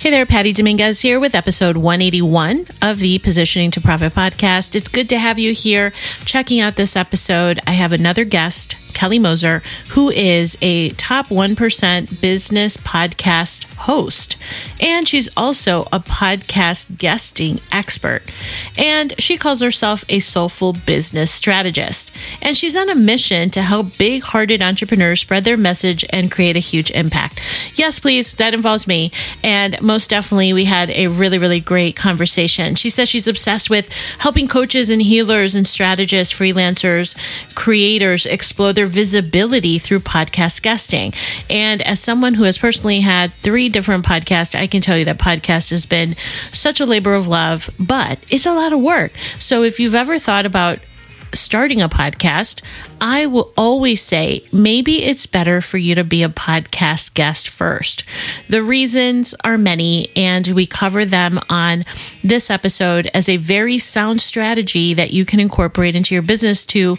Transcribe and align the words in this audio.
Hey 0.00 0.10
there, 0.10 0.26
Patty 0.26 0.52
Dominguez 0.52 1.00
here 1.00 1.18
with 1.18 1.34
episode 1.34 1.76
181 1.76 2.66
of 2.80 3.00
the 3.00 3.18
Positioning 3.18 3.72
to 3.72 3.80
Profit 3.80 4.14
podcast. 4.14 4.76
It's 4.76 4.86
good 4.86 5.08
to 5.08 5.18
have 5.18 5.40
you 5.40 5.52
here 5.52 5.90
checking 6.24 6.60
out 6.60 6.76
this 6.76 6.94
episode. 6.94 7.58
I 7.66 7.72
have 7.72 7.92
another 7.92 8.24
guest, 8.24 8.94
Kelly 8.94 9.18
Mosser, 9.18 9.60
who 9.94 10.08
is 10.10 10.56
a 10.62 10.90
top 10.90 11.26
1% 11.26 12.20
business 12.20 12.76
podcast 12.76 13.64
host. 13.74 14.36
And 14.80 15.06
she's 15.06 15.28
also 15.36 15.82
a 15.92 15.98
podcast 15.98 16.96
guesting 16.98 17.60
expert. 17.72 18.22
And 18.76 19.14
she 19.18 19.36
calls 19.36 19.60
herself 19.60 20.04
a 20.08 20.20
soulful 20.20 20.74
business 20.74 21.32
strategist. 21.32 22.12
And 22.40 22.56
she's 22.56 22.76
on 22.76 22.88
a 22.88 22.94
mission 22.94 23.50
to 23.50 23.62
help 23.62 23.98
big 23.98 24.22
hearted 24.22 24.62
entrepreneurs 24.62 25.20
spread 25.20 25.42
their 25.42 25.56
message 25.56 26.04
and 26.10 26.30
create 26.30 26.56
a 26.56 26.60
huge 26.60 26.92
impact. 26.92 27.40
Yes, 27.76 27.98
please, 27.98 28.32
that 28.34 28.54
involves 28.54 28.86
me. 28.86 29.10
And 29.42 29.80
most 29.88 30.10
definitely, 30.10 30.52
we 30.52 30.66
had 30.66 30.90
a 30.90 31.08
really, 31.08 31.38
really 31.38 31.58
great 31.58 31.96
conversation. 31.96 32.76
She 32.76 32.90
says 32.90 33.08
she's 33.08 33.26
obsessed 33.26 33.70
with 33.70 33.90
helping 34.18 34.46
coaches 34.46 34.90
and 34.90 35.02
healers 35.02 35.56
and 35.56 35.66
strategists, 35.66 36.32
freelancers, 36.32 37.16
creators 37.56 38.26
explore 38.26 38.72
their 38.72 38.86
visibility 38.86 39.78
through 39.78 40.00
podcast 40.00 40.62
guesting. 40.62 41.12
And 41.48 41.82
as 41.82 41.98
someone 41.98 42.34
who 42.34 42.44
has 42.44 42.58
personally 42.58 43.00
had 43.00 43.32
three 43.32 43.68
different 43.68 44.04
podcasts, 44.04 44.54
I 44.54 44.66
can 44.66 44.82
tell 44.82 44.98
you 44.98 45.06
that 45.06 45.18
podcast 45.18 45.70
has 45.70 45.86
been 45.86 46.14
such 46.52 46.78
a 46.78 46.86
labor 46.86 47.14
of 47.14 47.26
love, 47.26 47.70
but 47.80 48.18
it's 48.28 48.46
a 48.46 48.52
lot 48.52 48.72
of 48.72 48.80
work. 48.80 49.16
So 49.38 49.62
if 49.62 49.80
you've 49.80 49.94
ever 49.94 50.18
thought 50.18 50.46
about 50.46 50.78
starting 51.34 51.80
a 51.80 51.88
podcast, 51.88 52.62
I 53.00 53.26
will 53.26 53.52
always 53.56 54.02
say 54.02 54.42
maybe 54.52 55.04
it's 55.04 55.26
better 55.26 55.60
for 55.60 55.78
you 55.78 55.94
to 55.94 56.04
be 56.04 56.22
a 56.22 56.28
podcast 56.28 57.14
guest 57.14 57.48
first. 57.48 58.04
The 58.48 58.62
reasons 58.62 59.34
are 59.44 59.58
many, 59.58 60.08
and 60.16 60.46
we 60.48 60.66
cover 60.66 61.04
them 61.04 61.38
on 61.48 61.82
this 62.22 62.50
episode 62.50 63.08
as 63.14 63.28
a 63.28 63.36
very 63.36 63.78
sound 63.78 64.20
strategy 64.20 64.94
that 64.94 65.12
you 65.12 65.24
can 65.24 65.40
incorporate 65.40 65.94
into 65.94 66.14
your 66.14 66.22
business 66.22 66.64
to 66.66 66.96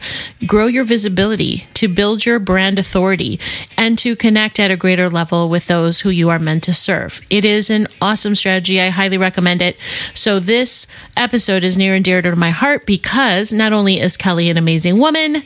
grow 0.48 0.68
your 0.68 0.84
visibility, 0.84 1.68
to 1.74 1.88
build 1.88 2.26
your 2.26 2.40
brand 2.40 2.80
authority, 2.80 3.40
and 3.78 3.98
to 4.00 4.16
connect 4.16 4.60
at 4.60 4.72
a 4.72 4.78
greater 4.78 5.10
level 5.10 5.50
with 5.50 5.68
those 5.68 6.02
who 6.02 6.10
you 6.10 6.30
are 6.30 6.40
meant 6.40 6.64
to 6.64 6.74
serve. 6.74 7.22
It 7.30 7.44
is 7.44 7.70
an 7.70 7.88
awesome 8.02 8.36
strategy. 8.36 8.80
I 8.80 8.90
highly 8.90 9.18
recommend 9.18 9.62
it. 9.62 9.80
So, 10.14 10.40
this 10.40 10.88
episode 11.18 11.64
is 11.64 11.78
near 11.78 11.96
and 11.96 12.06
dear 12.06 12.22
to 12.22 12.36
my 12.36 12.52
heart 12.52 12.86
because 12.86 13.52
not 13.52 13.74
only 13.74 14.00
is 14.00 14.18
Kelly 14.18 14.50
an 14.50 14.58
amazing 14.58 15.00
woman, 15.00 15.38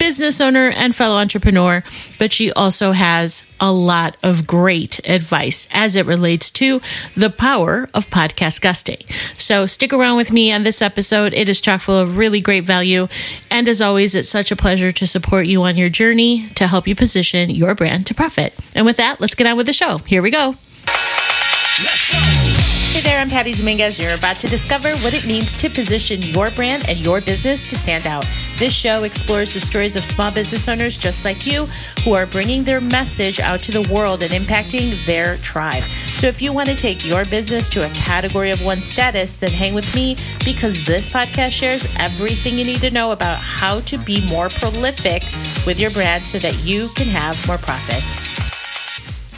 business 0.00 0.40
owner, 0.40 0.70
and 0.70 0.96
fellow 0.96 1.16
entrepreneur, 1.16 1.84
but 2.18 2.32
she 2.32 2.50
also 2.52 2.90
has 2.92 3.44
a 3.60 3.70
lot 3.70 4.16
of 4.24 4.46
great 4.46 4.98
advice 5.08 5.68
as 5.72 5.94
it 5.94 6.06
relates 6.06 6.50
to 6.50 6.80
the 7.14 7.30
power 7.30 7.88
of 7.94 8.08
podcast 8.08 8.60
guesting. 8.62 8.96
So 9.34 9.66
stick 9.66 9.92
around 9.92 10.16
with 10.16 10.32
me 10.32 10.50
on 10.50 10.64
this 10.64 10.82
episode. 10.82 11.34
It 11.34 11.48
is 11.48 11.60
chock 11.60 11.82
full 11.82 11.98
of 11.98 12.16
really 12.16 12.40
great 12.40 12.64
value. 12.64 13.06
And 13.50 13.68
as 13.68 13.80
always, 13.80 14.14
it's 14.14 14.30
such 14.30 14.50
a 14.50 14.56
pleasure 14.56 14.90
to 14.90 15.06
support 15.06 15.46
you 15.46 15.62
on 15.62 15.76
your 15.76 15.90
journey 15.90 16.48
to 16.54 16.66
help 16.66 16.88
you 16.88 16.96
position 16.96 17.50
your 17.50 17.74
brand 17.74 18.06
to 18.06 18.14
profit. 18.14 18.54
And 18.74 18.86
with 18.86 18.96
that, 18.96 19.20
let's 19.20 19.34
get 19.34 19.46
on 19.46 19.56
with 19.56 19.66
the 19.66 19.72
show. 19.74 19.98
Here 19.98 20.22
we 20.22 20.30
go. 20.30 20.56
Hey 22.92 23.02
there, 23.02 23.20
I'm 23.20 23.30
Patty 23.30 23.54
Dominguez. 23.54 24.00
You're 24.00 24.14
about 24.14 24.40
to 24.40 24.48
discover 24.48 24.90
what 24.96 25.14
it 25.14 25.24
means 25.24 25.56
to 25.58 25.70
position 25.70 26.20
your 26.22 26.50
brand 26.50 26.88
and 26.88 26.98
your 26.98 27.20
business 27.20 27.70
to 27.70 27.76
stand 27.76 28.04
out. 28.04 28.26
This 28.58 28.74
show 28.74 29.04
explores 29.04 29.54
the 29.54 29.60
stories 29.60 29.94
of 29.94 30.04
small 30.04 30.32
business 30.32 30.66
owners 30.68 31.00
just 31.00 31.24
like 31.24 31.46
you 31.46 31.66
who 32.04 32.14
are 32.14 32.26
bringing 32.26 32.64
their 32.64 32.80
message 32.80 33.38
out 33.38 33.62
to 33.62 33.70
the 33.70 33.88
world 33.94 34.22
and 34.22 34.32
impacting 34.32 35.06
their 35.06 35.36
tribe. 35.36 35.84
So 36.08 36.26
if 36.26 36.42
you 36.42 36.52
want 36.52 36.68
to 36.68 36.74
take 36.74 37.06
your 37.06 37.24
business 37.26 37.68
to 37.70 37.86
a 37.86 37.90
category 37.90 38.50
of 38.50 38.60
one 38.60 38.78
status, 38.78 39.36
then 39.36 39.52
hang 39.52 39.72
with 39.72 39.94
me 39.94 40.16
because 40.44 40.84
this 40.84 41.08
podcast 41.08 41.52
shares 41.52 41.86
everything 41.96 42.58
you 42.58 42.64
need 42.64 42.80
to 42.80 42.90
know 42.90 43.12
about 43.12 43.38
how 43.38 43.80
to 43.82 43.98
be 43.98 44.28
more 44.28 44.48
prolific 44.48 45.22
with 45.64 45.78
your 45.78 45.92
brand 45.92 46.26
so 46.26 46.40
that 46.40 46.58
you 46.64 46.88
can 46.96 47.06
have 47.06 47.46
more 47.46 47.56
profits. 47.56 48.49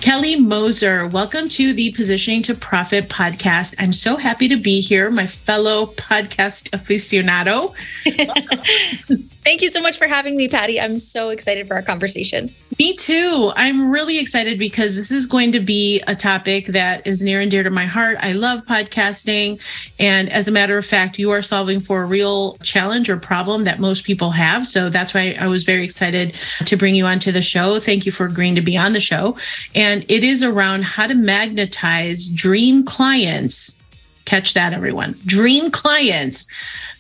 Kelly 0.02 0.34
Mosser, 0.34 1.08
welcome 1.08 1.48
to 1.50 1.72
the 1.72 1.92
Positioning 1.92 2.42
to 2.42 2.56
Profit 2.56 3.08
podcast. 3.08 3.76
I'm 3.78 3.92
so 3.92 4.16
happy 4.16 4.48
to 4.48 4.56
be 4.56 4.80
here, 4.80 5.12
my 5.12 5.28
fellow 5.28 5.86
podcast 5.86 6.70
aficionado. 6.70 7.72
Thank 9.44 9.60
you 9.60 9.68
so 9.68 9.82
much 9.82 9.98
for 9.98 10.06
having 10.06 10.36
me, 10.36 10.46
Patty. 10.46 10.80
I'm 10.80 10.98
so 10.98 11.30
excited 11.30 11.66
for 11.66 11.74
our 11.74 11.82
conversation. 11.82 12.54
Me 12.78 12.94
too. 12.94 13.52
I'm 13.56 13.90
really 13.90 14.20
excited 14.20 14.56
because 14.56 14.94
this 14.94 15.10
is 15.10 15.26
going 15.26 15.50
to 15.50 15.58
be 15.58 16.00
a 16.06 16.14
topic 16.14 16.66
that 16.66 17.04
is 17.08 17.24
near 17.24 17.40
and 17.40 17.50
dear 17.50 17.64
to 17.64 17.70
my 17.70 17.84
heart. 17.84 18.18
I 18.20 18.32
love 18.32 18.60
podcasting. 18.66 19.60
And 19.98 20.30
as 20.30 20.46
a 20.46 20.52
matter 20.52 20.78
of 20.78 20.86
fact, 20.86 21.18
you 21.18 21.32
are 21.32 21.42
solving 21.42 21.80
for 21.80 22.02
a 22.02 22.06
real 22.06 22.56
challenge 22.58 23.10
or 23.10 23.16
problem 23.16 23.64
that 23.64 23.80
most 23.80 24.04
people 24.04 24.30
have. 24.30 24.68
So 24.68 24.88
that's 24.88 25.12
why 25.12 25.36
I 25.38 25.48
was 25.48 25.64
very 25.64 25.82
excited 25.82 26.34
to 26.64 26.76
bring 26.76 26.94
you 26.94 27.06
onto 27.06 27.32
the 27.32 27.42
show. 27.42 27.80
Thank 27.80 28.06
you 28.06 28.12
for 28.12 28.26
agreeing 28.26 28.54
to 28.54 28.62
be 28.62 28.76
on 28.76 28.92
the 28.92 29.00
show. 29.00 29.36
And 29.74 30.04
it 30.08 30.22
is 30.22 30.44
around 30.44 30.84
how 30.84 31.08
to 31.08 31.14
magnetize 31.14 32.28
dream 32.28 32.84
clients. 32.84 33.76
Catch 34.24 34.54
that, 34.54 34.72
everyone. 34.72 35.18
Dream 35.26 35.72
clients 35.72 36.46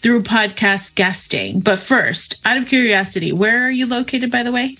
through 0.02 0.22
podcast 0.22 0.94
guesting. 0.94 1.60
But 1.60 1.78
first, 1.78 2.36
out 2.44 2.56
of 2.56 2.66
curiosity, 2.66 3.32
where 3.32 3.62
are 3.64 3.70
you 3.70 3.86
located, 3.86 4.30
by 4.30 4.42
the 4.42 4.52
way? 4.52 4.76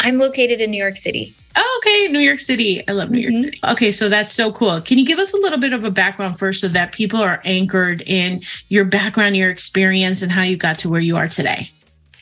I'm 0.00 0.18
located 0.18 0.60
in 0.60 0.70
New 0.70 0.82
York 0.82 0.96
City. 0.96 1.34
Oh, 1.58 1.80
okay, 1.82 2.12
New 2.12 2.18
York 2.20 2.38
City. 2.38 2.86
I 2.86 2.92
love 2.92 3.10
New 3.10 3.18
mm-hmm. 3.18 3.32
York 3.32 3.44
City. 3.44 3.60
Okay, 3.64 3.90
so 3.90 4.10
that's 4.10 4.30
so 4.30 4.52
cool. 4.52 4.80
Can 4.82 4.98
you 4.98 5.06
give 5.06 5.18
us 5.18 5.32
a 5.32 5.38
little 5.38 5.58
bit 5.58 5.72
of 5.72 5.84
a 5.84 5.90
background 5.90 6.38
first 6.38 6.60
so 6.60 6.68
that 6.68 6.92
people 6.92 7.20
are 7.20 7.40
anchored 7.44 8.02
in 8.06 8.42
your 8.68 8.84
background, 8.84 9.36
your 9.36 9.50
experience, 9.50 10.20
and 10.20 10.30
how 10.30 10.42
you 10.42 10.58
got 10.58 10.78
to 10.80 10.90
where 10.90 11.00
you 11.00 11.16
are 11.16 11.28
today? 11.28 11.70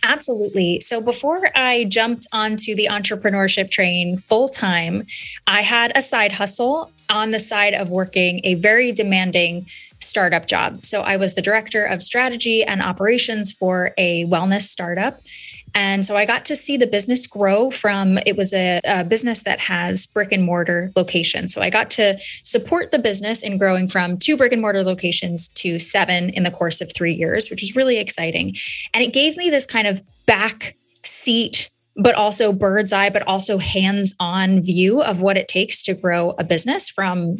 Absolutely. 0.04 0.80
So 0.80 1.00
before 1.00 1.50
I 1.56 1.84
jumped 1.84 2.26
onto 2.32 2.74
the 2.74 2.88
entrepreneurship 2.90 3.70
train 3.70 4.18
full 4.18 4.48
time, 4.48 5.06
I 5.46 5.62
had 5.62 5.96
a 5.96 6.02
side 6.02 6.32
hustle 6.32 6.92
on 7.10 7.30
the 7.30 7.38
side 7.38 7.74
of 7.74 7.90
working 7.90 8.40
a 8.44 8.54
very 8.54 8.92
demanding 8.92 9.66
startup 10.00 10.46
job. 10.46 10.84
So 10.84 11.00
I 11.02 11.16
was 11.16 11.34
the 11.34 11.42
director 11.42 11.84
of 11.84 12.02
strategy 12.02 12.62
and 12.62 12.82
operations 12.82 13.52
for 13.52 13.92
a 13.96 14.24
wellness 14.26 14.62
startup. 14.62 15.20
And 15.74 16.06
so 16.06 16.16
I 16.16 16.24
got 16.24 16.44
to 16.46 16.56
see 16.56 16.76
the 16.76 16.86
business 16.86 17.26
grow 17.26 17.68
from 17.70 18.18
it 18.18 18.36
was 18.36 18.52
a, 18.52 18.80
a, 18.84 19.02
business 19.02 19.42
that 19.42 19.58
has 19.60 20.06
brick 20.06 20.30
and 20.30 20.44
mortar 20.44 20.92
locations. 20.94 21.52
So 21.52 21.62
I 21.62 21.70
got 21.70 21.90
to 21.90 22.16
support 22.44 22.92
the 22.92 22.98
business 23.00 23.42
in 23.42 23.58
growing 23.58 23.88
from 23.88 24.16
two 24.16 24.36
brick 24.36 24.52
and 24.52 24.60
mortar 24.60 24.84
locations 24.84 25.48
to 25.48 25.80
seven 25.80 26.30
in 26.30 26.44
the 26.44 26.52
course 26.52 26.80
of 26.80 26.92
three 26.94 27.14
years, 27.14 27.50
which 27.50 27.60
was 27.60 27.74
really 27.74 27.98
exciting. 27.98 28.54
And 28.92 29.02
it 29.02 29.12
gave 29.12 29.36
me 29.36 29.50
this 29.50 29.66
kind 29.66 29.88
of 29.88 30.00
back 30.26 30.76
seat 31.02 31.70
but 31.96 32.14
also 32.14 32.52
bird's 32.52 32.92
eye, 32.92 33.10
but 33.10 33.26
also 33.26 33.58
hands 33.58 34.14
on 34.18 34.62
view 34.62 35.02
of 35.02 35.20
what 35.20 35.36
it 35.36 35.48
takes 35.48 35.82
to 35.82 35.94
grow 35.94 36.30
a 36.38 36.44
business 36.44 36.88
from 36.88 37.36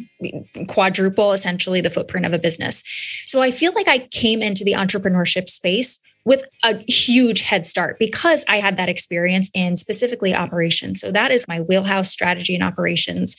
quadruple 0.67 1.33
essentially 1.33 1.81
the 1.81 1.89
footprint 1.89 2.25
of 2.25 2.33
a 2.33 2.39
business. 2.39 2.83
So 3.25 3.41
I 3.41 3.51
feel 3.51 3.73
like 3.73 3.87
I 3.87 3.99
came 4.11 4.41
into 4.41 4.63
the 4.63 4.73
entrepreneurship 4.73 5.49
space 5.49 5.99
with 6.25 6.43
a 6.63 6.77
huge 6.87 7.41
head 7.41 7.65
start 7.65 7.97
because 7.99 8.43
I 8.49 8.59
had 8.59 8.77
that 8.77 8.89
experience 8.89 9.51
in 9.53 9.75
specifically 9.75 10.33
operations. 10.33 10.99
So 10.99 11.11
that 11.11 11.31
is 11.31 11.47
my 11.47 11.61
wheelhouse 11.61 12.09
strategy 12.09 12.55
and 12.55 12.63
operations. 12.63 13.35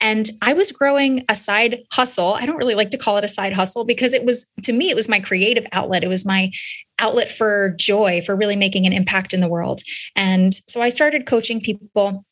And 0.00 0.28
I 0.42 0.52
was 0.52 0.72
growing 0.72 1.24
a 1.28 1.36
side 1.36 1.82
hustle. 1.92 2.34
I 2.34 2.44
don't 2.44 2.56
really 2.56 2.74
like 2.74 2.90
to 2.90 2.98
call 2.98 3.16
it 3.16 3.24
a 3.24 3.28
side 3.28 3.52
hustle 3.52 3.84
because 3.84 4.14
it 4.14 4.24
was, 4.24 4.52
to 4.64 4.72
me, 4.72 4.90
it 4.90 4.96
was 4.96 5.08
my 5.08 5.20
creative 5.20 5.64
outlet. 5.72 6.02
It 6.02 6.08
was 6.08 6.26
my 6.26 6.50
outlet 6.98 7.28
for 7.28 7.74
joy, 7.78 8.20
for 8.20 8.34
really 8.34 8.56
making 8.56 8.84
an 8.86 8.92
impact 8.92 9.32
in 9.32 9.40
the 9.40 9.48
world. 9.48 9.80
And 10.16 10.52
so 10.68 10.82
I 10.82 10.88
started 10.88 11.26
coaching 11.26 11.60
people. 11.60 12.24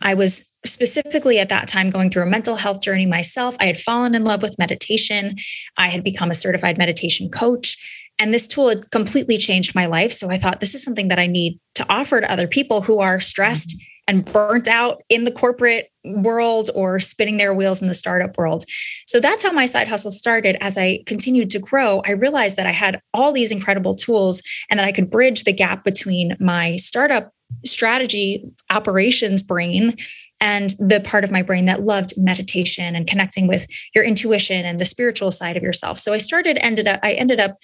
I 0.00 0.14
was 0.14 0.50
specifically 0.64 1.38
at 1.38 1.50
that 1.50 1.68
time 1.68 1.90
going 1.90 2.10
through 2.10 2.22
a 2.22 2.26
mental 2.26 2.56
health 2.56 2.80
journey 2.82 3.06
myself. 3.06 3.56
I 3.60 3.66
had 3.66 3.78
fallen 3.78 4.14
in 4.14 4.24
love 4.24 4.42
with 4.42 4.58
meditation. 4.58 5.36
I 5.76 5.88
had 5.88 6.02
become 6.02 6.30
a 6.30 6.34
certified 6.34 6.78
meditation 6.78 7.28
coach. 7.28 7.76
And 8.20 8.32
this 8.32 8.46
tool 8.46 8.68
had 8.68 8.90
completely 8.90 9.38
changed 9.38 9.74
my 9.74 9.86
life. 9.86 10.12
So 10.12 10.30
I 10.30 10.38
thought 10.38 10.60
this 10.60 10.74
is 10.74 10.84
something 10.84 11.08
that 11.08 11.18
I 11.18 11.26
need 11.26 11.58
to 11.74 11.86
offer 11.88 12.20
to 12.20 12.30
other 12.30 12.46
people 12.46 12.82
who 12.82 13.00
are 13.00 13.18
stressed 13.18 13.74
and 14.06 14.24
burnt 14.24 14.68
out 14.68 15.02
in 15.08 15.24
the 15.24 15.30
corporate 15.30 15.90
world 16.04 16.68
or 16.74 16.98
spinning 16.98 17.36
their 17.36 17.54
wheels 17.54 17.80
in 17.80 17.88
the 17.88 17.94
startup 17.94 18.36
world. 18.36 18.64
So 19.06 19.20
that's 19.20 19.42
how 19.42 19.52
my 19.52 19.66
side 19.66 19.88
hustle 19.88 20.10
started. 20.10 20.56
As 20.60 20.76
I 20.76 21.00
continued 21.06 21.48
to 21.50 21.58
grow, 21.58 22.02
I 22.04 22.12
realized 22.12 22.56
that 22.56 22.66
I 22.66 22.72
had 22.72 23.00
all 23.14 23.32
these 23.32 23.52
incredible 23.52 23.94
tools 23.94 24.42
and 24.68 24.78
that 24.78 24.86
I 24.86 24.92
could 24.92 25.10
bridge 25.10 25.44
the 25.44 25.52
gap 25.52 25.84
between 25.84 26.36
my 26.40 26.76
startup 26.76 27.32
strategy 27.64 28.44
operations 28.70 29.42
brain 29.42 29.96
and 30.40 30.70
the 30.78 31.00
part 31.00 31.24
of 31.24 31.30
my 31.30 31.42
brain 31.42 31.66
that 31.66 31.82
loved 31.82 32.14
meditation 32.16 32.96
and 32.96 33.06
connecting 33.06 33.46
with 33.46 33.66
your 33.94 34.04
intuition 34.04 34.64
and 34.64 34.78
the 34.78 34.84
spiritual 34.84 35.30
side 35.30 35.56
of 35.56 35.62
yourself. 35.62 35.98
So 35.98 36.12
I 36.12 36.18
started 36.18 36.58
ended 36.60 36.88
up 36.88 37.00
I 37.02 37.12
ended 37.12 37.40
up 37.40 37.56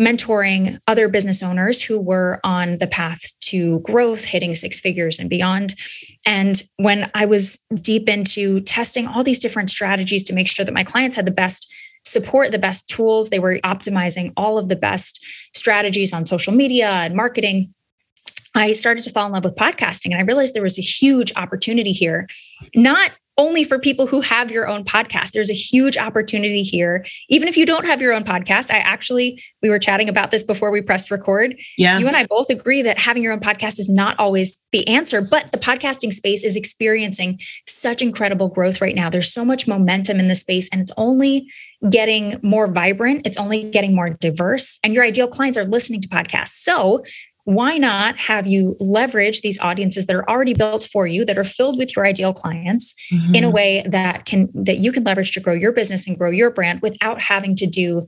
mentoring 0.00 0.78
other 0.86 1.08
business 1.08 1.42
owners 1.42 1.80
who 1.80 2.00
were 2.00 2.38
on 2.44 2.78
the 2.78 2.86
path 2.86 3.32
to 3.40 3.80
growth, 3.80 4.24
hitting 4.24 4.54
six 4.54 4.78
figures 4.78 5.18
and 5.18 5.30
beyond. 5.30 5.74
And 6.26 6.62
when 6.76 7.10
I 7.14 7.26
was 7.26 7.64
deep 7.80 8.08
into 8.08 8.60
testing 8.60 9.06
all 9.06 9.24
these 9.24 9.38
different 9.38 9.70
strategies 9.70 10.22
to 10.24 10.34
make 10.34 10.48
sure 10.48 10.64
that 10.64 10.74
my 10.74 10.84
clients 10.84 11.16
had 11.16 11.26
the 11.26 11.30
best 11.30 11.72
support, 12.04 12.52
the 12.52 12.58
best 12.58 12.88
tools, 12.88 13.30
they 13.30 13.38
were 13.38 13.58
optimizing 13.64 14.32
all 14.36 14.58
of 14.58 14.68
the 14.68 14.76
best 14.76 15.24
strategies 15.54 16.12
on 16.12 16.26
social 16.26 16.52
media 16.52 16.88
and 16.88 17.14
marketing. 17.14 17.66
I 18.54 18.72
started 18.72 19.04
to 19.04 19.10
fall 19.10 19.26
in 19.26 19.32
love 19.32 19.44
with 19.44 19.56
podcasting 19.56 20.12
and 20.12 20.16
I 20.16 20.22
realized 20.22 20.54
there 20.54 20.62
was 20.62 20.78
a 20.78 20.82
huge 20.82 21.32
opportunity 21.36 21.92
here, 21.92 22.26
not 22.74 23.12
only 23.38 23.64
for 23.64 23.78
people 23.78 24.06
who 24.06 24.20
have 24.20 24.50
your 24.50 24.66
own 24.68 24.84
podcast. 24.84 25.32
There's 25.32 25.50
a 25.50 25.54
huge 25.54 25.98
opportunity 25.98 26.62
here. 26.62 27.04
Even 27.28 27.48
if 27.48 27.56
you 27.56 27.66
don't 27.66 27.84
have 27.84 28.00
your 28.00 28.12
own 28.12 28.24
podcast, 28.24 28.70
I 28.70 28.78
actually, 28.78 29.42
we 29.62 29.68
were 29.68 29.78
chatting 29.78 30.08
about 30.08 30.30
this 30.30 30.42
before 30.42 30.70
we 30.70 30.80
pressed 30.80 31.10
record. 31.10 31.58
Yeah. 31.76 31.98
You 31.98 32.06
and 32.06 32.16
I 32.16 32.26
both 32.26 32.48
agree 32.50 32.82
that 32.82 32.98
having 32.98 33.22
your 33.22 33.32
own 33.32 33.40
podcast 33.40 33.78
is 33.78 33.88
not 33.88 34.18
always 34.18 34.62
the 34.72 34.86
answer, 34.88 35.20
but 35.20 35.52
the 35.52 35.58
podcasting 35.58 36.12
space 36.12 36.44
is 36.44 36.56
experiencing 36.56 37.38
such 37.66 38.02
incredible 38.02 38.48
growth 38.48 38.80
right 38.80 38.94
now. 38.94 39.10
There's 39.10 39.32
so 39.32 39.44
much 39.44 39.68
momentum 39.68 40.18
in 40.18 40.26
the 40.26 40.34
space 40.34 40.68
and 40.70 40.80
it's 40.80 40.92
only 40.96 41.48
getting 41.90 42.40
more 42.42 42.66
vibrant. 42.66 43.26
It's 43.26 43.38
only 43.38 43.64
getting 43.64 43.94
more 43.94 44.08
diverse. 44.08 44.78
And 44.82 44.94
your 44.94 45.04
ideal 45.04 45.28
clients 45.28 45.58
are 45.58 45.64
listening 45.64 46.00
to 46.00 46.08
podcasts. 46.08 46.54
So 46.54 47.04
why 47.46 47.78
not 47.78 48.18
have 48.18 48.48
you 48.48 48.76
leverage 48.80 49.40
these 49.40 49.58
audiences 49.60 50.06
that 50.06 50.16
are 50.16 50.28
already 50.28 50.52
built 50.52 50.88
for 50.92 51.06
you 51.06 51.24
that 51.24 51.38
are 51.38 51.44
filled 51.44 51.78
with 51.78 51.94
your 51.94 52.04
ideal 52.04 52.34
clients 52.34 52.92
mm-hmm. 53.12 53.36
in 53.36 53.44
a 53.44 53.50
way 53.50 53.84
that 53.86 54.24
can 54.24 54.48
that 54.52 54.78
you 54.78 54.90
can 54.90 55.04
leverage 55.04 55.30
to 55.30 55.40
grow 55.40 55.54
your 55.54 55.70
business 55.70 56.08
and 56.08 56.18
grow 56.18 56.28
your 56.28 56.50
brand 56.50 56.82
without 56.82 57.22
having 57.22 57.54
to 57.54 57.64
do 57.64 58.02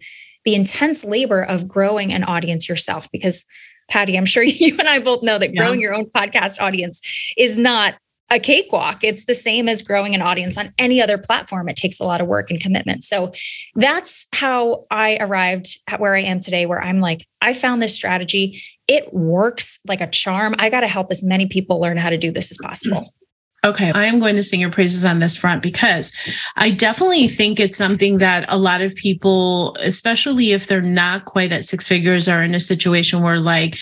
the 0.45 0.57
intense 0.57 1.05
labor 1.05 1.41
of 1.41 1.69
growing 1.69 2.13
an 2.13 2.25
audience 2.25 2.69
yourself 2.69 3.09
because 3.13 3.45
patty 3.89 4.19
i'm 4.19 4.27
sure 4.27 4.43
you 4.47 4.77
and 4.77 4.89
i 4.89 4.99
both 4.99 5.23
know 5.23 5.39
that 5.39 5.55
yeah. 5.55 5.63
growing 5.63 5.81
your 5.81 5.95
own 5.95 6.07
podcast 6.07 6.61
audience 6.61 7.33
is 7.39 7.57
not 7.57 7.95
a 8.31 8.39
cakewalk. 8.39 9.03
It's 9.03 9.25
the 9.25 9.35
same 9.35 9.69
as 9.69 9.83
growing 9.83 10.15
an 10.15 10.23
audience 10.23 10.59
on 10.59 10.73
any 10.79 11.01
other 11.01 11.19
platform. 11.19 11.69
It 11.69 11.77
takes 11.77 11.99
a 11.99 12.05
lot 12.05 12.21
of 12.21 12.27
work 12.27 12.51
and 12.51 12.61
commitment. 12.61 13.05
So 13.05 13.33
that's 13.75 14.27
how 14.35 14.85
I 14.91 15.17
arrived 15.19 15.79
at 15.87 16.01
where 16.01 16.15
I 16.15 16.23
am 16.23 16.41
today, 16.41 16.67
where 16.67 16.83
I'm 16.83 17.01
like, 17.01 17.27
I 17.41 17.55
found 17.55 17.81
this 17.81 17.95
strategy. 17.95 18.63
It 18.87 19.13
works 19.15 19.79
like 19.87 20.01
a 20.01 20.07
charm. 20.07 20.55
I 20.59 20.71
got 20.71 20.81
to 20.81 20.89
help 20.89 21.11
as 21.11 21.23
many 21.23 21.47
people 21.47 21.81
learn 21.81 21.97
how 21.97 22.11
to 22.11 22.19
do 22.19 22.31
this 22.31 22.51
as 22.51 22.59
possible. 22.59 23.15
Okay, 23.65 23.91
I 23.91 24.05
am 24.05 24.21
going 24.21 24.37
to 24.37 24.43
sing 24.43 24.61
your 24.61 24.71
praises 24.71 25.05
on 25.05 25.19
this 25.19 25.37
front 25.37 25.63
because 25.63 26.13
I 26.55 26.71
definitely 26.71 27.27
think 27.27 27.59
it's 27.59 27.77
something 27.77 28.19
that 28.19 28.45
a 28.47 28.57
lot 28.57 28.83
of 28.83 28.95
people, 28.95 29.75
especially 29.81 30.53
if 30.53 30.69
they're 30.69 30.81
not 30.81 31.25
quite 31.25 31.51
at 31.51 31.65
six 31.65 31.89
figures, 31.89 32.29
are 32.29 32.41
in 32.41 32.55
a 32.55 32.61
situation 32.61 33.21
where, 33.21 33.41
like, 33.41 33.77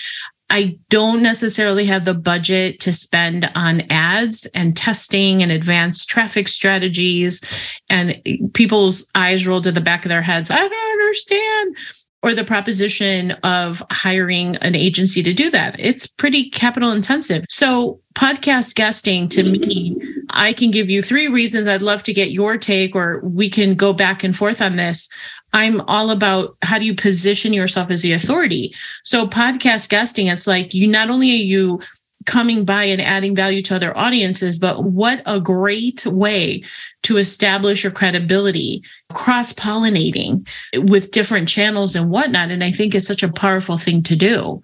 I 0.49 0.77
don't 0.89 1.21
necessarily 1.21 1.85
have 1.85 2.05
the 2.05 2.13
budget 2.13 2.79
to 2.81 2.93
spend 2.93 3.49
on 3.55 3.81
ads 3.89 4.45
and 4.55 4.77
testing 4.77 5.43
and 5.43 5.51
advanced 5.51 6.09
traffic 6.09 6.47
strategies. 6.47 7.43
And 7.89 8.21
people's 8.53 9.09
eyes 9.13 9.45
roll 9.45 9.61
to 9.61 9.71
the 9.71 9.81
back 9.81 10.05
of 10.05 10.09
their 10.09 10.21
heads. 10.21 10.49
I 10.49 10.59
don't 10.59 10.91
understand. 10.91 11.77
Or 12.23 12.33
the 12.33 12.43
proposition 12.43 13.31
of 13.43 13.83
hiring 13.91 14.55
an 14.57 14.73
agency 14.73 15.21
to 15.21 15.33
do 15.33 15.51
that. 15.51 15.79
It's 15.79 16.07
pretty 16.07 16.49
capital 16.49 16.91
intensive. 16.91 17.45
So, 17.47 18.01
podcast 18.15 18.73
guesting 18.73 19.29
to 19.29 19.43
me, 19.43 19.95
I 20.31 20.51
can 20.51 20.71
give 20.71 20.89
you 20.89 21.03
three 21.03 21.27
reasons 21.27 21.67
I'd 21.67 21.83
love 21.83 22.01
to 22.03 22.13
get 22.13 22.31
your 22.31 22.57
take, 22.57 22.95
or 22.95 23.19
we 23.21 23.51
can 23.51 23.75
go 23.75 23.93
back 23.93 24.23
and 24.23 24.35
forth 24.35 24.63
on 24.63 24.77
this. 24.77 25.09
I'm 25.57 25.81
all 25.81 26.11
about 26.11 26.55
how 26.61 26.77
do 26.77 26.85
you 26.85 26.93
position 26.93 27.51
yourself 27.51 27.89
as 27.89 28.03
the 28.03 28.13
authority. 28.13 28.71
So 29.03 29.27
podcast 29.27 29.89
guesting, 29.89 30.27
it's 30.27 30.45
like 30.45 30.75
you 30.75 30.85
not 30.85 31.09
only 31.09 31.31
are 31.31 31.45
you 31.55 31.79
coming 32.25 32.63
by 32.63 32.83
and 32.83 33.01
adding 33.01 33.35
value 33.35 33.63
to 33.63 33.75
other 33.75 33.97
audiences, 33.97 34.59
but 34.59 34.83
what 34.83 35.23
a 35.25 35.39
great 35.39 36.05
way 36.05 36.61
to 37.03 37.17
establish 37.17 37.83
your 37.83 37.91
credibility, 37.91 38.83
cross 39.13 39.51
pollinating 39.51 40.47
with 40.75 41.09
different 41.09 41.49
channels 41.49 41.95
and 41.95 42.11
whatnot. 42.11 42.51
And 42.51 42.63
I 42.63 42.71
think 42.71 42.93
it's 42.93 43.07
such 43.07 43.23
a 43.23 43.31
powerful 43.31 43.79
thing 43.79 44.03
to 44.03 44.15
do. 44.15 44.61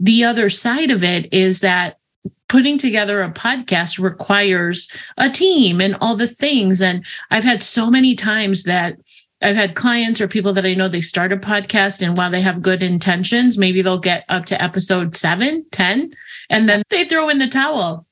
The 0.00 0.24
other 0.24 0.48
side 0.48 0.90
of 0.90 1.04
it 1.04 1.30
is 1.34 1.60
that 1.60 1.98
putting 2.48 2.78
together 2.78 3.20
a 3.20 3.32
podcast 3.32 3.98
requires 3.98 4.90
a 5.18 5.28
team 5.28 5.80
and 5.80 5.96
all 6.00 6.14
the 6.14 6.28
things. 6.28 6.80
And 6.80 7.04
I've 7.30 7.44
had 7.44 7.62
so 7.62 7.90
many 7.90 8.14
times 8.14 8.62
that 8.62 8.96
I've 9.44 9.56
had 9.56 9.74
clients 9.74 10.20
or 10.20 10.28
people 10.28 10.54
that 10.54 10.64
I 10.64 10.74
know 10.74 10.88
they 10.88 11.02
start 11.02 11.32
a 11.32 11.36
podcast 11.36 12.00
and 12.04 12.16
while 12.16 12.30
they 12.30 12.40
have 12.40 12.62
good 12.62 12.82
intentions, 12.82 13.58
maybe 13.58 13.82
they'll 13.82 13.98
get 13.98 14.24
up 14.28 14.46
to 14.46 14.62
episode 14.62 15.14
seven, 15.14 15.66
10, 15.70 16.12
and 16.48 16.68
then 16.68 16.82
they 16.88 17.04
throw 17.04 17.28
in 17.28 17.38
the 17.38 17.48
towel. 17.48 18.06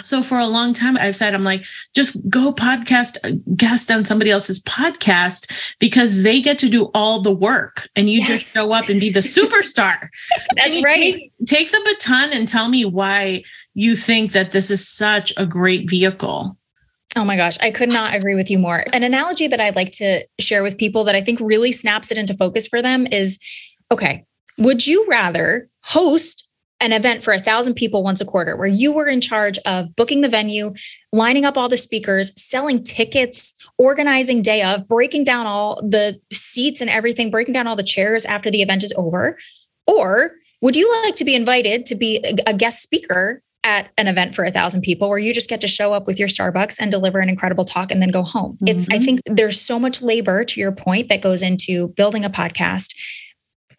So 0.00 0.22
for 0.22 0.38
a 0.38 0.46
long 0.46 0.72
time, 0.72 0.96
I've 0.96 1.14
said, 1.14 1.34
I'm 1.34 1.44
like, 1.44 1.64
just 1.94 2.16
go 2.30 2.52
podcast 2.52 3.18
uh, 3.22 3.36
guest 3.54 3.90
on 3.90 4.02
somebody 4.02 4.30
else's 4.30 4.62
podcast 4.62 5.74
because 5.78 6.22
they 6.22 6.40
get 6.40 6.58
to 6.60 6.70
do 6.70 6.90
all 6.94 7.20
the 7.20 7.34
work 7.34 7.88
and 7.94 8.08
you 8.08 8.20
yes. 8.20 8.28
just 8.28 8.54
show 8.54 8.72
up 8.72 8.88
and 8.88 8.98
be 8.98 9.10
the 9.10 9.20
superstar. 9.20 10.08
That's 10.56 10.82
right. 10.82 10.96
Take, 10.96 11.32
take 11.46 11.70
the 11.70 11.82
baton 11.84 12.32
and 12.32 12.48
tell 12.48 12.68
me 12.68 12.86
why 12.86 13.44
you 13.74 13.94
think 13.94 14.32
that 14.32 14.52
this 14.52 14.70
is 14.70 14.88
such 14.88 15.34
a 15.36 15.44
great 15.44 15.88
vehicle. 15.88 16.56
Oh 17.14 17.24
my 17.24 17.36
gosh, 17.36 17.58
I 17.60 17.70
could 17.70 17.90
not 17.90 18.14
agree 18.14 18.34
with 18.34 18.50
you 18.50 18.58
more. 18.58 18.84
An 18.92 19.02
analogy 19.02 19.46
that 19.48 19.60
I'd 19.60 19.76
like 19.76 19.90
to 19.92 20.26
share 20.40 20.62
with 20.62 20.78
people 20.78 21.04
that 21.04 21.14
I 21.14 21.20
think 21.20 21.40
really 21.40 21.72
snaps 21.72 22.10
it 22.10 22.18
into 22.18 22.34
focus 22.34 22.66
for 22.66 22.80
them 22.80 23.06
is 23.06 23.38
okay, 23.90 24.24
would 24.58 24.86
you 24.86 25.06
rather 25.08 25.68
host 25.82 26.48
an 26.80 26.92
event 26.92 27.22
for 27.22 27.32
a 27.32 27.38
thousand 27.38 27.74
people 27.74 28.02
once 28.02 28.20
a 28.20 28.24
quarter 28.24 28.56
where 28.56 28.66
you 28.66 28.92
were 28.92 29.06
in 29.06 29.20
charge 29.20 29.58
of 29.66 29.94
booking 29.94 30.20
the 30.20 30.28
venue, 30.28 30.72
lining 31.12 31.44
up 31.44 31.56
all 31.56 31.68
the 31.68 31.76
speakers, 31.76 32.32
selling 32.42 32.82
tickets, 32.82 33.54
organizing 33.78 34.42
day 34.42 34.62
of, 34.62 34.88
breaking 34.88 35.22
down 35.22 35.46
all 35.46 35.80
the 35.86 36.18
seats 36.32 36.80
and 36.80 36.90
everything, 36.90 37.30
breaking 37.30 37.54
down 37.54 37.68
all 37.68 37.76
the 37.76 37.84
chairs 37.84 38.24
after 38.24 38.50
the 38.50 38.62
event 38.62 38.82
is 38.82 38.92
over? 38.96 39.38
Or 39.86 40.32
would 40.60 40.74
you 40.74 40.92
like 41.04 41.14
to 41.16 41.24
be 41.24 41.36
invited 41.36 41.86
to 41.86 41.94
be 41.94 42.16
a 42.46 42.54
guest 42.54 42.82
speaker 42.82 43.42
at 43.64 43.90
an 43.96 44.08
event 44.08 44.34
for 44.34 44.44
a 44.44 44.50
thousand 44.50 44.82
people 44.82 45.08
where 45.08 45.18
you 45.18 45.32
just 45.32 45.48
get 45.48 45.60
to 45.60 45.68
show 45.68 45.92
up 45.92 46.06
with 46.06 46.18
your 46.18 46.28
Starbucks 46.28 46.78
and 46.80 46.90
deliver 46.90 47.20
an 47.20 47.28
incredible 47.28 47.64
talk 47.64 47.90
and 47.90 48.02
then 48.02 48.10
go 48.10 48.22
home. 48.22 48.54
Mm-hmm. 48.54 48.68
It's, 48.68 48.88
I 48.90 48.94
mm-hmm. 48.94 49.04
think 49.04 49.20
there's 49.26 49.60
so 49.60 49.78
much 49.78 50.02
labor 50.02 50.44
to 50.44 50.60
your 50.60 50.72
point 50.72 51.08
that 51.08 51.22
goes 51.22 51.42
into 51.42 51.88
building 51.88 52.24
a 52.24 52.30
podcast. 52.30 52.94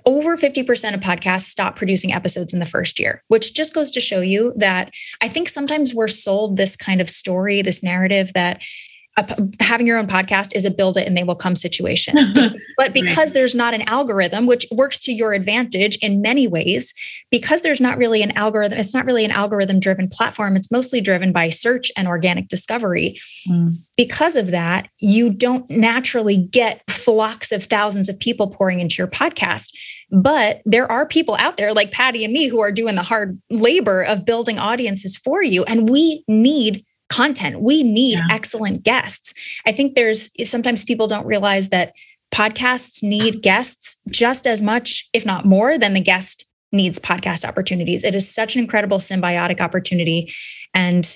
Over 0.06 0.36
50% 0.36 0.94
of 0.94 1.00
podcasts 1.00 1.44
stop 1.44 1.76
producing 1.76 2.14
episodes 2.14 2.54
in 2.54 2.60
the 2.60 2.66
first 2.66 3.00
year, 3.00 3.24
which 3.30 3.54
just 3.54 3.74
goes 3.74 3.90
to 3.92 4.02
show 4.02 4.20
you 4.20 4.54
that 4.58 4.92
I 5.22 5.30
think 5.30 5.48
sometimes 5.48 5.96
we're 5.96 6.10
sold 6.10 6.58
this 6.58 6.76
kind 6.76 7.00
of 7.00 7.10
story, 7.10 7.62
this 7.62 7.82
narrative 7.82 8.32
that 8.34 8.62
a, 9.18 9.36
having 9.60 9.86
your 9.86 9.98
own 9.98 10.08
podcast 10.08 10.56
is 10.56 10.66
a 10.66 10.72
build 10.72 10.98
it 10.98 11.08
and 11.08 11.16
they 11.16 11.24
will 11.24 11.36
come 11.36 11.56
situation. 11.56 12.16
but 12.78 12.94
because 12.94 13.30
right. 13.30 13.34
there's 13.34 13.54
not 13.54 13.74
an 13.74 13.84
algorithm, 13.88 14.48
which 14.48 14.66
works 14.72 15.00
to 15.02 15.12
your 15.12 15.34
advantage 15.34 15.98
in 15.98 16.22
many 16.22 16.48
ways, 16.48 16.94
because 17.30 17.62
there's 17.62 17.82
not 17.82 17.98
really 17.98 18.24
an 18.24 18.32
algorithm, 18.32 18.80
it's 18.80 18.94
not 18.94 19.06
really 19.06 19.24
an 19.24 19.32
algorithm 19.32 19.80
driven 19.80 20.08
platform. 20.08 20.56
It's 20.56 20.72
mostly 20.72 21.00
driven 21.00 21.32
by 21.32 21.50
search 21.50 21.92
and 21.96 22.08
organic 22.08 22.48
discovery. 22.48 23.20
Mm. 23.50 23.76
Because 23.98 24.36
of 24.36 24.48
that, 24.52 24.88
you 25.00 25.30
don't 25.30 25.70
naturally 25.70 26.38
get 26.38 26.82
flocks 26.90 27.52
of 27.52 27.64
thousands 27.64 28.10
of 28.10 28.20
people 28.20 28.48
pouring 28.48 28.80
into 28.80 28.96
your 28.98 29.08
podcast. 29.08 29.72
But 30.12 30.62
there 30.66 30.92
are 30.92 31.06
people 31.06 31.36
out 31.36 31.58
there 31.58 31.74
like 31.74 31.92
Patty 31.92 32.24
and 32.24 32.34
me 32.34 32.48
who 32.48 32.60
are 32.62 32.72
doing 32.72 32.96
the 32.96 33.04
hard 33.04 33.42
labor 33.50 34.04
of 34.04 34.26
building 34.26 34.60
audiences 34.60 35.18
for 35.18 35.44
you. 35.44 35.64
And 35.64 35.90
we 35.90 36.24
need 36.28 36.86
content. 37.14 37.62
We 37.62 37.84
need 37.84 38.18
yeah. 38.18 38.28
excellent 38.32 38.84
guests. 38.84 39.34
I 39.68 39.72
think 39.72 39.96
there's 39.96 40.32
sometimes 40.50 40.84
people 40.84 41.08
don't 41.08 41.28
realize 41.28 41.70
that 41.70 41.94
podcasts 42.34 43.04
need 43.04 43.44
guests 43.44 44.02
just 44.10 44.48
as 44.48 44.62
much, 44.62 45.08
if 45.14 45.26
not 45.26 45.46
more, 45.46 45.78
than 45.78 45.94
the 45.94 46.02
guest 46.02 46.46
needs 46.72 46.98
podcast 46.98 47.48
opportunities. 47.48 48.04
It 48.04 48.16
is 48.16 48.28
such 48.34 48.56
an 48.56 48.62
incredible 48.64 48.98
symbiotic 48.98 49.62
opportunity. 49.62 50.34
And 50.74 51.16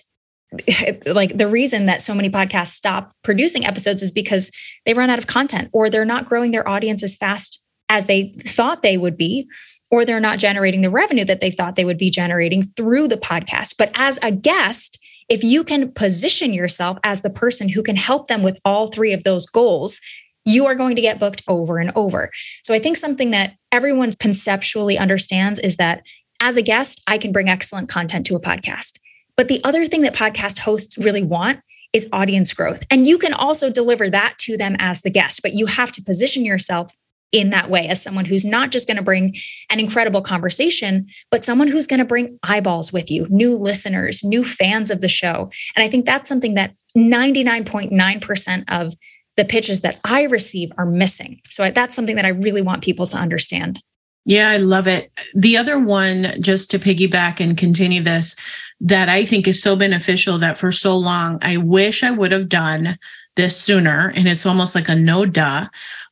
like 1.07 1.35
the 1.35 1.47
reason 1.47 1.87
that 1.87 2.03
so 2.03 2.13
many 2.13 2.29
podcasts 2.29 2.67
stop 2.67 3.11
producing 3.23 3.65
episodes 3.65 4.03
is 4.03 4.11
because 4.11 4.51
they 4.85 4.93
run 4.93 5.09
out 5.09 5.19
of 5.19 5.25
content 5.25 5.69
or 5.73 5.89
they're 5.89 6.05
not 6.05 6.25
growing 6.25 6.51
their 6.51 6.67
audience 6.67 7.01
as 7.01 7.15
fast 7.15 7.65
as 7.89 8.05
they 8.05 8.33
thought 8.45 8.83
they 8.83 8.97
would 8.97 9.17
be 9.17 9.49
or 9.89 10.05
they're 10.05 10.19
not 10.19 10.37
generating 10.37 10.81
the 10.81 10.91
revenue 10.91 11.25
that 11.25 11.39
they 11.39 11.49
thought 11.49 11.75
they 11.75 11.85
would 11.85 11.97
be 11.97 12.11
generating 12.11 12.61
through 12.61 13.07
the 13.07 13.17
podcast. 13.17 13.75
But 13.79 13.91
as 13.95 14.19
a 14.21 14.31
guest, 14.31 14.99
if 15.29 15.43
you 15.43 15.63
can 15.63 15.91
position 15.91 16.53
yourself 16.53 16.97
as 17.03 17.21
the 17.21 17.29
person 17.29 17.69
who 17.69 17.83
can 17.83 17.95
help 17.95 18.27
them 18.27 18.43
with 18.43 18.59
all 18.63 18.87
three 18.87 19.13
of 19.13 19.23
those 19.23 19.45
goals, 19.45 19.99
you 20.45 20.65
are 20.65 20.75
going 20.75 20.95
to 20.95 21.01
get 21.01 21.19
booked 21.19 21.43
over 21.47 21.77
and 21.77 21.91
over. 21.95 22.31
So 22.63 22.73
I 22.73 22.79
think 22.79 22.95
something 22.95 23.31
that 23.31 23.53
everyone 23.71 24.13
conceptually 24.13 24.97
understands 24.97 25.59
is 25.59 25.75
that 25.75 26.03
as 26.41 26.55
a 26.55 26.61
guest, 26.61 27.01
I 27.07 27.17
can 27.17 27.31
bring 27.31 27.49
excellent 27.49 27.89
content 27.89 28.25
to 28.27 28.35
a 28.35 28.39
podcast. 28.39 28.99
But 29.35 29.49
the 29.49 29.61
other 29.63 29.85
thing 29.85 30.01
that 30.01 30.15
podcast 30.15 30.59
hosts 30.59 30.97
really 30.97 31.23
want 31.23 31.59
is 31.93 32.07
audience 32.13 32.53
growth. 32.53 32.83
And 32.89 33.05
you 33.05 33.17
can 33.17 33.33
also 33.33 33.69
deliver 33.69 34.09
that 34.09 34.35
to 34.39 34.57
them 34.57 34.75
as 34.79 35.01
the 35.01 35.09
guest, 35.09 35.41
but 35.41 35.53
you 35.53 35.65
have 35.65 35.91
to 35.93 36.03
position 36.03 36.45
yourself 36.45 36.93
in 37.31 37.49
that 37.49 37.69
way 37.69 37.87
as 37.87 38.01
someone 38.01 38.25
who's 38.25 38.45
not 38.45 38.71
just 38.71 38.87
going 38.87 38.97
to 38.97 39.03
bring 39.03 39.35
an 39.69 39.79
incredible 39.79 40.21
conversation, 40.21 41.07
but 41.29 41.43
someone 41.43 41.67
who's 41.67 41.87
going 41.87 41.99
to 41.99 42.05
bring 42.05 42.39
eyeballs 42.43 42.93
with 42.93 43.11
you, 43.11 43.27
new 43.29 43.57
listeners, 43.57 44.23
new 44.23 44.43
fans 44.43 44.89
of 44.89 45.01
the 45.01 45.09
show. 45.09 45.49
And 45.75 45.83
I 45.83 45.89
think 45.89 46.05
that's 46.05 46.29
something 46.29 46.53
that 46.53 46.73
99.9% 46.97 48.63
of 48.69 48.93
the 49.35 49.45
pitches 49.45 49.81
that 49.81 49.99
I 50.03 50.23
receive 50.23 50.71
are 50.77 50.85
missing. 50.85 51.41
So 51.49 51.69
that's 51.69 51.95
something 51.95 52.15
that 52.15 52.25
I 52.25 52.29
really 52.29 52.61
want 52.61 52.83
people 52.83 53.05
to 53.07 53.17
understand. 53.17 53.81
Yeah, 54.25 54.49
I 54.49 54.57
love 54.57 54.87
it. 54.87 55.09
The 55.35 55.55
other 55.55 55.79
one, 55.79 56.33
just 56.41 56.69
to 56.71 56.79
piggyback 56.79 57.39
and 57.39 57.57
continue 57.57 58.01
this, 58.01 58.35
that 58.81 59.07
I 59.07 59.23
think 59.23 59.47
is 59.47 59.61
so 59.61 59.75
beneficial 59.77 60.37
that 60.39 60.57
for 60.57 60.69
so 60.69 60.97
long, 60.97 61.39
I 61.41 61.55
wish 61.57 62.03
I 62.03 62.11
would 62.11 62.33
have 62.33 62.49
done 62.49 62.97
this 63.37 63.55
sooner. 63.55 64.11
And 64.15 64.27
it's 64.27 64.45
almost 64.45 64.75
like 64.75 64.89
a 64.89 64.95
no 64.95 65.25
duh. 65.25 65.67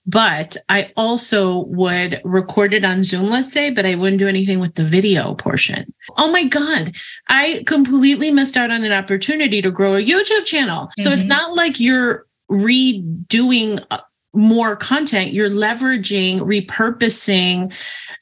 But 0.08 0.56
I 0.70 0.92
also 0.96 1.66
would 1.66 2.22
record 2.24 2.74
it 2.74 2.84
on 2.84 3.04
Zoom, 3.04 3.30
let's 3.30 3.52
say, 3.52 3.72
but 3.72 3.86
I 3.86 3.96
wouldn't 3.96 4.20
do 4.20 4.28
anything 4.28 4.60
with 4.60 4.76
the 4.76 4.84
video 4.84 5.34
portion. 5.34 5.94
Oh 6.18 6.32
my 6.32 6.44
God. 6.44 6.96
I 7.28 7.64
completely 7.66 8.30
missed 8.32 8.56
out 8.56 8.72
on 8.72 8.84
an 8.84 8.92
opportunity 8.92 9.62
to 9.62 9.72
grow 9.72 9.96
a 9.96 10.04
YouTube 10.04 10.46
channel. 10.46 10.86
Mm-hmm. 10.86 11.02
So 11.02 11.12
it's 11.12 11.24
mm-hmm. 11.24 11.30
not 11.30 11.56
like 11.56 11.80
you're 11.80 12.28
redoing 12.52 13.84
uh, 13.90 14.00
more 14.36 14.76
content, 14.76 15.34
you're 15.34 15.50
leveraging, 15.50 16.40
repurposing, 16.40 17.74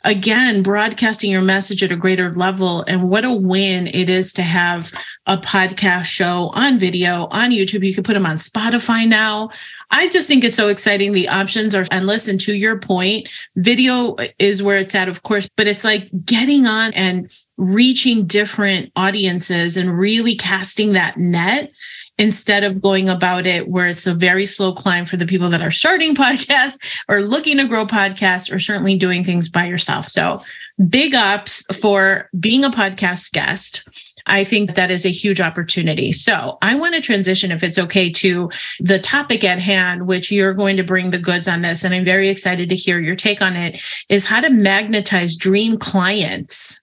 again, 0.03 0.62
broadcasting 0.62 1.32
your 1.32 1.41
message 1.41 1.84
at 1.84 1.91
a 1.91 1.96
greater 1.96 2.32
level. 2.34 2.84
And 2.88 3.10
what 3.10 3.25
a 3.25 3.32
win 3.32 3.88
it 3.88 4.10
is 4.10 4.34
to 4.34 4.41
have 4.41 4.91
a 5.25 5.38
podcast 5.38 6.05
show 6.05 6.51
on 6.53 6.79
video 6.79 7.27
on 7.32 7.51
YouTube. 7.51 7.86
You 7.86 7.93
can 7.93 8.03
put 8.03 8.13
them 8.13 8.25
on 8.25 8.38
Spotify 8.38 9.08
now. 9.08 9.50
I 9.91 10.10
just 10.10 10.27
think 10.27 10.43
it's 10.43 10.58
so 10.58 10.70
exciting. 10.70 11.13
The 11.13 11.29
options 11.29 11.75
are 11.75 11.86
endless. 11.91 12.27
And 12.27 12.39
to 12.41 12.53
your 12.53 12.79
point, 12.79 13.29
video 13.55 14.15
is 14.39 14.63
where 14.63 14.77
it's 14.77 14.96
at, 14.96 15.08
of 15.08 15.24
course, 15.24 15.50
but 15.55 15.67
it's 15.67 15.84
like 15.84 16.10
getting 16.25 16.65
on 16.65 16.93
and 16.93 17.32
reaching 17.58 18.25
different 18.25 18.91
audiences 18.96 19.77
and 19.77 19.98
really 19.98 20.36
casting 20.36 20.93
that 20.93 21.17
net 21.17 21.72
instead 22.17 22.63
of 22.63 22.82
going 22.82 23.10
about 23.10 23.46
it 23.46 23.67
where 23.67 23.88
it's 23.88 24.05
a 24.05 24.13
very 24.13 24.46
slow 24.46 24.74
climb 24.74 25.05
for 25.05 25.17
the 25.17 25.25
people 25.25 25.50
that 25.50 25.62
are 25.62 25.72
starting 25.72 26.15
podcasts 26.24 26.77
or 27.08 27.22
looking 27.22 27.58
to 27.58 27.67
grow 27.67 27.86
podcasts 27.86 28.53
or 28.53 28.60
certainly 28.60 28.96
doing 28.96 29.24
things 29.24 29.50
by 29.50 29.65
yourself. 29.65 30.10
So 30.10 30.41
big 30.88 31.13
ups 31.13 31.65
for 31.75 32.29
being 32.39 32.63
a 32.63 32.70
podcast 32.70 33.32
guest. 33.32 33.84
I 34.25 34.43
think 34.43 34.75
that 34.75 34.89
is 34.89 35.05
a 35.05 35.12
huge 35.12 35.41
opportunity. 35.41 36.12
So 36.12 36.58
I 36.62 36.75
want 36.75 36.96
to 36.96 37.01
transition, 37.01 37.51
if 37.51 37.62
it's 37.62 37.77
okay, 37.77 38.10
to 38.12 38.50
the 38.79 39.00
topic 39.00 39.43
at 39.43 39.60
hand, 39.60 40.08
which 40.08 40.32
you're 40.32 40.53
going 40.53 40.77
to 40.77 40.84
bring 40.84 41.12
the 41.12 41.20
goods 41.20 41.48
on 41.48 41.62
this. 41.62 41.84
And 41.84 41.93
I'm 41.93 42.05
very 42.05 42.29
excited 42.29 42.70
to 42.70 42.75
hear 42.75 43.00
your 43.00 43.15
take 43.15 43.41
on 43.41 43.55
it 43.55 43.82
is 44.08 44.25
how 44.25 44.39
to 44.39 44.50
magnetize 44.50 45.36
dream 45.36 45.77
clients 45.77 46.82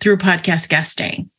through 0.00 0.18
podcast 0.18 0.68
guesting. 0.68 1.30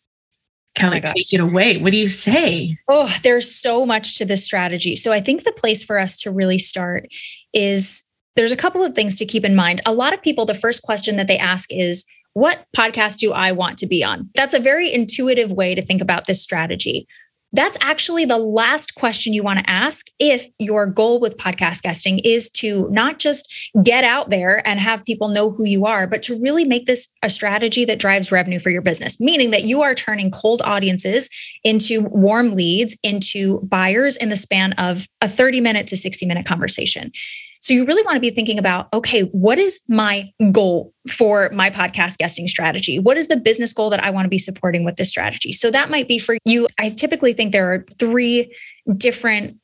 Kelly, 0.76 1.02
oh 1.06 1.12
take 1.14 1.34
it 1.34 1.40
away. 1.40 1.78
What 1.78 1.92
do 1.92 1.98
you 1.98 2.10
say? 2.10 2.78
Oh, 2.88 3.14
there's 3.24 3.54
so 3.54 3.86
much 3.86 4.18
to 4.18 4.26
this 4.26 4.44
strategy. 4.44 4.96
So 4.96 5.12
I 5.12 5.22
think 5.22 5.44
the 5.44 5.52
place 5.52 5.84
for 5.84 5.98
us 5.98 6.18
to 6.22 6.32
really 6.32 6.58
start 6.58 7.08
is 7.54 8.04
there's 8.36 8.52
a 8.52 8.58
couple 8.58 8.84
of 8.84 8.94
things 8.94 9.16
to 9.16 9.26
keep 9.26 9.46
in 9.46 9.56
mind. 9.56 9.82
A 9.86 9.94
lot 9.94 10.14
of 10.14 10.22
people, 10.22 10.46
the 10.46 10.54
first 10.54 10.84
question 10.84 11.16
that 11.16 11.28
they 11.28 11.38
ask 11.38 11.72
is, 11.72 12.06
what 12.34 12.66
podcast 12.76 13.20
do 13.20 13.32
I 13.32 13.54
want 13.54 13.78
to 13.78 13.88
be 13.88 14.04
on? 14.04 14.30
That's 14.36 14.54
a 14.54 14.60
very 14.60 14.94
intuitive 14.94 15.54
way 15.54 15.74
to 15.74 15.82
think 15.82 16.02
about 16.02 16.28
this 16.28 16.42
strategy. 16.42 17.08
That's 17.56 17.78
actually 17.80 18.26
the 18.26 18.38
last 18.38 18.96
question 18.96 19.34
you 19.34 19.42
want 19.42 19.60
to 19.60 19.70
ask 19.70 20.08
if 20.20 20.50
your 20.60 20.86
goal 20.86 21.22
with 21.22 21.38
podcast 21.38 21.84
guesting 21.84 22.20
is 22.20 22.50
to 22.50 22.90
not 22.90 23.18
just 23.18 23.72
get 23.82 24.04
out 24.04 24.30
there 24.30 24.62
and 24.68 24.78
have 24.78 25.06
people 25.06 25.30
know 25.30 25.52
who 25.52 25.64
you 25.64 25.86
are, 25.86 26.06
but 26.06 26.22
to 26.24 26.38
really 26.42 26.66
make 26.66 26.86
this 26.86 27.14
a 27.24 27.30
strategy 27.30 27.86
that 27.86 27.98
drives 27.98 28.30
revenue 28.30 28.60
for 28.60 28.72
your 28.72 28.82
business, 28.82 29.22
meaning 29.22 29.52
that 29.52 29.64
you 29.64 29.82
are 29.82 29.96
turning 29.96 30.32
cold 30.32 30.62
audiences 30.66 31.30
into 31.64 32.02
warm 32.02 32.56
leads, 32.56 32.98
into 33.04 33.62
buyers 33.62 34.18
in 34.18 34.28
the 34.28 34.36
span 34.36 34.74
of 34.74 35.08
a 35.22 35.30
30 35.30 35.62
minute 35.62 35.88
to 35.88 35.96
60 35.96 36.26
minute 36.26 36.46
conversation. 36.46 37.14
So 37.66 37.74
you 37.74 37.84
really 37.84 38.04
want 38.04 38.16
to 38.16 38.20
be 38.20 38.30
thinking 38.30 38.60
about 38.60 38.90
okay, 38.94 39.22
what 39.22 39.58
is 39.58 39.80
my 39.90 40.32
goal 40.52 40.94
for 41.10 41.50
my 41.52 41.72
podcast 41.72 42.20
guesting 42.20 42.48
strategy? 42.48 43.00
What 43.00 43.18
is 43.18 43.26
the 43.26 43.38
business 43.38 43.74
goal 43.74 43.90
that 43.90 44.04
I 44.04 44.12
want 44.12 44.26
to 44.26 44.30
be 44.30 44.38
supporting 44.38 44.84
with 44.84 44.98
this 44.98 45.10
strategy? 45.10 45.52
So 45.52 45.72
that 45.72 45.90
might 45.90 46.08
be 46.08 46.20
for 46.20 46.38
you. 46.46 46.68
I 46.80 46.92
typically 46.92 47.34
think 47.34 47.54
there 47.54 47.74
are 47.74 47.84
three 47.98 48.56
different 48.96 49.58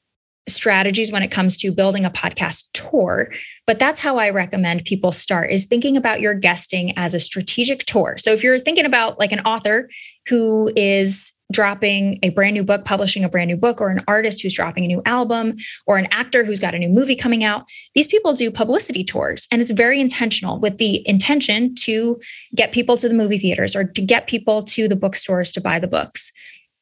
strategies 0.50 1.12
when 1.12 1.22
it 1.22 1.30
comes 1.30 1.56
to 1.58 1.72
building 1.72 2.04
a 2.04 2.10
podcast 2.10 2.72
tour 2.74 3.32
but 3.68 3.78
that's 3.78 4.00
how 4.00 4.18
i 4.18 4.28
recommend 4.32 4.84
people 4.86 5.12
start 5.12 5.52
is 5.52 5.66
thinking 5.66 5.96
about 5.96 6.20
your 6.20 6.34
guesting 6.34 6.98
as 6.98 7.14
a 7.14 7.20
strategic 7.20 7.86
tour 7.86 8.16
so 8.18 8.32
if 8.32 8.44
you're 8.44 8.58
thinking 8.58 8.84
about 8.84 9.20
like 9.20 9.32
an 9.32 9.40
author 9.42 9.88
who 10.28 10.72
is 10.76 11.32
dropping 11.52 12.20
a 12.24 12.30
brand 12.30 12.54
new 12.54 12.64
book 12.64 12.86
publishing 12.86 13.24
a 13.24 13.30
brand 13.30 13.50
new 13.50 13.58
book 13.58 13.82
or 13.82 13.90
an 13.90 14.02
artist 14.08 14.42
who's 14.42 14.54
dropping 14.54 14.84
a 14.84 14.88
new 14.88 15.02
album 15.06 15.56
or 15.88 15.98
an 15.98 16.08
actor 16.12 16.44
who's 16.44 16.60
got 16.60 16.76
a 16.76 16.80
new 16.80 16.90
movie 16.90 17.16
coming 17.16 17.44
out 17.44 17.66
these 17.96 18.08
people 18.08 18.34
do 18.34 18.50
publicity 18.50 19.04
tours 19.04 19.48
and 19.52 19.62
it's 19.62 19.72
very 19.72 20.00
intentional 20.00 20.60
with 20.60 20.78
the 20.78 21.08
intention 21.08 21.74
to 21.76 22.20
get 22.56 22.72
people 22.72 22.98
to 22.98 23.08
the 23.08 23.16
movie 23.16 23.38
theaters 23.38 23.76
or 23.76 23.84
to 23.84 24.02
get 24.02 24.28
people 24.28 24.64
to 24.64 24.88
the 24.88 24.96
bookstores 24.96 25.52
to 25.52 25.62
buy 25.62 25.78
the 25.80 25.88
books 25.88 26.32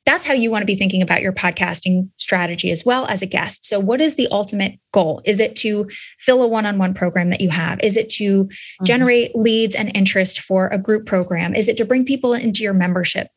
that's 0.10 0.26
how 0.26 0.34
you 0.34 0.50
want 0.50 0.64
to 0.64 0.66
be 0.66 0.76
thinking 0.76 1.04
about 1.04 1.22
your 1.22 1.32
podcasting 1.32 2.10
strategy 2.18 2.72
as 2.72 2.84
well 2.84 3.06
as 3.08 3.22
a 3.22 3.28
guest. 3.28 3.64
So, 3.64 3.80
what 3.80 4.02
is 4.02 4.16
the 4.16 4.28
ultimate 4.32 4.80
goal? 4.92 5.22
Is 5.24 5.40
it 5.40 5.56
to 5.58 5.88
fill 6.18 6.42
a 6.42 6.48
one 6.48 6.66
on 6.66 6.80
one 6.80 6.96
program 6.96 7.30
that 7.30 7.42
you 7.42 7.50
have? 7.50 7.80
Is 7.84 7.96
it 7.96 8.10
to 8.12 8.46
mm-hmm. 8.46 8.86
generate 8.86 9.36
leads 9.36 9.76
and 9.76 9.92
interest 9.96 10.42
for 10.42 10.68
a 10.70 10.80
group 10.80 11.06
program? 11.06 11.54
Is 11.54 11.68
it 11.68 11.78
to 11.78 11.86
bring 11.86 12.06
people 12.06 12.34
into 12.34 12.64
your 12.64 12.74
membership? 12.74 13.28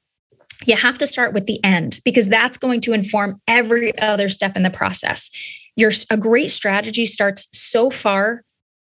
You 0.66 0.76
have 0.76 0.98
to 0.98 1.06
start 1.06 1.32
with 1.32 1.46
the 1.46 1.62
end 1.64 2.00
because 2.04 2.28
that's 2.28 2.56
going 2.56 2.80
to 2.82 2.92
inform 2.92 3.40
every 3.48 3.96
other 3.98 4.28
step 4.28 4.56
in 4.56 4.62
the 4.62 4.70
process. 4.70 5.30
Your 5.76 5.90
a 6.10 6.16
great 6.16 6.50
strategy 6.50 7.06
starts 7.06 7.48
so 7.52 7.90
far 7.90 8.42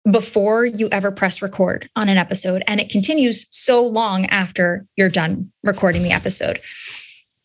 before 0.09 0.65
you 0.65 0.87
ever 0.91 1.11
press 1.11 1.41
record 1.41 1.89
on 1.95 2.07
an 2.07 2.17
episode 2.17 2.63
and 2.65 2.79
it 2.79 2.89
continues 2.89 3.45
so 3.51 3.85
long 3.85 4.25
after 4.27 4.85
you're 4.95 5.09
done 5.09 5.51
recording 5.65 6.03
the 6.03 6.11
episode. 6.11 6.61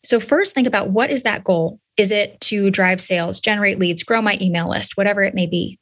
So, 0.03 0.19
first, 0.19 0.53
think 0.53 0.67
about 0.67 0.89
what 0.89 1.09
is 1.09 1.23
that 1.23 1.43
goal? 1.43 1.79
Is 1.97 2.11
it 2.11 2.39
to 2.41 2.71
drive 2.71 2.99
sales, 2.99 3.39
generate 3.39 3.79
leads, 3.79 4.03
grow 4.03 4.21
my 4.21 4.37
email 4.41 4.69
list, 4.69 4.97
whatever 4.97 5.23
it 5.23 5.33
may 5.33 5.45
be? 5.45 5.79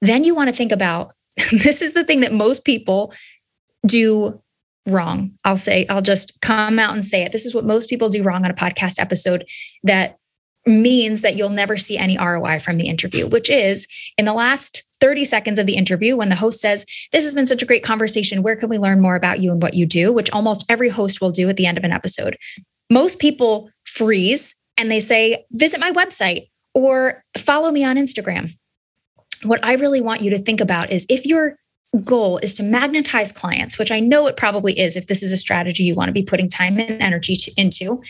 Then 0.00 0.24
you 0.24 0.34
want 0.34 0.48
to 0.48 0.54
think 0.54 0.72
about 0.72 1.14
this 1.50 1.82
is 1.82 1.92
the 1.92 2.04
thing 2.04 2.20
that 2.20 2.32
most 2.32 2.64
people 2.64 3.12
do 3.86 4.40
wrong. 4.90 5.32
I'll 5.44 5.56
say, 5.56 5.86
I'll 5.88 6.02
just 6.02 6.40
come 6.40 6.78
out 6.78 6.94
and 6.94 7.04
say 7.04 7.22
it. 7.22 7.32
This 7.32 7.46
is 7.46 7.54
what 7.54 7.64
most 7.64 7.88
people 7.88 8.08
do 8.08 8.22
wrong 8.22 8.44
on 8.44 8.50
a 8.50 8.54
podcast 8.54 8.98
episode 8.98 9.48
that 9.84 10.18
means 10.66 11.22
that 11.22 11.36
you'll 11.36 11.48
never 11.50 11.76
see 11.76 11.96
any 11.96 12.18
ROI 12.18 12.58
from 12.58 12.76
the 12.76 12.88
interview, 12.88 13.26
which 13.26 13.48
is 13.48 13.86
in 14.18 14.24
the 14.24 14.34
last 14.34 14.82
30 15.00 15.24
seconds 15.24 15.58
of 15.58 15.66
the 15.66 15.76
interview 15.76 16.16
when 16.16 16.28
the 16.28 16.34
host 16.34 16.60
says, 16.60 16.84
This 17.12 17.24
has 17.24 17.34
been 17.34 17.46
such 17.46 17.62
a 17.62 17.66
great 17.66 17.84
conversation. 17.84 18.42
Where 18.42 18.56
can 18.56 18.68
we 18.68 18.78
learn 18.78 19.00
more 19.00 19.16
about 19.16 19.40
you 19.40 19.52
and 19.52 19.62
what 19.62 19.74
you 19.74 19.86
do? 19.86 20.12
Which 20.12 20.30
almost 20.32 20.66
every 20.68 20.88
host 20.88 21.20
will 21.20 21.30
do 21.30 21.48
at 21.48 21.56
the 21.56 21.66
end 21.66 21.78
of 21.78 21.84
an 21.84 21.92
episode 21.92 22.36
most 22.90 23.18
people 23.18 23.70
freeze 23.84 24.56
and 24.76 24.90
they 24.90 25.00
say, 25.00 25.44
visit 25.52 25.80
my 25.80 25.92
website 25.92 26.48
or 26.74 27.22
follow 27.36 27.70
me 27.70 27.84
on 27.84 27.96
Instagram. 27.96 28.50
What 29.44 29.64
I 29.64 29.74
really 29.74 30.00
want 30.00 30.22
you 30.22 30.30
to 30.30 30.38
think 30.38 30.60
about 30.60 30.90
is 30.90 31.06
if 31.08 31.26
your 31.26 31.56
goal 32.04 32.38
is 32.38 32.54
to 32.54 32.62
magnetize 32.62 33.32
clients, 33.32 33.78
which 33.78 33.90
I 33.90 34.00
know 34.00 34.26
it 34.26 34.36
probably 34.36 34.78
is 34.78 34.96
if 34.96 35.06
this 35.06 35.22
is 35.22 35.32
a 35.32 35.36
strategy 35.36 35.84
you 35.84 35.94
want 35.94 36.08
to 36.08 36.12
be 36.12 36.22
putting 36.22 36.48
time 36.48 36.78
and 36.78 37.02
energy 37.02 37.34
to, 37.34 37.52
into, 37.56 38.02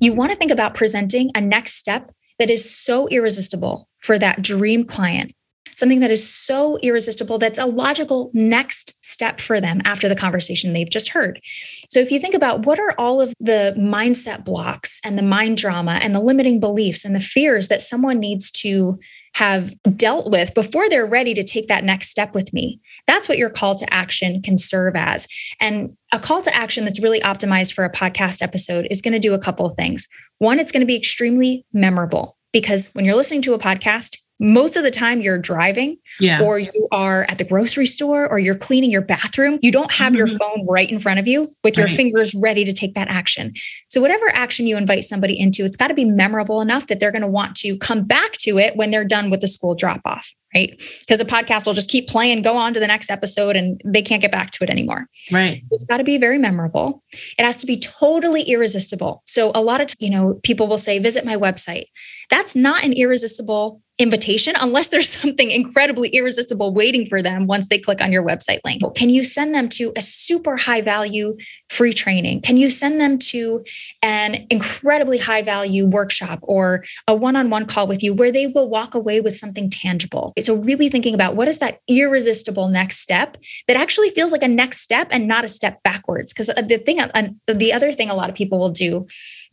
you 0.00 0.12
want 0.12 0.30
to 0.30 0.36
think 0.36 0.50
about 0.50 0.74
presenting 0.74 1.30
a 1.34 1.40
next 1.40 1.74
step 1.74 2.12
that 2.38 2.50
is 2.50 2.70
so 2.70 3.08
irresistible 3.08 3.88
for 3.98 4.18
that 4.18 4.42
dream 4.42 4.84
client 4.84 5.32
something 5.76 6.00
that 6.00 6.10
is 6.10 6.28
so 6.28 6.78
irresistible 6.78 7.38
that's 7.38 7.58
a 7.58 7.66
logical 7.66 8.30
next 8.32 8.96
step 9.04 9.40
for 9.40 9.60
them 9.60 9.80
after 9.84 10.08
the 10.08 10.16
conversation 10.16 10.72
they've 10.72 10.90
just 10.90 11.10
heard. 11.10 11.38
So 11.44 12.00
if 12.00 12.10
you 12.10 12.18
think 12.18 12.34
about 12.34 12.64
what 12.64 12.80
are 12.80 12.94
all 12.98 13.20
of 13.20 13.34
the 13.40 13.74
mindset 13.78 14.44
blocks 14.44 15.00
and 15.04 15.18
the 15.18 15.22
mind 15.22 15.58
drama 15.58 15.98
and 16.02 16.14
the 16.14 16.20
limiting 16.20 16.60
beliefs 16.60 17.04
and 17.04 17.14
the 17.14 17.20
fears 17.20 17.68
that 17.68 17.82
someone 17.82 18.18
needs 18.18 18.50
to 18.52 18.98
have 19.36 19.74
dealt 19.96 20.30
with 20.30 20.54
before 20.54 20.88
they're 20.88 21.04
ready 21.04 21.34
to 21.34 21.44
take 21.44 21.68
that 21.68 21.84
next 21.84 22.08
step 22.08 22.34
with 22.34 22.54
me. 22.54 22.80
That's 23.06 23.28
what 23.28 23.36
your 23.36 23.50
call 23.50 23.74
to 23.74 23.92
action 23.92 24.40
can 24.40 24.56
serve 24.56 24.96
as. 24.96 25.28
And 25.60 25.94
a 26.10 26.18
call 26.18 26.40
to 26.40 26.56
action 26.56 26.86
that's 26.86 27.02
really 27.02 27.20
optimized 27.20 27.74
for 27.74 27.84
a 27.84 27.92
podcast 27.92 28.40
episode 28.40 28.86
is 28.90 29.02
going 29.02 29.12
to 29.12 29.18
do 29.18 29.34
a 29.34 29.38
couple 29.38 29.66
of 29.66 29.76
things. 29.76 30.08
One, 30.38 30.58
it's 30.58 30.72
going 30.72 30.80
to 30.80 30.86
be 30.86 30.96
extremely 30.96 31.66
memorable 31.74 32.38
because 32.50 32.88
when 32.94 33.04
you're 33.04 33.14
listening 33.14 33.42
to 33.42 33.52
a 33.52 33.58
podcast, 33.58 34.16
most 34.38 34.76
of 34.76 34.82
the 34.82 34.90
time 34.90 35.20
you're 35.20 35.38
driving 35.38 35.96
yeah. 36.20 36.42
or 36.42 36.58
you 36.58 36.88
are 36.92 37.24
at 37.28 37.38
the 37.38 37.44
grocery 37.44 37.86
store 37.86 38.28
or 38.28 38.38
you're 38.38 38.54
cleaning 38.54 38.90
your 38.90 39.02
bathroom 39.02 39.58
you 39.62 39.72
don't 39.72 39.92
have 39.92 40.12
mm-hmm. 40.12 40.18
your 40.18 40.28
phone 40.28 40.66
right 40.66 40.90
in 40.90 41.00
front 41.00 41.18
of 41.18 41.26
you 41.26 41.48
with 41.64 41.76
your 41.76 41.86
right. 41.86 41.96
fingers 41.96 42.34
ready 42.34 42.64
to 42.64 42.72
take 42.72 42.94
that 42.94 43.08
action. 43.08 43.52
So 43.88 44.00
whatever 44.00 44.28
action 44.28 44.66
you 44.66 44.76
invite 44.76 45.04
somebody 45.04 45.38
into 45.38 45.64
it's 45.64 45.76
got 45.76 45.88
to 45.88 45.94
be 45.94 46.04
memorable 46.04 46.60
enough 46.60 46.86
that 46.88 47.00
they're 47.00 47.12
going 47.12 47.22
to 47.22 47.28
want 47.28 47.56
to 47.56 47.76
come 47.78 48.04
back 48.04 48.32
to 48.40 48.58
it 48.58 48.76
when 48.76 48.90
they're 48.90 49.04
done 49.04 49.30
with 49.30 49.40
the 49.40 49.48
school 49.48 49.74
drop 49.74 50.00
off 50.04 50.32
right? 50.56 50.70
Because 51.00 51.18
the 51.18 51.24
podcast 51.24 51.66
will 51.66 51.74
just 51.74 51.90
keep 51.90 52.08
playing 52.08 52.42
go 52.42 52.56
on 52.56 52.72
to 52.72 52.80
the 52.80 52.86
next 52.86 53.10
episode 53.10 53.56
and 53.56 53.80
they 53.84 54.02
can't 54.02 54.22
get 54.22 54.32
back 54.32 54.50
to 54.52 54.64
it 54.64 54.70
anymore. 54.70 55.06
Right. 55.32 55.62
It's 55.70 55.84
got 55.84 55.98
to 55.98 56.04
be 56.04 56.18
very 56.18 56.38
memorable. 56.38 57.02
It 57.38 57.44
has 57.44 57.56
to 57.58 57.66
be 57.66 57.78
totally 57.78 58.42
irresistible. 58.42 59.22
So 59.26 59.52
a 59.54 59.60
lot 59.60 59.80
of 59.80 59.90
you 59.98 60.10
know 60.10 60.40
people 60.42 60.66
will 60.66 60.78
say 60.78 60.98
visit 60.98 61.24
my 61.24 61.36
website. 61.36 61.86
That's 62.30 62.56
not 62.56 62.84
an 62.84 62.92
irresistible 62.92 63.82
invitation 63.98 64.54
unless 64.60 64.88
there's 64.88 65.08
something 65.20 65.50
incredibly 65.50 66.08
irresistible 66.10 66.72
waiting 66.72 67.06
for 67.06 67.22
them 67.22 67.46
once 67.46 67.68
they 67.68 67.78
click 67.78 68.00
on 68.00 68.12
your 68.12 68.22
website 68.22 68.60
link. 68.64 68.82
Can 68.94 69.10
you 69.10 69.24
send 69.24 69.54
them 69.54 69.68
to 69.70 69.92
a 69.96 70.00
super 70.00 70.56
high 70.56 70.80
value 70.80 71.36
free 71.70 71.92
training? 71.92 72.42
Can 72.42 72.56
you 72.56 72.70
send 72.70 73.00
them 73.00 73.18
to 73.18 73.64
an 74.02 74.46
incredibly 74.50 75.18
high 75.18 75.42
value 75.42 75.86
workshop 75.86 76.38
or 76.42 76.84
a 77.08 77.14
one 77.14 77.36
on 77.36 77.50
one 77.50 77.66
call 77.66 77.86
with 77.86 78.02
you 78.02 78.12
where 78.12 78.32
they 78.32 78.46
will 78.46 78.68
walk 78.68 78.94
away 78.94 79.20
with 79.20 79.36
something 79.36 79.70
tangible? 79.70 80.32
So, 80.40 80.54
really 80.54 80.88
thinking 80.88 81.14
about 81.14 81.36
what 81.36 81.48
is 81.48 81.58
that 81.58 81.80
irresistible 81.88 82.68
next 82.68 82.98
step 82.98 83.36
that 83.68 83.76
actually 83.76 84.10
feels 84.10 84.32
like 84.32 84.42
a 84.42 84.48
next 84.48 84.80
step 84.80 85.08
and 85.10 85.26
not 85.26 85.44
a 85.44 85.48
step 85.48 85.82
backwards? 85.82 86.32
Because 86.32 86.50
uh, 86.50 86.62
the 86.62 86.78
thing, 86.78 87.00
uh, 87.00 87.28
the 87.46 87.72
other 87.72 87.92
thing 87.92 88.10
a 88.10 88.14
lot 88.14 88.28
of 88.28 88.34
people 88.34 88.58
will 88.58 88.70
do 88.70 89.06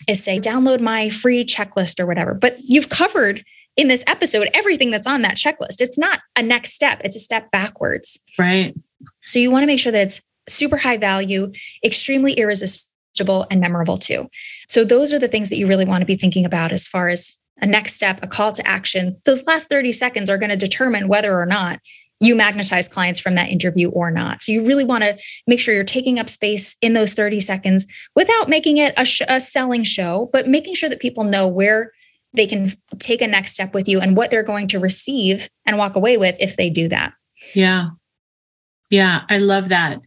is 0.08 0.24
say, 0.24 0.40
download 0.40 0.82
my 0.82 1.10
free 1.10 1.46
checklist 1.46 2.00
or 2.00 2.06
whatever. 2.06 2.34
But 2.34 2.58
you've 2.60 2.90
covered 2.90 3.44
in 3.76 3.88
this 3.88 4.04
episode 4.08 4.50
everything 4.54 4.92
that's 4.92 5.08
on 5.08 5.22
that 5.24 5.36
checklist. 5.36 5.82
It's 5.82 5.98
not 5.98 6.20
a 6.36 6.44
next 6.44 6.74
step, 6.74 7.02
it's 7.04 7.16
a 7.16 7.20
step 7.20 7.52
backwards. 7.52 8.20
Right. 8.38 8.74
So 9.22 9.40
you 9.40 9.52
want 9.52 9.64
to 9.64 9.68
make 9.68 9.80
sure 9.80 9.92
that 9.92 10.02
it's 10.02 10.22
super 10.48 10.78
high 10.78 10.98
value, 10.98 11.52
extremely 11.84 12.34
irresistible, 12.34 13.46
and 13.50 13.60
memorable 13.62 13.98
too. 13.98 14.30
So 14.68 14.84
those 14.84 15.14
are 15.14 15.20
the 15.20 15.28
things 15.28 15.50
that 15.50 15.58
you 15.58 15.68
really 15.68 15.86
want 15.86 16.02
to 16.02 16.06
be 16.06 16.16
thinking 16.16 16.46
about 16.46 16.72
as 16.72 16.88
far 16.88 17.10
as 17.10 17.40
a 17.62 17.66
next 17.66 17.94
step, 17.94 18.20
a 18.22 18.28
call 18.28 18.52
to 18.54 18.68
action. 18.68 19.18
Those 19.26 19.46
last 19.48 19.70
30 19.70 19.92
seconds 19.92 20.30
are 20.30 20.38
going 20.38 20.50
to 20.50 20.58
determine 20.58 21.08
whether 21.08 21.40
or 21.40 21.46
not 21.46 21.80
you 22.20 22.36
magnetize 22.36 22.88
clients 22.88 23.20
from 23.20 23.36
that 23.36 23.50
interview 23.50 23.90
or 23.90 24.10
not. 24.10 24.42
So 24.42 24.52
you 24.52 24.66
really 24.66 24.86
want 24.86 25.04
to 25.04 25.18
make 25.46 25.60
sure 25.60 25.74
you're 25.74 25.84
taking 25.84 26.20
up 26.20 26.30
space 26.30 26.76
in 26.82 26.94
those 26.94 27.14
30 27.14 27.40
seconds 27.40 27.86
without 28.16 28.48
making 28.48 28.78
it 28.78 28.94
a, 28.98 29.04
sh- 29.04 29.24
a 29.28 29.40
selling 29.40 29.84
show, 29.84 30.30
but 30.32 30.48
making 30.48 30.76
sure 30.76 30.90
that 30.90 31.02
people 31.02 31.26
know 31.26 31.48
where 31.48 31.92
they 32.34 32.48
can 32.48 32.72
take 33.00 33.22
a 33.22 33.28
next 33.28 33.54
step 33.54 33.74
with 33.74 33.88
you 33.88 34.00
and 34.00 34.18
what 34.18 34.32
they're 34.32 34.44
going 34.44 34.68
to 34.70 34.80
receive 34.80 35.50
and 35.66 35.78
walk 35.78 35.96
away 35.96 36.18
with 36.18 36.36
if 36.40 36.58
they 36.58 36.70
do 36.70 36.88
that. 36.90 37.14
Yeah. 37.56 37.90
Yeah, 38.90 39.22
I 39.30 39.38
love 39.40 39.70
that. 39.70 40.00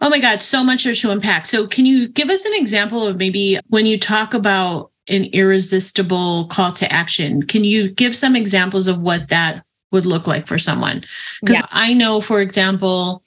Oh 0.00 0.08
my 0.08 0.18
God, 0.18 0.42
so 0.42 0.64
much 0.64 0.82
to 0.82 1.10
unpack. 1.10 1.46
So, 1.46 1.68
can 1.68 1.86
you 1.86 2.08
give 2.08 2.28
us 2.28 2.44
an 2.44 2.54
example 2.54 3.06
of 3.06 3.16
maybe 3.16 3.60
when 3.68 3.86
you 3.86 3.98
talk 3.98 4.34
about 4.34 4.90
an 5.08 5.26
irresistible 5.26 6.48
call 6.48 6.72
to 6.72 6.92
action? 6.92 7.42
Can 7.42 7.62
you 7.62 7.90
give 7.90 8.16
some 8.16 8.34
examples 8.34 8.88
of 8.88 9.00
what 9.00 9.28
that 9.28 9.64
would 9.92 10.06
look 10.06 10.26
like 10.26 10.48
for 10.48 10.58
someone? 10.58 11.04
Because 11.40 11.60
yeah. 11.60 11.68
I 11.70 11.94
know, 11.94 12.20
for 12.20 12.40
example, 12.40 13.21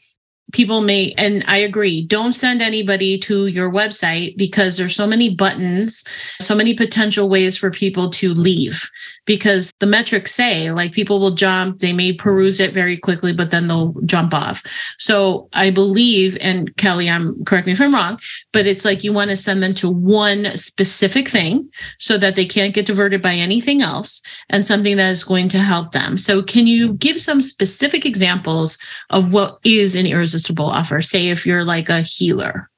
people 0.56 0.82
may 0.82 1.14
and 1.18 1.44
i 1.48 1.58
agree 1.58 2.06
don't 2.08 2.34
send 2.34 2.62
anybody 2.62 3.18
to 3.18 3.48
your 3.48 3.70
website 3.72 4.36
because 4.38 4.78
there's 4.78 4.96
so 4.96 5.06
many 5.06 5.36
buttons 5.36 6.06
so 6.42 6.56
many 6.56 6.74
potential 6.74 7.30
ways 7.30 7.58
for 7.58 7.72
people 7.72 8.10
to 8.10 8.34
leave. 8.34 8.90
Because 9.26 9.72
the 9.80 9.88
metrics 9.88 10.36
say 10.36 10.72
like 10.72 10.92
people 10.92 11.20
will 11.20 11.32
jump 11.32 11.80
they 11.80 11.94
may 11.94 12.14
peruse 12.14 12.60
it 12.60 12.74
very 12.74 12.96
quickly 12.96 13.34
but 13.34 13.50
then 13.52 13.68
they'll 13.68 13.94
jump 14.06 14.34
off. 14.34 14.64
So 15.00 15.50
i 15.54 15.72
believe 15.72 16.38
and 16.42 16.76
kelly 16.78 17.10
i'm 17.10 17.44
correct 17.46 17.66
me 17.66 17.74
if 17.74 17.82
i'm 17.82 17.94
wrong 17.94 18.20
but 18.54 18.68
it's 18.68 18.86
like 18.86 19.04
you 19.04 19.12
want 19.12 19.32
to 19.32 19.38
send 19.38 19.64
them 19.64 19.74
to 19.76 19.90
one 19.90 20.46
specific 20.58 21.28
thing 21.28 21.68
so 22.00 22.18
that 22.18 22.36
they 22.36 22.46
can't 22.46 22.76
get 22.76 22.86
diverted 22.86 23.22
by 23.22 23.34
anything 23.34 23.82
else 23.82 24.22
and 24.50 24.66
something 24.66 24.96
that 24.98 25.12
is 25.12 25.24
going 25.24 25.50
to 25.50 25.58
help 25.58 25.92
them. 25.92 26.18
So 26.18 26.44
can 26.44 26.68
you 26.68 26.94
give 26.94 27.20
some 27.20 27.42
specific 27.42 28.06
examples 28.06 28.78
of 29.10 29.34
what 29.34 29.60
is 29.64 29.96
an 29.96 30.06
irresistible 30.06 30.45
offer 30.70 31.02
say 31.02 31.30
if 31.30 31.46
you're 31.46 31.64
like 31.64 31.90
a 31.90 32.02
healer 32.02 32.70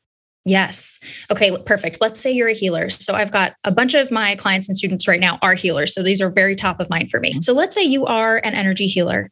Yes. 0.48 1.00
Okay, 1.30 1.56
perfect. 1.66 1.98
Let's 2.00 2.22
say 2.22 2.32
you're 2.32 2.48
a 2.48 2.54
healer. 2.54 2.90
So 2.90 3.14
I've 3.14 3.34
got 3.34 3.56
a 3.66 3.72
bunch 3.72 3.94
of 3.96 4.12
my 4.12 4.34
clients 4.36 4.70
and 4.70 4.78
students 4.78 5.06
right 5.06 5.20
now 5.20 5.40
are 5.42 5.56
healers. 5.56 5.94
So 5.94 6.02
these 6.02 6.22
are 6.22 6.30
very 6.30 6.56
top 6.56 6.80
of 6.80 6.90
mind 6.90 7.12
for 7.12 7.20
me. 7.20 7.32
Mm-hmm. 7.32 7.42
So 7.42 7.52
let's 7.52 7.76
say 7.76 7.84
you 7.84 8.06
are 8.06 8.38
an 8.38 8.56
energy 8.56 8.88
healer 8.88 9.30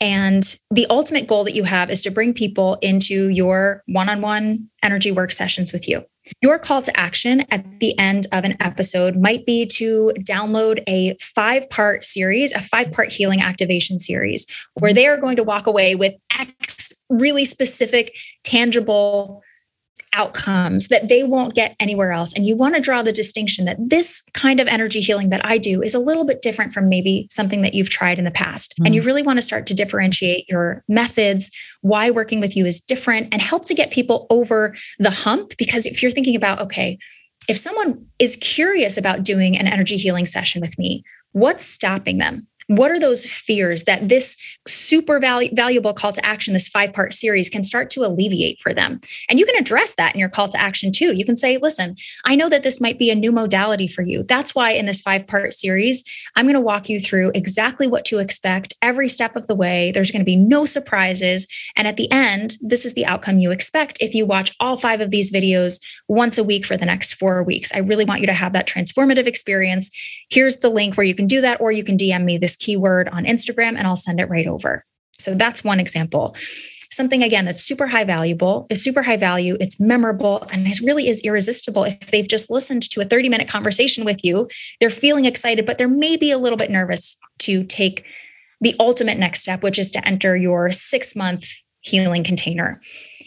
and 0.00 0.56
the 0.70 0.86
ultimate 0.90 1.26
goal 1.26 1.44
that 1.44 1.54
you 1.54 1.64
have 1.64 1.90
is 1.90 2.02
to 2.02 2.10
bring 2.10 2.32
people 2.32 2.78
into 2.82 3.28
your 3.28 3.82
one 3.86 4.08
on 4.08 4.20
one 4.20 4.68
energy 4.82 5.10
work 5.10 5.32
sessions 5.32 5.72
with 5.72 5.88
you. 5.88 6.04
Your 6.42 6.58
call 6.58 6.82
to 6.82 6.98
action 6.98 7.44
at 7.50 7.64
the 7.80 7.98
end 7.98 8.26
of 8.32 8.44
an 8.44 8.56
episode 8.60 9.16
might 9.16 9.46
be 9.46 9.66
to 9.66 10.12
download 10.20 10.82
a 10.86 11.16
five 11.20 11.68
part 11.70 12.04
series, 12.04 12.52
a 12.52 12.60
five 12.60 12.92
part 12.92 13.10
healing 13.10 13.40
activation 13.40 13.98
series, 13.98 14.46
where 14.74 14.92
they 14.92 15.06
are 15.06 15.16
going 15.16 15.36
to 15.36 15.44
walk 15.44 15.66
away 15.66 15.94
with 15.94 16.14
X 16.38 16.92
really 17.10 17.44
specific, 17.44 18.14
tangible 18.44 19.42
outcomes 20.14 20.88
that 20.88 21.08
they 21.08 21.22
won't 21.22 21.54
get 21.54 21.76
anywhere 21.80 22.12
else. 22.12 22.32
And 22.32 22.46
you 22.46 22.56
want 22.56 22.74
to 22.74 22.80
draw 22.80 23.02
the 23.02 23.12
distinction 23.12 23.64
that 23.66 23.76
this 23.78 24.22
kind 24.34 24.60
of 24.60 24.66
energy 24.66 25.00
healing 25.00 25.30
that 25.30 25.44
I 25.44 25.58
do 25.58 25.82
is 25.82 25.94
a 25.94 25.98
little 25.98 26.24
bit 26.24 26.42
different 26.42 26.72
from 26.72 26.88
maybe 26.88 27.26
something 27.30 27.62
that 27.62 27.74
you've 27.74 27.90
tried 27.90 28.18
in 28.18 28.24
the 28.24 28.30
past. 28.30 28.72
Mm-hmm. 28.72 28.86
And 28.86 28.94
you 28.94 29.02
mm. 29.02 29.06
really 29.06 29.22
want 29.22 29.38
to 29.38 29.42
start 29.42 29.66
to 29.66 29.74
differentiate 29.74 30.48
your 30.48 30.82
methods, 30.88 31.50
why 31.82 32.10
working 32.10 32.40
with 32.40 32.56
you 32.56 32.66
is 32.66 32.80
different, 32.80 33.28
and 33.32 33.42
help 33.42 33.64
to 33.66 33.74
get 33.74 33.92
people 33.92 34.26
over 34.30 34.74
the 34.98 35.10
hump. 35.10 35.52
Because 35.58 35.86
if 35.86 36.02
you're 36.02 36.10
thinking 36.10 36.36
about, 36.36 36.60
okay, 36.60 36.98
if 37.48 37.56
someone 37.56 38.06
is 38.18 38.36
curious 38.36 38.96
about 38.96 39.22
doing 39.22 39.56
an 39.56 39.66
energy 39.66 39.96
healing 39.96 40.26
session 40.26 40.60
with 40.60 40.78
me, 40.78 41.02
what's 41.32 41.64
stopping 41.64 42.18
them? 42.18 42.46
What 42.68 42.90
are 42.90 43.00
those 43.00 43.24
fears 43.24 43.84
that 43.84 44.10
this 44.10 44.36
super 44.66 45.18
valu- 45.18 45.56
valuable 45.56 45.94
call 45.94 46.12
to 46.12 46.24
action, 46.24 46.52
this 46.52 46.68
five 46.68 46.92
part 46.92 47.14
series, 47.14 47.48
can 47.48 47.62
start 47.62 47.88
to 47.90 48.04
alleviate 48.04 48.60
for 48.60 48.74
them? 48.74 49.00
And 49.30 49.38
you 49.38 49.46
can 49.46 49.56
address 49.56 49.94
that 49.94 50.14
in 50.14 50.20
your 50.20 50.28
call 50.28 50.48
to 50.48 50.60
action 50.60 50.92
too. 50.92 51.16
You 51.16 51.24
can 51.24 51.38
say, 51.38 51.56
listen, 51.56 51.96
I 52.26 52.34
know 52.36 52.50
that 52.50 52.62
this 52.62 52.78
might 52.78 52.98
be 52.98 53.10
a 53.10 53.14
new 53.14 53.32
modality 53.32 53.86
for 53.86 54.02
you. 54.02 54.22
That's 54.22 54.54
why 54.54 54.72
in 54.72 54.84
this 54.84 55.00
five 55.00 55.26
part 55.26 55.54
series, 55.54 56.04
I'm 56.36 56.44
going 56.44 56.54
to 56.54 56.60
walk 56.60 56.90
you 56.90 57.00
through 57.00 57.32
exactly 57.34 57.86
what 57.86 58.04
to 58.06 58.18
expect 58.18 58.74
every 58.82 59.08
step 59.08 59.34
of 59.34 59.46
the 59.46 59.54
way. 59.54 59.90
There's 59.90 60.10
going 60.10 60.20
to 60.20 60.26
be 60.26 60.36
no 60.36 60.66
surprises. 60.66 61.46
And 61.74 61.88
at 61.88 61.96
the 61.96 62.10
end, 62.12 62.58
this 62.60 62.84
is 62.84 62.92
the 62.92 63.06
outcome 63.06 63.38
you 63.38 63.50
expect 63.50 63.96
if 64.02 64.14
you 64.14 64.26
watch 64.26 64.54
all 64.60 64.76
five 64.76 65.00
of 65.00 65.10
these 65.10 65.32
videos 65.32 65.80
once 66.06 66.36
a 66.36 66.44
week 66.44 66.66
for 66.66 66.76
the 66.76 66.84
next 66.84 67.14
four 67.14 67.42
weeks. 67.42 67.72
I 67.74 67.78
really 67.78 68.04
want 68.04 68.20
you 68.20 68.26
to 68.26 68.34
have 68.34 68.52
that 68.52 68.68
transformative 68.68 69.26
experience. 69.26 69.90
Here's 70.28 70.56
the 70.56 70.68
link 70.68 70.98
where 70.98 71.06
you 71.06 71.14
can 71.14 71.26
do 71.26 71.40
that, 71.40 71.62
or 71.62 71.72
you 71.72 71.82
can 71.82 71.96
DM 71.96 72.24
me 72.24 72.36
this 72.36 72.57
keyword 72.58 73.08
on 73.08 73.24
Instagram 73.24 73.76
and 73.76 73.86
I'll 73.86 73.96
send 73.96 74.20
it 74.20 74.28
right 74.28 74.46
over. 74.46 74.82
So 75.18 75.34
that's 75.34 75.64
one 75.64 75.80
example. 75.80 76.34
Something 76.90 77.22
again 77.22 77.44
that's 77.44 77.62
super 77.62 77.86
high 77.86 78.04
valuable 78.04 78.66
is 78.70 78.82
super 78.82 79.02
high 79.02 79.16
value, 79.18 79.56
it's 79.60 79.78
memorable, 79.78 80.46
and 80.50 80.66
it 80.66 80.80
really 80.80 81.08
is 81.08 81.20
irresistible. 81.20 81.84
If 81.84 82.10
they've 82.10 82.26
just 82.26 82.50
listened 82.50 82.82
to 82.90 83.00
a 83.02 83.04
30 83.04 83.28
minute 83.28 83.48
conversation 83.48 84.04
with 84.04 84.24
you, 84.24 84.48
they're 84.80 84.90
feeling 84.90 85.26
excited, 85.26 85.66
but 85.66 85.76
they're 85.76 85.88
maybe 85.88 86.30
a 86.30 86.38
little 86.38 86.56
bit 86.56 86.70
nervous 86.70 87.18
to 87.40 87.64
take 87.64 88.04
the 88.60 88.74
ultimate 88.80 89.18
next 89.18 89.42
step, 89.42 89.62
which 89.62 89.78
is 89.78 89.90
to 89.92 90.08
enter 90.08 90.36
your 90.36 90.72
six 90.72 91.14
month 91.14 91.46
healing 91.80 92.24
container. 92.24 92.80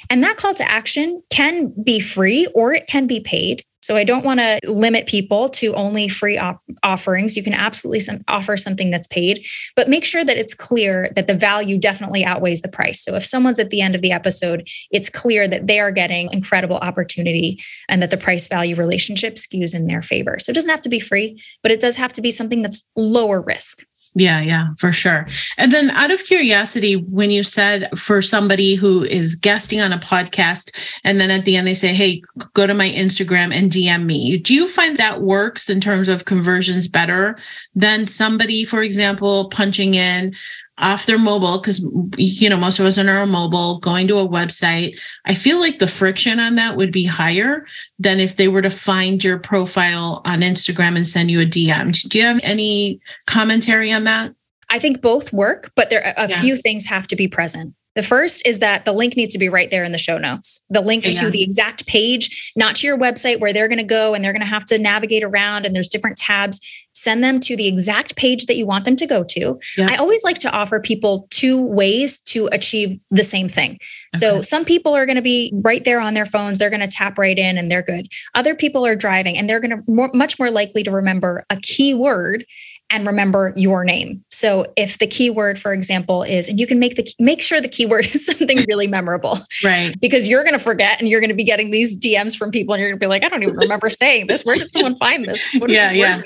And 0.10 0.24
that 0.24 0.38
call 0.38 0.54
to 0.56 0.70
action 0.70 1.22
can 1.30 1.74
be 1.84 2.00
free 2.00 2.48
or 2.54 2.74
it 2.74 2.88
can 2.88 3.08
be 3.08 3.20
paid. 3.20 3.63
So 3.82 3.96
I 3.96 4.04
don't 4.04 4.26
want 4.26 4.39
to 4.39 4.60
limit 4.65 5.08
people 5.08 5.50
to 5.50 5.74
only 5.74 6.08
free 6.08 6.38
op- 6.38 6.62
offerings. 6.84 7.36
You 7.36 7.44
can 7.44 7.54
absolutely 7.54 8.00
some, 8.00 8.24
offer 8.28 8.56
something 8.58 8.91
that's 8.91 9.08
paid, 9.08 9.46
but 9.76 9.89
make 9.89 10.06
sure 10.06 10.24
that 10.24 10.38
it's 10.38 10.54
clear 10.54 11.10
that 11.15 11.28
the 11.28 11.34
value 11.34 11.78
definitely 11.78 12.24
outweighs 12.24 12.62
the 12.62 12.67
price. 12.70 13.04
So 13.04 13.15
if 13.15 13.26
someone's 13.26 13.60
at 13.60 13.70
the 13.70 13.82
end 13.82 13.96
of 13.96 14.02
the 14.02 14.12
episode, 14.12 14.67
it's 14.91 15.10
clear 15.10 15.48
that 15.48 15.67
they 15.67 15.80
are 15.80 15.91
getting 15.91 16.32
incredible 16.32 16.78
opportunity 16.78 17.60
and 17.89 18.02
that 18.02 18.12
the 18.12 18.17
price 18.17 18.48
value 18.48 18.76
relationship 18.76 19.36
skews 19.36 19.76
in 19.76 19.88
their 19.88 20.02
favor. 20.02 20.38
So 20.39 20.52
it 20.52 20.56
doesn't 20.56 20.70
have 20.70 20.82
to 20.82 20.89
be 20.89 21.00
free, 21.00 21.41
but 21.63 21.72
it 21.72 21.80
does 21.80 21.96
have 21.96 22.13
to 22.13 22.22
be 22.22 22.32
something 22.32 22.62
that's 22.62 22.89
lower 22.96 23.41
risk. 23.41 23.86
Yeah, 24.13 24.41
yeah, 24.41 24.69
for 24.78 24.91
sure. 24.91 25.26
And 25.58 25.71
then 25.71 25.89
out 25.91 26.12
of 26.12 26.26
curiosity, 26.26 26.95
when 26.95 27.32
you 27.32 27.43
said 27.43 27.97
for 27.97 28.21
somebody 28.21 28.76
who 28.76 29.06
is 29.06 29.38
guesting 29.38 29.80
on 29.80 29.93
a 29.93 29.97
podcast 29.97 30.76
and 31.06 31.21
then 31.21 31.32
at 31.32 31.45
the 31.45 31.56
end 31.56 31.65
they 31.65 31.74
say, 31.74 31.93
Hey, 31.93 32.21
go 32.54 32.67
to 32.67 32.74
my 32.74 32.89
Instagram 32.89 33.54
and 33.54 33.71
DM 33.71 34.06
me, 34.06 34.38
do 34.38 34.54
you 34.54 34.67
find 34.67 34.97
that 34.97 35.21
works 35.21 35.69
in 35.69 35.80
terms 35.80 36.10
of 36.10 36.26
conversions 36.26 36.89
better 36.89 37.38
than 37.74 38.06
somebody, 38.06 38.65
for 38.65 38.82
example, 38.82 39.50
punching 39.50 39.93
in 39.93 40.34
off 40.82 41.06
their 41.06 41.20
mobile 41.20 41.60
because 41.60 41.86
you 42.17 42.50
know 42.50 42.58
most 42.58 42.80
of 42.80 42.86
us 42.86 42.98
are 42.98 43.02
on 43.02 43.10
our 43.10 43.26
mobile 43.26 43.80
going 43.80 44.08
to 44.08 44.17
a 44.17 44.28
website 44.28 44.98
i 45.26 45.34
feel 45.34 45.60
like 45.60 45.80
the 45.80 45.88
friction 45.88 46.39
on 46.39 46.56
that 46.56 46.76
would 46.76 46.91
be 46.91 47.06
higher 47.06 47.65
than 48.00 48.20
if 48.20 48.36
they 48.36 48.48
were 48.48 48.62
to 48.62 48.70
find 48.70 49.24
your 49.24 49.38
profile 49.38 50.22
on 50.26 50.41
instagram 50.41 50.96
and 50.96 51.08
send 51.08 51.30
you 51.30 51.39
a 51.39 51.46
dm 51.46 51.91
do 52.10 52.17
you 52.17 52.24
have 52.24 52.39
any 52.44 53.00
commentary 53.28 53.91
on 53.91 54.04
that 54.04 54.34
I 54.72 54.80
think 54.80 55.02
both 55.02 55.34
work, 55.34 55.72
but 55.76 55.89
there 55.89 56.02
are 56.02 56.13
a 56.26 56.30
yeah. 56.30 56.39
few 56.39 56.56
things 56.56 56.86
have 56.86 57.06
to 57.08 57.15
be 57.15 57.28
present. 57.28 57.76
The 57.96 58.02
first 58.02 58.48
is 58.48 58.60
that 58.60 58.86
the 58.86 58.94
link 58.94 59.17
needs 59.17 59.34
to 59.34 59.38
be 59.38 59.50
right 59.50 59.70
there 59.70 59.84
in 59.84 59.91
the 59.91 59.98
show 59.98 60.17
notes. 60.17 60.65
The 60.70 60.80
link 60.80 61.06
yeah. 61.06 61.12
to 61.12 61.30
the 61.30 61.44
exact 61.44 61.88
page, 61.88 62.54
not 62.56 62.76
to 62.76 62.88
your 62.88 62.98
website 62.98 63.41
where 63.41 63.52
they're 63.52 63.67
going 63.67 63.80
to 63.80 63.84
go 63.84 64.13
and 64.13 64.24
they're 64.24 64.32
going 64.32 64.39
to 64.39 64.48
have 64.48 64.63
to 64.67 64.78
navigate 64.78 65.24
around 65.24 65.65
and 65.65 65.76
there's 65.76 65.89
different 65.89 66.15
tabs. 66.17 66.62
Send 66.94 67.24
them 67.24 67.40
to 67.42 67.56
the 67.56 67.68
exact 67.68 68.16
page 68.16 68.46
that 68.46 68.56
you 68.56 68.66
want 68.66 68.86
them 68.86 68.96
to 68.98 69.08
go 69.08 69.24
to. 69.24 69.60
Yeah. 69.78 69.90
I 69.90 69.96
always 69.96 70.24
like 70.24 70.38
to 70.40 70.52
offer 70.52 70.80
people 70.80 71.28
two 71.30 71.62
ways 71.62 72.20
to 72.20 72.48
achieve 72.52 73.00
the 73.10 73.24
same 73.24 73.50
thing. 73.50 73.72
Okay. 73.72 73.80
So 74.18 74.42
some 74.42 74.66
people 74.66 74.96
are 74.96 75.06
going 75.06 75.16
to 75.16 75.22
be 75.22 75.52
right 75.56 75.84
there 75.84 76.00
on 76.00 76.14
their 76.14 76.26
phones. 76.26 76.58
They're 76.58 76.70
going 76.70 76.82
to 76.82 76.88
tap 76.88 77.18
right 77.18 77.38
in 77.38 77.58
and 77.58 77.72
they're 77.72 77.82
good. 77.82 78.08
Other 78.36 78.56
people 78.56 78.86
are 78.86 78.96
driving 78.96 79.38
and 79.38 79.50
they're 79.50 79.60
going 79.60 79.72
to 79.72 79.92
more, 79.92 80.12
much 80.14 80.38
more 80.38 80.52
likely 80.52 80.84
to 80.84 80.92
remember 80.92 81.46
a 81.50 81.58
keyword 81.58 82.46
and 82.92 83.08
remember 83.08 83.54
your 83.56 83.84
name. 83.84 84.24
So 84.30 84.72
if 84.76 85.00
the 85.00 85.08
keyword, 85.08 85.58
for 85.58 85.74
example, 85.74 86.24
is, 86.24 86.50
and 86.50 86.60
you 86.60 86.68
can 86.68 86.78
make 86.78 86.96
the 86.96 87.10
make 87.20 87.42
sure 87.42 87.62
the 87.62 87.70
keyword 87.70 88.06
is 88.14 88.26
something 88.26 88.60
really 88.68 88.88
memorable, 88.88 89.40
right? 89.64 89.96
Because 90.00 90.28
you're 90.28 90.44
going 90.44 90.54
to 90.54 90.60
forget, 90.60 91.00
and 91.00 91.08
you're 91.08 91.22
going 91.22 91.30
to 91.30 91.36
be 91.36 91.44
getting 91.44 91.72
these 91.72 91.98
DMs 91.98 92.38
from 92.38 92.52
people, 92.52 92.74
and 92.74 92.82
you're 92.82 92.90
going 92.90 93.00
to 93.00 93.04
be 93.04 93.08
like, 93.08 93.24
I 93.24 93.30
don't 93.30 93.42
even 93.42 93.56
remember 93.56 93.90
saying 93.90 94.28
this. 94.28 94.44
Where 94.44 94.58
did 94.58 94.72
someone 94.74 94.98
find 94.98 95.28
this? 95.28 95.42
yeah, 95.54 95.60
this 95.68 95.94
yeah. 95.94 96.22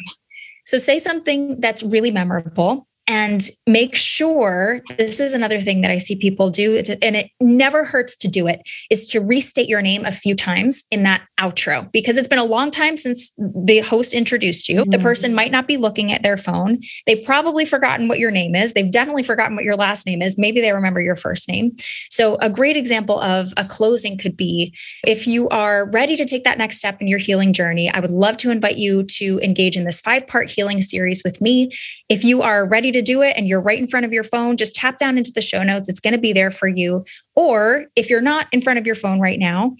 So 0.66 0.78
say 0.78 1.00
something 1.00 1.60
that's 1.60 1.84
really 1.84 2.12
memorable 2.12 2.88
and 3.08 3.50
make 3.68 3.96
sure 3.96 4.82
this 4.98 5.20
is 5.20 5.34
another 5.34 5.62
thing 5.62 5.82
that 5.82 5.92
I 5.92 5.98
see 5.98 6.16
people 6.16 6.50
do, 6.50 6.82
and 7.04 7.16
it 7.16 7.30
never 7.40 7.86
hurts 7.86 8.16
to 8.18 8.28
do 8.28 8.48
it, 8.48 8.68
is 8.90 9.10
to 9.12 9.20
restate 9.20 9.70
your 9.70 9.84
name 9.84 10.06
a 10.06 10.12
few 10.12 10.36
times 10.36 10.84
in 10.90 11.04
that 11.04 11.22
outro 11.40 11.92
because 11.92 12.18
it's 12.18 12.28
been 12.28 12.40
a 12.40 12.46
long 12.46 12.72
time 12.72 12.96
since 12.96 13.34
the 13.38 13.80
host 13.80 14.14
introduced 14.14 14.70
you. 14.70 14.82
Mm-hmm. 14.82 14.90
The 14.92 15.00
person 15.00 15.36
might 15.36 15.52
not 15.52 15.68
be 15.68 15.78
looking 15.78 16.12
at 16.12 16.24
their 16.24 16.38
phone. 16.38 16.80
They've 17.06 17.24
probably 17.24 17.66
forgotten 17.66 18.08
what 18.08 18.20
your 18.20 18.32
name 18.32 18.56
is. 18.56 18.74
They've 18.74 18.90
definitely 18.90 19.24
forgotten 19.24 19.56
what 19.56 19.66
your 19.66 19.76
last 19.76 20.06
name 20.06 20.22
is. 20.22 20.38
Maybe 20.38 20.62
they 20.62 20.72
remember 20.72 21.02
your 21.02 21.16
first 21.16 21.50
name. 21.50 21.76
So, 22.10 22.36
a 22.36 22.50
great 22.50 22.78
example 22.78 23.20
of 23.20 23.54
a 23.58 23.66
closing 23.66 24.18
could 24.18 24.38
be 24.38 24.74
if 25.06 25.28
you 25.28 25.50
are 25.50 25.90
ready 25.90 26.16
to 26.16 26.26
take 26.26 26.46
that 26.46 26.58
next 26.58 26.78
step 26.78 27.02
in 27.02 27.08
your 27.08 27.20
healing 27.20 27.52
journey, 27.52 27.90
I 27.90 28.00
would 28.00 28.12
love 28.12 28.38
to 28.38 28.52
invite 28.52 28.78
you 28.78 29.04
to 29.04 29.40
engage 29.44 29.76
in 29.76 29.84
this 29.84 30.00
five 30.00 30.28
part 30.28 30.50
healing 30.50 30.82
series 30.82 31.22
with 31.24 31.42
me. 31.42 31.72
If 32.08 32.24
you 32.24 32.42
are 32.42 32.66
ready 32.66 32.92
to 32.94 33.02
do 33.02 33.22
it 33.22 33.36
and 33.36 33.48
you're 33.48 33.62
right 33.62 33.80
in 33.80 33.88
front 33.88 34.06
of 34.06 34.14
your 34.14 34.24
phone, 34.24 34.56
just 34.58 34.76
tap 34.76 34.98
down 34.98 35.18
into 35.18 35.32
the 35.34 35.42
show 35.42 35.64
notes. 35.64 35.90
It's 35.90 36.00
going 36.00 36.14
to 36.14 36.20
be 36.20 36.34
there 36.34 36.52
for 36.52 36.68
you. 36.68 37.04
Or 37.36 37.86
if 37.96 38.10
you're 38.10 38.22
not 38.22 38.48
in 38.52 38.62
front 38.62 38.80
of 38.80 38.86
your 38.86 38.96
phone 38.96 39.20
right 39.20 39.40
now, 39.40 39.76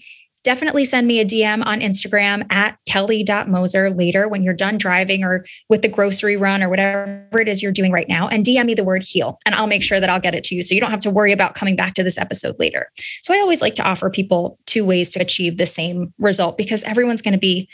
definitely 0.46 0.84
send 0.84 1.08
me 1.08 1.18
a 1.18 1.24
DM 1.24 1.66
on 1.66 1.80
Instagram 1.80 2.46
at 2.52 2.78
kelly.mosser 2.86 3.98
later 3.98 4.28
when 4.28 4.44
you're 4.44 4.54
done 4.54 4.78
driving 4.78 5.24
or 5.24 5.44
with 5.68 5.82
the 5.82 5.88
grocery 5.88 6.36
run 6.36 6.62
or 6.62 6.68
whatever 6.68 7.26
it 7.40 7.48
is 7.48 7.64
you're 7.64 7.72
doing 7.72 7.90
right 7.90 8.08
now 8.08 8.28
and 8.28 8.44
DM 8.44 8.66
me 8.66 8.72
the 8.72 8.84
word 8.84 9.02
heal 9.02 9.40
and 9.44 9.56
I'll 9.56 9.66
make 9.66 9.82
sure 9.82 9.98
that 9.98 10.08
I'll 10.08 10.20
get 10.20 10.36
it 10.36 10.44
to 10.44 10.54
you. 10.54 10.62
So 10.62 10.72
you 10.72 10.80
don't 10.80 10.92
have 10.92 11.00
to 11.00 11.10
worry 11.10 11.32
about 11.32 11.56
coming 11.56 11.74
back 11.74 11.94
to 11.94 12.04
this 12.04 12.16
episode 12.16 12.54
later. 12.60 12.88
So 13.22 13.34
I 13.34 13.38
always 13.38 13.60
like 13.60 13.74
to 13.74 13.82
offer 13.82 14.08
people 14.08 14.56
two 14.66 14.84
ways 14.84 15.10
to 15.10 15.20
achieve 15.20 15.56
the 15.56 15.66
same 15.66 16.14
result 16.20 16.56
because 16.56 16.84
everyone's 16.84 17.22
going 17.22 17.34
to 17.34 17.38
be 17.38 17.68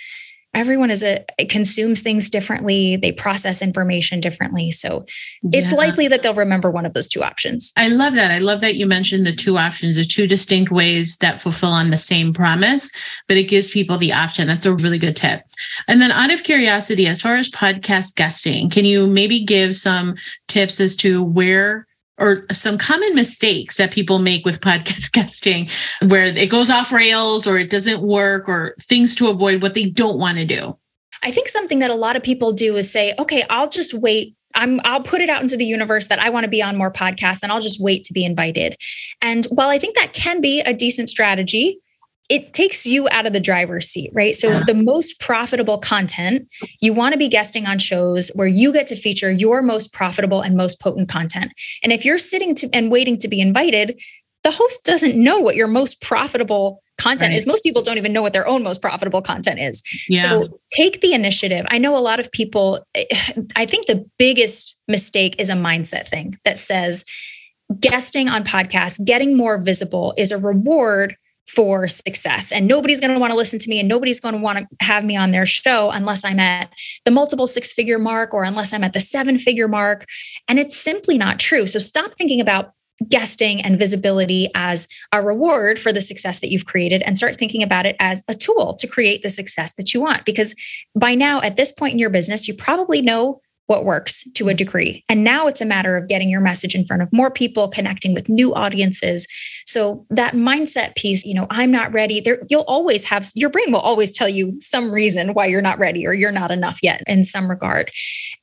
everyone 0.54 0.90
is 0.90 1.02
a 1.02 1.24
consumes 1.48 2.02
things 2.02 2.28
differently. 2.28 2.96
They 2.96 3.12
process 3.12 3.62
information 3.62 4.20
differently. 4.20 4.70
So 4.70 5.06
it's 5.44 5.72
likely 5.72 6.08
that 6.08 6.22
they'll 6.22 6.34
remember 6.34 6.70
one 6.70 6.84
of 6.84 6.92
those 6.92 7.08
two 7.08 7.22
options. 7.22 7.72
I 7.76 7.88
love 7.88 8.14
that. 8.14 8.30
I 8.30 8.38
love 8.38 8.60
that 8.60 8.76
you 8.76 8.86
mentioned 8.86 9.26
the 9.26 9.34
two 9.34 9.58
options 9.58 9.96
the 9.96 10.04
two 10.04 10.26
distinct 10.26 10.70
ways 10.70 11.16
that 11.18 11.40
fulfill 11.40 11.70
on 11.70 11.90
the 11.90 11.98
same 11.98 12.32
promise 12.32 12.92
but 13.28 13.36
it 13.36 13.44
gives 13.44 13.70
people 13.70 13.98
the 13.98 14.12
option. 14.12 14.46
That's 14.46 14.66
a 14.66 14.74
really 14.74 14.98
good 14.98 15.16
tip. 15.16 15.42
And 15.88 16.00
then 16.00 16.10
out 16.10 16.32
of 16.32 16.44
curiosity 16.44 17.06
as 17.06 17.20
far 17.20 17.34
as 17.34 17.48
podcast 17.48 18.14
guesting 18.14 18.70
can 18.70 18.84
you 18.84 19.06
maybe 19.06 19.44
give 19.44 19.74
some 19.74 20.16
tips 20.48 20.80
as 20.80 20.96
to 20.96 21.22
where 21.22 21.86
or 22.22 22.46
some 22.52 22.78
common 22.78 23.14
mistakes 23.16 23.76
that 23.76 23.90
people 23.90 24.20
make 24.20 24.46
with 24.46 24.60
podcast 24.60 25.10
guesting 25.12 25.68
where 26.06 26.24
it 26.24 26.48
goes 26.48 26.70
off 26.70 26.92
rails 26.92 27.46
or 27.46 27.58
it 27.58 27.68
doesn't 27.68 28.00
work 28.00 28.48
or 28.48 28.76
things 28.80 29.16
to 29.16 29.28
avoid 29.28 29.60
what 29.60 29.74
they 29.74 29.86
don't 29.86 30.18
want 30.18 30.38
to 30.38 30.44
do? 30.44 30.78
I 31.24 31.32
think 31.32 31.48
something 31.48 31.80
that 31.80 31.90
a 31.90 31.94
lot 31.94 32.16
of 32.16 32.22
people 32.22 32.52
do 32.52 32.76
is 32.76 32.90
say, 32.90 33.14
okay, 33.18 33.44
I'll 33.50 33.68
just 33.68 33.92
wait. 33.92 34.36
I'm 34.54 34.80
I'll 34.84 35.02
put 35.02 35.20
it 35.20 35.30
out 35.30 35.42
into 35.42 35.56
the 35.56 35.64
universe 35.64 36.08
that 36.08 36.18
I 36.18 36.30
want 36.30 36.44
to 36.44 36.50
be 36.50 36.62
on 36.62 36.76
more 36.76 36.92
podcasts 36.92 37.42
and 37.42 37.50
I'll 37.50 37.60
just 37.60 37.80
wait 37.80 38.04
to 38.04 38.12
be 38.12 38.24
invited. 38.24 38.76
And 39.20 39.46
while 39.46 39.68
I 39.68 39.78
think 39.78 39.96
that 39.96 40.12
can 40.12 40.40
be 40.40 40.60
a 40.60 40.74
decent 40.74 41.08
strategy, 41.08 41.78
it 42.28 42.52
takes 42.52 42.86
you 42.86 43.08
out 43.10 43.26
of 43.26 43.32
the 43.32 43.40
driver's 43.40 43.88
seat, 43.88 44.10
right? 44.14 44.34
So, 44.34 44.62
the 44.66 44.74
most 44.74 45.20
profitable 45.20 45.78
content, 45.78 46.48
you 46.80 46.92
want 46.92 47.12
to 47.12 47.18
be 47.18 47.28
guesting 47.28 47.66
on 47.66 47.78
shows 47.78 48.30
where 48.34 48.46
you 48.46 48.72
get 48.72 48.86
to 48.88 48.96
feature 48.96 49.30
your 49.30 49.62
most 49.62 49.92
profitable 49.92 50.40
and 50.40 50.56
most 50.56 50.80
potent 50.80 51.08
content. 51.08 51.52
And 51.82 51.92
if 51.92 52.04
you're 52.04 52.18
sitting 52.18 52.54
to, 52.56 52.70
and 52.72 52.90
waiting 52.90 53.18
to 53.18 53.28
be 53.28 53.40
invited, 53.40 54.00
the 54.44 54.50
host 54.50 54.84
doesn't 54.84 55.16
know 55.22 55.40
what 55.40 55.56
your 55.56 55.68
most 55.68 56.00
profitable 56.00 56.82
content 56.98 57.30
right. 57.30 57.36
is. 57.36 57.46
Most 57.46 57.62
people 57.62 57.82
don't 57.82 57.98
even 57.98 58.12
know 58.12 58.22
what 58.22 58.32
their 58.32 58.46
own 58.46 58.62
most 58.62 58.80
profitable 58.80 59.22
content 59.22 59.60
is. 59.60 59.82
Yeah. 60.08 60.22
So, 60.22 60.60
take 60.74 61.00
the 61.00 61.12
initiative. 61.12 61.66
I 61.68 61.78
know 61.78 61.96
a 61.96 62.00
lot 62.00 62.20
of 62.20 62.30
people, 62.32 62.84
I 63.56 63.66
think 63.66 63.86
the 63.86 64.08
biggest 64.18 64.80
mistake 64.88 65.36
is 65.38 65.50
a 65.50 65.54
mindset 65.54 66.08
thing 66.08 66.36
that 66.44 66.56
says, 66.56 67.04
guesting 67.80 68.28
on 68.28 68.44
podcasts, 68.44 69.04
getting 69.04 69.36
more 69.36 69.58
visible 69.58 70.14
is 70.16 70.30
a 70.30 70.38
reward 70.38 71.16
for 71.48 71.88
success. 71.88 72.52
And 72.52 72.66
nobody's 72.66 73.00
going 73.00 73.12
to 73.12 73.18
want 73.18 73.32
to 73.32 73.36
listen 73.36 73.58
to 73.58 73.68
me 73.68 73.78
and 73.78 73.88
nobody's 73.88 74.20
going 74.20 74.34
to 74.34 74.40
want 74.40 74.58
to 74.58 74.66
have 74.80 75.04
me 75.04 75.16
on 75.16 75.32
their 75.32 75.46
show 75.46 75.90
unless 75.90 76.24
I'm 76.24 76.38
at 76.38 76.72
the 77.04 77.10
multiple 77.10 77.46
six 77.46 77.72
figure 77.72 77.98
mark 77.98 78.32
or 78.32 78.44
unless 78.44 78.72
I'm 78.72 78.84
at 78.84 78.92
the 78.92 79.00
seven 79.00 79.38
figure 79.38 79.68
mark. 79.68 80.06
And 80.48 80.58
it's 80.58 80.76
simply 80.76 81.18
not 81.18 81.38
true. 81.38 81.66
So 81.66 81.78
stop 81.78 82.14
thinking 82.14 82.40
about 82.40 82.72
guesting 83.08 83.60
and 83.60 83.78
visibility 83.78 84.48
as 84.54 84.86
a 85.12 85.22
reward 85.22 85.78
for 85.78 85.92
the 85.92 86.00
success 86.00 86.38
that 86.38 86.50
you've 86.50 86.66
created 86.66 87.02
and 87.02 87.18
start 87.18 87.36
thinking 87.36 87.62
about 87.62 87.86
it 87.86 87.96
as 87.98 88.22
a 88.28 88.34
tool 88.34 88.74
to 88.74 88.86
create 88.86 89.22
the 89.22 89.28
success 89.28 89.74
that 89.74 89.92
you 89.92 90.00
want. 90.00 90.24
Because 90.24 90.54
by 90.94 91.14
now, 91.14 91.40
at 91.40 91.56
this 91.56 91.72
point 91.72 91.92
in 91.92 91.98
your 91.98 92.10
business, 92.10 92.46
you 92.46 92.54
probably 92.54 93.02
know 93.02 93.40
what 93.66 93.84
works 93.84 94.28
to 94.34 94.48
a 94.48 94.52
mm. 94.52 94.56
degree. 94.56 95.04
And 95.08 95.24
now 95.24 95.46
it's 95.46 95.60
a 95.60 95.66
matter 95.66 95.96
of 95.96 96.08
getting 96.08 96.28
your 96.28 96.40
message 96.40 96.74
in 96.74 96.84
front 96.84 97.02
of 97.02 97.12
more 97.12 97.30
people, 97.30 97.68
connecting 97.68 98.14
with 98.14 98.28
new 98.28 98.54
audiences. 98.54 99.26
So 99.66 100.04
that 100.10 100.34
mindset 100.34 100.96
piece, 100.96 101.24
you 101.24 101.34
know, 101.34 101.46
I'm 101.50 101.70
not 101.70 101.92
ready. 101.92 102.20
There 102.20 102.42
you'll 102.50 102.62
always 102.62 103.04
have 103.04 103.30
your 103.34 103.50
brain 103.50 103.72
will 103.72 103.80
always 103.80 104.16
tell 104.16 104.28
you 104.28 104.56
some 104.60 104.92
reason 104.92 105.34
why 105.34 105.46
you're 105.46 105.62
not 105.62 105.78
ready 105.78 106.06
or 106.06 106.12
you're 106.12 106.32
not 106.32 106.50
enough 106.50 106.80
yet 106.82 107.02
in 107.06 107.24
some 107.24 107.48
regard. 107.48 107.90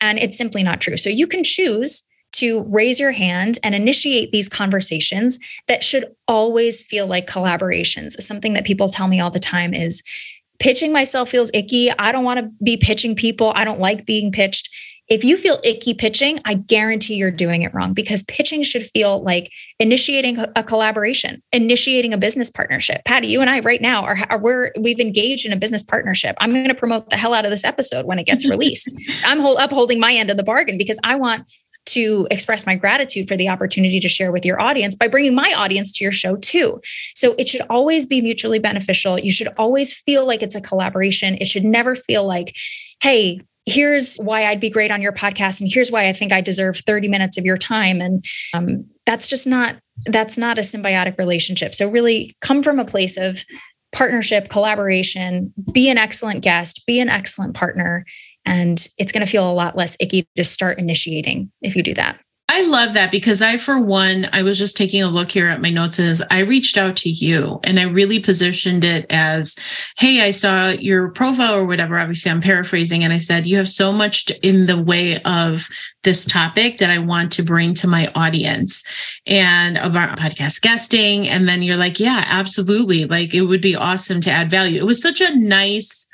And 0.01 0.17
it's 0.17 0.37
simply 0.37 0.63
not 0.63 0.81
true. 0.81 0.97
So 0.97 1.09
you 1.09 1.27
can 1.27 1.43
choose 1.43 2.03
to 2.31 2.63
raise 2.69 2.99
your 2.99 3.11
hand 3.11 3.57
and 3.63 3.75
initiate 3.75 4.31
these 4.31 4.47
conversations 4.47 5.39
that 5.67 5.83
should 5.83 6.05
always 6.27 6.81
feel 6.81 7.07
like 7.07 7.27
collaborations. 7.27 8.11
Something 8.21 8.53
that 8.53 8.65
people 8.65 8.87
tell 8.87 9.07
me 9.07 9.19
all 9.19 9.31
the 9.31 9.39
time 9.39 9.73
is 9.73 10.01
pitching 10.59 10.93
myself 10.93 11.29
feels 11.29 11.51
icky. 11.53 11.91
I 11.91 12.11
don't 12.11 12.23
want 12.23 12.39
to 12.39 12.49
be 12.63 12.77
pitching 12.77 13.15
people. 13.15 13.51
I 13.55 13.65
don't 13.65 13.79
like 13.79 14.05
being 14.05 14.31
pitched 14.31 14.69
if 15.09 15.23
you 15.23 15.35
feel 15.35 15.59
icky 15.63 15.95
pitching, 15.95 16.39
I 16.45 16.53
guarantee 16.53 17.15
you're 17.15 17.31
doing 17.31 17.63
it 17.63 17.73
wrong 17.73 17.93
because 17.93 18.23
pitching 18.23 18.61
should 18.61 18.83
feel 18.83 19.23
like 19.23 19.51
initiating 19.79 20.37
a 20.55 20.63
collaboration, 20.63 21.41
initiating 21.51 22.13
a 22.13 22.17
business 22.17 22.49
partnership. 22.51 23.03
Patty, 23.05 23.27
you 23.27 23.41
and 23.41 23.49
I 23.49 23.59
right 23.61 23.81
now 23.81 24.03
are, 24.03 24.17
are 24.29 24.37
we're 24.37 24.71
we've 24.79 24.99
engaged 24.99 25.47
in 25.47 25.53
a 25.53 25.57
business 25.57 25.81
partnership. 25.81 26.35
I'm 26.39 26.51
going 26.51 26.67
to 26.67 26.75
promote 26.75 27.09
the 27.09 27.17
hell 27.17 27.33
out 27.33 27.43
of 27.43 27.51
this 27.51 27.63
episode 27.63 28.05
when 28.05 28.19
it 28.19 28.25
gets 28.25 28.47
released. 28.49 28.93
I'm 29.23 29.39
hold, 29.39 29.57
upholding 29.59 29.99
my 29.99 30.13
end 30.13 30.29
of 30.29 30.37
the 30.37 30.43
bargain 30.43 30.77
because 30.77 30.99
I 31.03 31.15
want 31.15 31.51
to 31.87 32.27
express 32.29 32.67
my 32.67 32.75
gratitude 32.75 33.27
for 33.27 33.35
the 33.35 33.49
opportunity 33.49 33.99
to 33.99 34.07
share 34.07 34.31
with 34.31 34.45
your 34.45 34.61
audience 34.61 34.95
by 34.95 35.07
bringing 35.07 35.33
my 35.33 35.53
audience 35.57 35.91
to 35.93 36.03
your 36.03 36.11
show 36.11 36.35
too. 36.35 36.79
So 37.15 37.33
it 37.39 37.47
should 37.47 37.61
always 37.69 38.05
be 38.05 38.21
mutually 38.21 38.59
beneficial. 38.59 39.19
You 39.19 39.31
should 39.31 39.47
always 39.57 39.91
feel 39.91 40.27
like 40.27 40.43
it's 40.43 40.55
a 40.55 40.61
collaboration. 40.61 41.35
It 41.41 41.47
should 41.47 41.63
never 41.63 41.95
feel 41.95 42.25
like, 42.25 42.53
hey, 43.01 43.39
here's 43.65 44.17
why 44.17 44.45
I'd 44.45 44.59
be 44.59 44.69
great 44.69 44.91
on 44.91 45.01
your 45.01 45.11
podcast 45.11 45.61
and 45.61 45.69
here's 45.71 45.91
why 45.91 46.07
I 46.07 46.13
think 46.13 46.31
I 46.31 46.41
deserve 46.41 46.77
30 46.77 47.07
minutes 47.07 47.37
of 47.37 47.45
your 47.45 47.57
time 47.57 48.01
and 48.01 48.23
um, 48.53 48.85
that's 49.05 49.27
just 49.27 49.47
not 49.47 49.75
that's 50.05 50.37
not 50.37 50.57
a 50.57 50.61
symbiotic 50.61 51.17
relationship. 51.17 51.75
So 51.75 51.89
really 51.89 52.33
come 52.41 52.63
from 52.63 52.79
a 52.79 52.85
place 52.85 53.17
of 53.17 53.43
partnership, 53.91 54.49
collaboration, 54.49 55.53
be 55.73 55.89
an 55.89 55.97
excellent 55.97 56.41
guest, 56.41 56.85
be 56.85 56.99
an 56.99 57.09
excellent 57.09 57.53
partner 57.53 58.05
and 58.45 58.87
it's 58.97 59.11
going 59.11 59.25
to 59.25 59.31
feel 59.31 59.49
a 59.49 59.53
lot 59.53 59.75
less 59.75 59.97
icky 59.99 60.27
to 60.35 60.43
start 60.43 60.79
initiating 60.79 61.51
if 61.61 61.75
you 61.75 61.83
do 61.83 61.93
that. 61.93 62.19
I 62.59 62.63
love 62.63 62.93
that 62.95 63.09
because 63.09 63.41
I, 63.41 63.55
for 63.55 63.79
one, 63.79 64.27
I 64.33 64.43
was 64.43 64.59
just 64.59 64.75
taking 64.75 65.01
a 65.01 65.07
look 65.07 65.31
here 65.31 65.47
at 65.47 65.61
my 65.61 65.69
notes 65.69 65.97
as 65.97 66.21
I 66.29 66.39
reached 66.39 66.77
out 66.77 66.97
to 66.97 67.09
you 67.09 67.61
and 67.63 67.79
I 67.79 67.83
really 67.83 68.19
positioned 68.19 68.83
it 68.83 69.05
as, 69.09 69.55
Hey, 69.97 70.19
I 70.19 70.31
saw 70.31 70.71
your 70.71 71.07
profile 71.11 71.53
or 71.53 71.63
whatever. 71.63 71.97
Obviously, 71.97 72.31
I'm 72.31 72.41
paraphrasing. 72.41 73.01
And 73.01 73.13
I 73.13 73.19
said, 73.19 73.47
You 73.47 73.55
have 73.55 73.69
so 73.69 73.93
much 73.93 74.29
in 74.43 74.65
the 74.65 74.81
way 74.81 75.21
of 75.23 75.69
this 76.03 76.25
topic 76.25 76.79
that 76.79 76.89
I 76.89 76.97
want 76.97 77.31
to 77.33 77.43
bring 77.43 77.75
to 77.75 77.87
my 77.87 78.11
audience 78.13 78.83
and 79.25 79.77
about 79.77 80.19
podcast 80.19 80.59
guesting. 80.59 81.29
And 81.29 81.47
then 81.47 81.63
you're 81.63 81.77
like, 81.77 81.97
Yeah, 81.97 82.25
absolutely. 82.27 83.05
Like 83.05 83.33
it 83.33 83.43
would 83.43 83.61
be 83.61 83.77
awesome 83.77 84.19
to 84.19 84.31
add 84.31 84.51
value. 84.51 84.81
It 84.81 84.85
was 84.85 85.01
such 85.01 85.21
a 85.21 85.33
nice, 85.33 86.08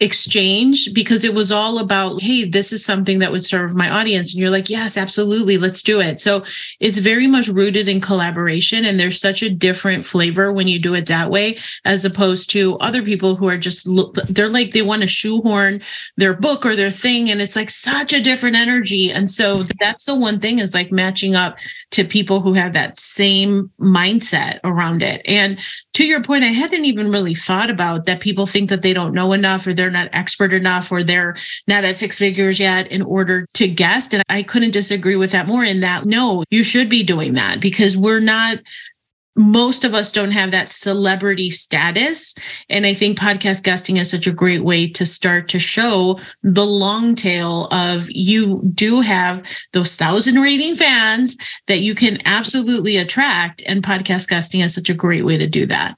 exchange 0.00 0.92
because 0.94 1.24
it 1.24 1.34
was 1.34 1.52
all 1.52 1.78
about 1.78 2.22
hey 2.22 2.44
this 2.44 2.72
is 2.72 2.82
something 2.82 3.18
that 3.18 3.30
would 3.30 3.44
serve 3.44 3.76
my 3.76 3.90
audience. 3.90 4.32
And 4.32 4.40
you're 4.40 4.50
like 4.50 4.70
yes 4.70 4.96
absolutely 4.96 5.58
let's 5.58 5.82
do 5.82 6.00
it. 6.00 6.20
So 6.20 6.42
it's 6.80 6.98
very 6.98 7.26
much 7.26 7.48
rooted 7.48 7.86
in 7.86 8.00
collaboration 8.00 8.86
and 8.86 8.98
there's 8.98 9.20
such 9.20 9.42
a 9.42 9.50
different 9.50 10.04
flavor 10.04 10.52
when 10.52 10.68
you 10.68 10.78
do 10.78 10.94
it 10.94 11.06
that 11.06 11.30
way 11.30 11.58
as 11.84 12.04
opposed 12.06 12.48
to 12.50 12.78
other 12.78 13.02
people 13.02 13.36
who 13.36 13.46
are 13.48 13.58
just 13.58 13.86
they're 14.28 14.48
like 14.48 14.70
they 14.70 14.82
want 14.82 15.02
to 15.02 15.08
shoehorn 15.08 15.82
their 16.16 16.32
book 16.34 16.64
or 16.64 16.74
their 16.74 16.90
thing 16.90 17.30
and 17.30 17.42
it's 17.42 17.56
like 17.56 17.70
such 17.70 18.14
a 18.14 18.22
different 18.22 18.56
energy. 18.56 19.12
And 19.12 19.30
so 19.30 19.58
that's 19.80 20.06
the 20.06 20.14
one 20.14 20.40
thing 20.40 20.60
is 20.60 20.74
like 20.74 20.90
matching 20.90 21.34
up 21.34 21.58
to 21.90 22.04
people 22.04 22.40
who 22.40 22.54
have 22.54 22.72
that 22.72 22.98
same 22.98 23.70
mindset 23.78 24.60
around 24.64 25.02
it. 25.02 25.20
And 25.26 25.58
to 26.00 26.06
your 26.06 26.22
point 26.22 26.44
i 26.44 26.48
hadn't 26.48 26.86
even 26.86 27.10
really 27.10 27.34
thought 27.34 27.68
about 27.68 28.06
that 28.06 28.20
people 28.20 28.46
think 28.46 28.70
that 28.70 28.80
they 28.80 28.94
don't 28.94 29.12
know 29.12 29.34
enough 29.34 29.66
or 29.66 29.74
they're 29.74 29.89
they're 29.90 30.04
not 30.04 30.10
expert 30.12 30.52
enough 30.52 30.90
or 30.92 31.02
they're 31.02 31.36
not 31.66 31.84
at 31.84 31.96
six 31.96 32.18
figures 32.18 32.60
yet 32.60 32.90
in 32.90 33.02
order 33.02 33.46
to 33.54 33.68
guest. 33.68 34.14
And 34.14 34.22
I 34.28 34.42
couldn't 34.42 34.72
disagree 34.72 35.16
with 35.16 35.32
that 35.32 35.46
more 35.46 35.64
in 35.64 35.80
that 35.80 36.06
no, 36.06 36.44
you 36.50 36.62
should 36.62 36.88
be 36.88 37.02
doing 37.02 37.34
that 37.34 37.60
because 37.60 37.96
we're 37.96 38.20
not 38.20 38.58
most 39.36 39.84
of 39.84 39.94
us 39.94 40.12
don't 40.12 40.32
have 40.32 40.50
that 40.50 40.68
celebrity 40.68 41.50
status. 41.50 42.34
And 42.68 42.84
I 42.84 42.92
think 42.92 43.18
podcast 43.18 43.62
guesting 43.62 43.96
is 43.96 44.10
such 44.10 44.26
a 44.26 44.32
great 44.32 44.64
way 44.64 44.88
to 44.88 45.06
start 45.06 45.48
to 45.48 45.58
show 45.58 46.18
the 46.42 46.66
long 46.66 47.14
tail 47.14 47.68
of 47.70 48.10
you 48.10 48.60
do 48.74 49.00
have 49.00 49.42
those 49.72 49.96
thousand 49.96 50.40
rating 50.40 50.74
fans 50.74 51.38
that 51.68 51.78
you 51.78 51.94
can 51.94 52.20
absolutely 52.26 52.96
attract. 52.96 53.62
And 53.66 53.84
podcast 53.84 54.28
guesting 54.28 54.60
is 54.60 54.74
such 54.74 54.90
a 54.90 54.94
great 54.94 55.24
way 55.24 55.38
to 55.38 55.46
do 55.46 55.64
that. 55.66 55.96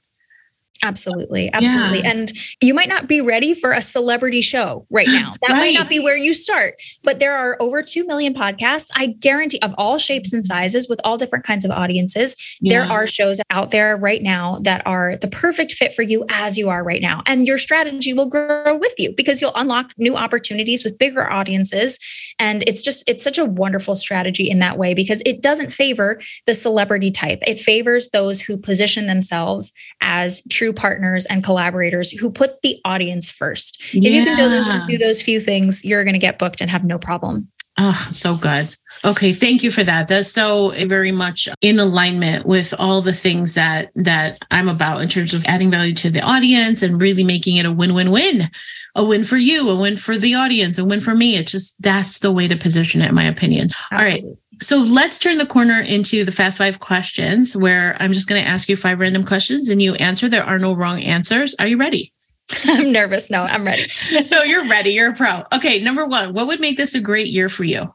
Absolutely. 0.83 1.51
Absolutely. 1.53 1.99
Yeah. 1.99 2.11
And 2.11 2.31
you 2.61 2.73
might 2.73 2.89
not 2.89 3.07
be 3.07 3.21
ready 3.21 3.53
for 3.53 3.71
a 3.71 3.81
celebrity 3.81 4.41
show 4.41 4.85
right 4.89 5.07
now. 5.11 5.35
That 5.41 5.53
right. 5.53 5.59
might 5.59 5.73
not 5.73 5.89
be 5.89 5.99
where 5.99 6.17
you 6.17 6.33
start, 6.33 6.75
but 7.03 7.19
there 7.19 7.35
are 7.35 7.57
over 7.59 7.81
2 7.81 8.05
million 8.05 8.33
podcasts. 8.33 8.89
I 8.95 9.07
guarantee 9.07 9.59
of 9.61 9.73
all 9.77 9.97
shapes 9.97 10.33
and 10.33 10.45
sizes 10.45 10.89
with 10.89 10.99
all 11.03 11.17
different 11.17 11.45
kinds 11.45 11.65
of 11.65 11.71
audiences. 11.71 12.35
Yeah. 12.59 12.73
There 12.73 12.91
are 12.91 13.07
shows 13.07 13.39
out 13.49 13.71
there 13.71 13.95
right 13.97 14.21
now 14.21 14.59
that 14.63 14.85
are 14.85 15.15
the 15.17 15.27
perfect 15.27 15.71
fit 15.71 15.93
for 15.93 16.01
you 16.01 16.25
as 16.29 16.57
you 16.57 16.69
are 16.69 16.83
right 16.83 17.01
now. 17.01 17.23
And 17.25 17.47
your 17.47 17.57
strategy 17.57 18.13
will 18.13 18.27
grow 18.27 18.77
with 18.77 18.93
you 18.97 19.13
because 19.15 19.41
you'll 19.41 19.55
unlock 19.55 19.91
new 19.97 20.15
opportunities 20.15 20.83
with 20.83 20.99
bigger 20.99 21.31
audiences. 21.31 21.99
And 22.39 22.63
it's 22.63 22.81
just, 22.81 23.07
it's 23.09 23.23
such 23.23 23.37
a 23.37 23.45
wonderful 23.45 23.95
strategy 23.95 24.49
in 24.49 24.59
that 24.59 24.77
way 24.77 24.93
because 24.93 25.21
it 25.25 25.41
doesn't 25.41 25.71
favor 25.71 26.19
the 26.45 26.53
celebrity 26.53 27.11
type. 27.11 27.39
It 27.47 27.59
favors 27.59 28.09
those 28.09 28.41
who 28.41 28.57
position 28.57 29.07
themselves 29.07 29.71
as 30.03 30.43
true 30.49 30.73
partners 30.73 31.25
and 31.25 31.43
collaborators 31.43 32.11
who 32.11 32.29
put 32.29 32.61
the 32.61 32.79
audience 32.85 33.29
first. 33.29 33.81
Yeah. 33.93 34.09
If 34.09 34.15
you 34.15 34.25
can 34.25 34.37
do 34.37 34.49
those, 34.49 34.69
do 34.87 34.97
those 34.99 35.21
few 35.21 35.39
things, 35.39 35.83
you're 35.83 36.03
going 36.03 36.13
to 36.13 36.19
get 36.19 36.37
booked 36.37 36.61
and 36.61 36.69
have 36.69 36.83
no 36.83 36.99
problem. 36.99 37.47
Oh, 37.79 38.07
so 38.11 38.35
good. 38.35 38.75
Okay, 39.03 39.33
thank 39.33 39.63
you 39.63 39.71
for 39.71 39.83
that. 39.83 40.07
That's 40.07 40.31
so 40.31 40.69
eh, 40.71 40.85
very 40.85 41.11
much 41.11 41.49
in 41.61 41.79
alignment 41.79 42.45
with 42.45 42.71
all 42.77 43.01
the 43.01 43.13
things 43.13 43.55
that 43.55 43.89
that 43.95 44.37
I'm 44.51 44.69
about 44.69 45.01
in 45.01 45.09
terms 45.09 45.33
of 45.33 45.43
adding 45.45 45.71
value 45.71 45.95
to 45.95 46.11
the 46.11 46.21
audience 46.21 46.83
and 46.83 47.01
really 47.01 47.23
making 47.23 47.57
it 47.57 47.65
a 47.65 47.71
win-win-win. 47.71 48.51
A 48.95 49.03
win 49.03 49.23
for 49.23 49.37
you, 49.37 49.67
a 49.69 49.75
win 49.75 49.97
for 49.97 50.19
the 50.19 50.35
audience, 50.35 50.77
a 50.77 50.85
win 50.85 50.99
for 50.99 51.15
me. 51.15 51.35
It's 51.35 51.51
just 51.51 51.81
that's 51.81 52.19
the 52.19 52.31
way 52.31 52.47
to 52.47 52.55
position 52.55 53.01
it 53.01 53.09
in 53.09 53.15
my 53.15 53.25
opinion. 53.25 53.69
Absolutely. 53.91 54.21
All 54.21 54.29
right. 54.29 54.37
So 54.61 54.77
let's 54.77 55.19
turn 55.19 55.37
the 55.37 55.45
corner 55.45 55.79
into 55.79 56.23
the 56.23 56.31
fast 56.31 56.57
five 56.57 56.79
questions 56.79 57.55
where 57.55 57.97
I'm 57.99 58.13
just 58.13 58.29
going 58.29 58.41
to 58.41 58.47
ask 58.47 58.69
you 58.69 58.75
five 58.75 58.99
random 58.99 59.23
questions 59.23 59.69
and 59.69 59.81
you 59.81 59.95
answer. 59.95 60.29
There 60.29 60.43
are 60.43 60.59
no 60.59 60.73
wrong 60.73 61.01
answers. 61.01 61.55
Are 61.59 61.67
you 61.67 61.77
ready? 61.77 62.13
I'm 62.65 62.91
nervous. 62.91 63.31
No, 63.31 63.43
I'm 63.43 63.65
ready. 63.65 63.89
no, 64.31 64.43
you're 64.43 64.67
ready. 64.69 64.91
You're 64.91 65.11
a 65.11 65.15
pro. 65.15 65.43
Okay. 65.51 65.79
Number 65.79 66.05
one, 66.05 66.33
what 66.33 66.47
would 66.47 66.59
make 66.59 66.77
this 66.77 66.95
a 66.95 67.01
great 67.01 67.27
year 67.27 67.49
for 67.49 67.63
you? 67.63 67.93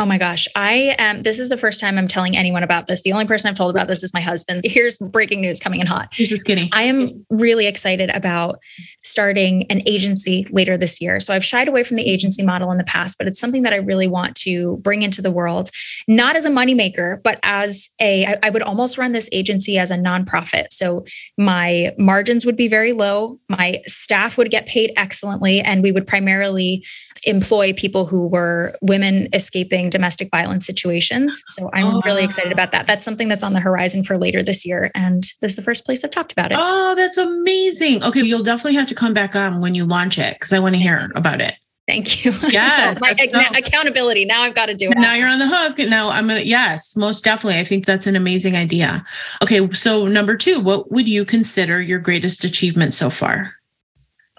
Oh 0.00 0.06
my 0.06 0.16
gosh. 0.16 0.46
I 0.54 0.94
am, 0.98 1.22
this 1.24 1.40
is 1.40 1.48
the 1.48 1.56
first 1.56 1.80
time 1.80 1.98
I'm 1.98 2.06
telling 2.06 2.36
anyone 2.36 2.62
about 2.62 2.86
this. 2.86 3.02
The 3.02 3.12
only 3.12 3.24
person 3.24 3.50
I've 3.50 3.56
told 3.56 3.74
about 3.74 3.88
this 3.88 4.04
is 4.04 4.14
my 4.14 4.20
husband. 4.20 4.62
Here's 4.64 4.96
breaking 4.98 5.40
news 5.40 5.58
coming 5.58 5.80
in 5.80 5.88
hot. 5.88 6.14
He's 6.14 6.28
just 6.28 6.46
kidding. 6.46 6.68
I 6.72 6.84
am 6.84 7.26
really 7.30 7.66
excited 7.66 8.08
about 8.10 8.62
starting 9.02 9.64
an 9.70 9.82
agency 9.88 10.46
later 10.52 10.76
this 10.76 11.00
year. 11.00 11.18
So 11.18 11.34
I've 11.34 11.44
shied 11.44 11.66
away 11.66 11.82
from 11.82 11.96
the 11.96 12.08
agency 12.08 12.44
model 12.44 12.70
in 12.70 12.78
the 12.78 12.84
past, 12.84 13.18
but 13.18 13.26
it's 13.26 13.40
something 13.40 13.62
that 13.62 13.72
I 13.72 13.76
really 13.76 14.06
want 14.06 14.36
to 14.36 14.76
bring 14.76 15.02
into 15.02 15.20
the 15.20 15.32
world, 15.32 15.70
not 16.06 16.36
as 16.36 16.44
a 16.44 16.50
moneymaker, 16.50 17.20
but 17.24 17.40
as 17.42 17.88
a. 18.00 18.24
I, 18.26 18.38
I 18.44 18.50
would 18.50 18.62
almost 18.62 18.98
run 18.98 19.10
this 19.10 19.28
agency 19.32 19.78
as 19.78 19.90
a 19.90 19.96
nonprofit. 19.96 20.66
So 20.70 21.04
my 21.36 21.92
margins 21.98 22.46
would 22.46 22.56
be 22.56 22.68
very 22.68 22.92
low. 22.92 23.40
My 23.48 23.82
staff 23.86 24.38
would 24.38 24.52
get 24.52 24.66
paid 24.66 24.92
excellently, 24.96 25.60
and 25.60 25.82
we 25.82 25.90
would 25.90 26.06
primarily 26.06 26.84
employ 27.24 27.72
people 27.72 28.06
who 28.06 28.28
were 28.28 28.72
women 28.80 29.28
escaping 29.32 29.87
domestic 29.88 30.30
violence 30.30 30.66
situations. 30.66 31.42
So 31.48 31.70
I'm 31.72 31.86
oh, 31.86 32.02
really 32.04 32.24
excited 32.24 32.52
about 32.52 32.72
that. 32.72 32.86
That's 32.86 33.04
something 33.04 33.28
that's 33.28 33.42
on 33.42 33.52
the 33.52 33.60
horizon 33.60 34.04
for 34.04 34.18
later 34.18 34.42
this 34.42 34.64
year. 34.66 34.90
And 34.94 35.22
this 35.40 35.52
is 35.52 35.56
the 35.56 35.62
first 35.62 35.84
place 35.84 36.04
I've 36.04 36.10
talked 36.10 36.32
about 36.32 36.52
it. 36.52 36.58
Oh, 36.60 36.94
that's 36.94 37.16
amazing. 37.16 38.02
Okay. 38.02 38.22
You'll 38.22 38.42
definitely 38.42 38.74
have 38.74 38.88
to 38.88 38.94
come 38.94 39.14
back 39.14 39.36
on 39.36 39.60
when 39.60 39.74
you 39.74 39.84
launch 39.84 40.18
it 40.18 40.34
because 40.34 40.52
I 40.52 40.58
want 40.58 40.74
to 40.74 40.80
hear 40.80 41.10
about 41.14 41.40
it. 41.40 41.54
Thank 41.88 42.24
you. 42.24 42.32
Yes. 42.50 43.00
My 43.00 43.14
so, 43.14 43.24
accountability. 43.56 44.24
Now 44.24 44.42
I've 44.42 44.54
got 44.54 44.66
to 44.66 44.74
do 44.74 44.90
it. 44.90 44.98
Now 44.98 45.14
you're 45.14 45.28
on 45.28 45.38
the 45.38 45.48
hook. 45.48 45.78
Now 45.78 46.10
I'm 46.10 46.28
going 46.28 46.40
to, 46.40 46.46
yes, 46.46 46.96
most 46.96 47.24
definitely. 47.24 47.58
I 47.58 47.64
think 47.64 47.86
that's 47.86 48.06
an 48.06 48.16
amazing 48.16 48.56
idea. 48.56 49.04
Okay. 49.42 49.70
So, 49.72 50.06
number 50.06 50.36
two, 50.36 50.60
what 50.60 50.90
would 50.92 51.08
you 51.08 51.24
consider 51.24 51.80
your 51.80 51.98
greatest 51.98 52.44
achievement 52.44 52.94
so 52.94 53.10
far? 53.10 53.54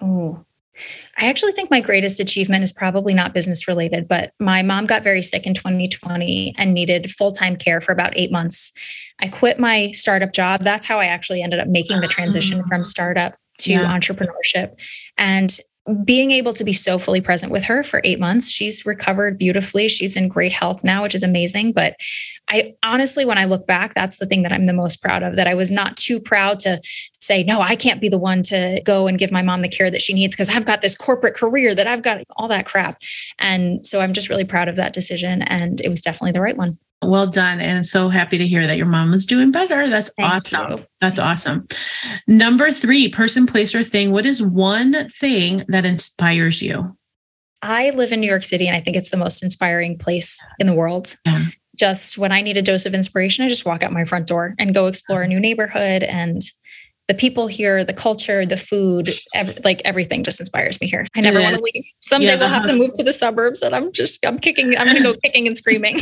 Oh, 0.00 0.44
I 1.18 1.28
actually 1.28 1.52
think 1.52 1.70
my 1.70 1.80
greatest 1.80 2.20
achievement 2.20 2.64
is 2.64 2.72
probably 2.72 3.14
not 3.14 3.34
business 3.34 3.68
related, 3.68 4.08
but 4.08 4.32
my 4.38 4.62
mom 4.62 4.86
got 4.86 5.02
very 5.02 5.22
sick 5.22 5.46
in 5.46 5.54
2020 5.54 6.54
and 6.56 6.72
needed 6.72 7.10
full 7.10 7.32
time 7.32 7.56
care 7.56 7.80
for 7.80 7.92
about 7.92 8.12
eight 8.16 8.32
months. 8.32 8.72
I 9.20 9.28
quit 9.28 9.58
my 9.58 9.90
startup 9.92 10.32
job. 10.32 10.62
That's 10.62 10.86
how 10.86 10.98
I 10.98 11.06
actually 11.06 11.42
ended 11.42 11.60
up 11.60 11.68
making 11.68 12.00
the 12.00 12.08
transition 12.08 12.64
from 12.64 12.80
ah. 12.80 12.84
startup 12.84 13.36
to 13.58 13.72
yeah. 13.72 13.84
entrepreneurship. 13.84 14.80
And 15.18 15.56
being 16.04 16.30
able 16.30 16.52
to 16.54 16.64
be 16.64 16.72
so 16.72 16.98
fully 16.98 17.20
present 17.20 17.50
with 17.50 17.64
her 17.64 17.82
for 17.82 18.00
eight 18.04 18.20
months, 18.20 18.50
she's 18.50 18.84
recovered 18.84 19.38
beautifully. 19.38 19.88
She's 19.88 20.16
in 20.16 20.28
great 20.28 20.52
health 20.52 20.84
now, 20.84 21.02
which 21.02 21.14
is 21.14 21.22
amazing. 21.22 21.72
But 21.72 21.96
I 22.48 22.74
honestly, 22.84 23.24
when 23.24 23.38
I 23.38 23.46
look 23.46 23.66
back, 23.66 23.94
that's 23.94 24.18
the 24.18 24.26
thing 24.26 24.42
that 24.42 24.52
I'm 24.52 24.66
the 24.66 24.72
most 24.72 25.02
proud 25.02 25.22
of 25.22 25.36
that 25.36 25.46
I 25.46 25.54
was 25.54 25.70
not 25.70 25.96
too 25.96 26.20
proud 26.20 26.58
to 26.60 26.80
say, 27.20 27.42
no, 27.42 27.60
I 27.60 27.76
can't 27.76 28.00
be 28.00 28.08
the 28.08 28.18
one 28.18 28.42
to 28.44 28.82
go 28.84 29.06
and 29.06 29.18
give 29.18 29.32
my 29.32 29.42
mom 29.42 29.62
the 29.62 29.68
care 29.68 29.90
that 29.90 30.02
she 30.02 30.12
needs 30.12 30.34
because 30.34 30.54
I've 30.54 30.64
got 30.64 30.82
this 30.82 30.96
corporate 30.96 31.34
career 31.34 31.74
that 31.74 31.86
I've 31.86 32.02
got 32.02 32.22
all 32.36 32.48
that 32.48 32.66
crap. 32.66 32.98
And 33.38 33.86
so 33.86 34.00
I'm 34.00 34.12
just 34.12 34.28
really 34.28 34.44
proud 34.44 34.68
of 34.68 34.76
that 34.76 34.92
decision. 34.92 35.42
And 35.42 35.80
it 35.80 35.88
was 35.88 36.02
definitely 36.02 36.32
the 36.32 36.42
right 36.42 36.56
one. 36.56 36.72
Well 37.02 37.26
done. 37.26 37.60
And 37.60 37.86
so 37.86 38.08
happy 38.10 38.36
to 38.36 38.46
hear 38.46 38.66
that 38.66 38.76
your 38.76 38.86
mom 38.86 39.14
is 39.14 39.24
doing 39.24 39.50
better. 39.50 39.88
That's 39.88 40.12
Thank 40.14 40.32
awesome. 40.32 40.78
You. 40.78 40.86
That's 41.00 41.18
awesome. 41.18 41.66
Number 42.26 42.70
three, 42.70 43.08
person, 43.08 43.46
place, 43.46 43.74
or 43.74 43.82
thing. 43.82 44.12
What 44.12 44.26
is 44.26 44.42
one 44.42 45.08
thing 45.08 45.64
that 45.68 45.86
inspires 45.86 46.60
you? 46.60 46.96
I 47.62 47.90
live 47.90 48.12
in 48.12 48.20
New 48.20 48.26
York 48.26 48.44
City 48.44 48.66
and 48.66 48.76
I 48.76 48.80
think 48.80 48.96
it's 48.96 49.10
the 49.10 49.16
most 49.16 49.42
inspiring 49.42 49.98
place 49.98 50.42
in 50.58 50.66
the 50.66 50.74
world. 50.74 51.16
Yeah. 51.24 51.46
Just 51.78 52.18
when 52.18 52.32
I 52.32 52.42
need 52.42 52.58
a 52.58 52.62
dose 52.62 52.84
of 52.84 52.94
inspiration, 52.94 53.44
I 53.44 53.48
just 53.48 53.64
walk 53.64 53.82
out 53.82 53.92
my 53.92 54.04
front 54.04 54.26
door 54.26 54.54
and 54.58 54.74
go 54.74 54.86
explore 54.86 55.22
a 55.22 55.28
new 55.28 55.40
neighborhood 55.40 56.02
and 56.02 56.40
the 57.10 57.14
people 57.14 57.48
here, 57.48 57.84
the 57.84 57.92
culture, 57.92 58.46
the 58.46 58.56
food, 58.56 59.10
like 59.64 59.82
everything 59.84 60.22
just 60.22 60.38
inspires 60.38 60.80
me 60.80 60.86
here. 60.86 61.04
I 61.16 61.20
never 61.20 61.40
want 61.40 61.56
to 61.56 61.60
leave. 61.60 61.82
Someday 62.02 62.28
yeah, 62.28 62.38
we'll 62.38 62.48
have 62.48 62.66
to 62.66 62.76
move 62.76 62.92
to 62.92 63.02
the 63.02 63.10
suburbs 63.10 63.62
and 63.62 63.74
I'm 63.74 63.90
just, 63.90 64.24
I'm 64.24 64.38
kicking, 64.38 64.78
I'm 64.78 64.86
going 64.86 64.96
to 64.98 65.02
go 65.02 65.14
kicking 65.24 65.48
and 65.48 65.58
screaming. 65.58 65.98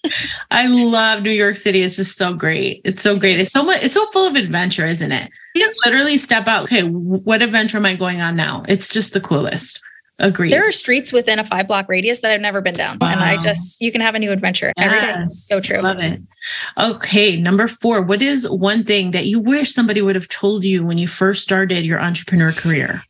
I 0.50 0.66
love 0.66 1.22
New 1.22 1.30
York 1.30 1.56
City. 1.56 1.80
It's 1.80 1.96
just 1.96 2.18
so 2.18 2.34
great. 2.34 2.82
It's 2.84 3.00
so 3.00 3.18
great. 3.18 3.40
It's 3.40 3.50
so 3.50 3.62
much, 3.62 3.82
it's 3.82 3.94
so 3.94 4.04
full 4.08 4.26
of 4.26 4.36
adventure, 4.36 4.84
isn't 4.84 5.12
it? 5.12 5.30
You 5.54 5.72
literally 5.86 6.18
step 6.18 6.46
out. 6.46 6.64
Okay, 6.64 6.82
what 6.82 7.40
adventure 7.40 7.78
am 7.78 7.86
I 7.86 7.96
going 7.96 8.20
on 8.20 8.36
now? 8.36 8.62
It's 8.68 8.92
just 8.92 9.14
the 9.14 9.20
coolest. 9.22 9.82
Agreed. 10.20 10.52
There 10.52 10.66
are 10.66 10.72
streets 10.72 11.12
within 11.12 11.38
a 11.38 11.44
five 11.44 11.66
block 11.66 11.88
radius 11.88 12.20
that 12.20 12.30
I've 12.30 12.40
never 12.40 12.60
been 12.60 12.74
down. 12.74 12.98
Wow. 13.00 13.08
And 13.08 13.20
I 13.20 13.38
just, 13.38 13.80
you 13.80 13.90
can 13.90 14.02
have 14.02 14.14
a 14.14 14.18
new 14.18 14.30
adventure 14.30 14.72
yes. 14.76 14.86
every 14.86 15.00
day. 15.00 15.26
So 15.26 15.60
true. 15.60 15.80
Love 15.80 15.98
it. 15.98 16.20
Okay. 16.78 17.36
Number 17.36 17.66
four, 17.66 18.02
what 18.02 18.20
is 18.20 18.48
one 18.48 18.84
thing 18.84 19.12
that 19.12 19.26
you 19.26 19.40
wish 19.40 19.72
somebody 19.72 20.02
would 20.02 20.14
have 20.14 20.28
told 20.28 20.64
you 20.64 20.84
when 20.84 20.98
you 20.98 21.08
first 21.08 21.42
started 21.42 21.84
your 21.84 22.00
entrepreneur 22.00 22.52
career? 22.52 23.02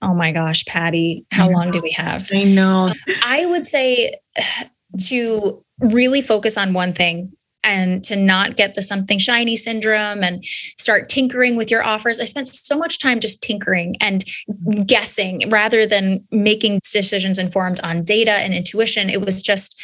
Oh 0.00 0.14
my 0.14 0.32
gosh, 0.32 0.64
Patty, 0.64 1.26
how 1.30 1.48
long 1.48 1.70
do 1.70 1.80
we 1.80 1.92
have? 1.92 2.28
I 2.32 2.44
know. 2.44 2.92
I 3.22 3.46
would 3.46 3.66
say 3.66 4.16
to 5.06 5.64
really 5.80 6.22
focus 6.22 6.58
on 6.58 6.72
one 6.72 6.92
thing 6.92 7.32
and 7.64 8.02
to 8.04 8.16
not 8.16 8.56
get 8.56 8.74
the 8.74 8.82
something 8.82 9.18
shiny 9.18 9.56
syndrome 9.56 10.22
and 10.22 10.44
start 10.78 11.08
tinkering 11.08 11.56
with 11.56 11.70
your 11.70 11.84
offers. 11.84 12.20
I 12.20 12.24
spent 12.24 12.48
so 12.48 12.76
much 12.76 12.98
time 12.98 13.20
just 13.20 13.42
tinkering 13.42 13.96
and 14.00 14.24
guessing 14.86 15.48
rather 15.50 15.86
than 15.86 16.26
making 16.30 16.80
decisions 16.92 17.38
informed 17.38 17.80
on 17.82 18.04
data 18.04 18.32
and 18.32 18.52
intuition. 18.52 19.08
It 19.08 19.24
was 19.24 19.42
just 19.42 19.80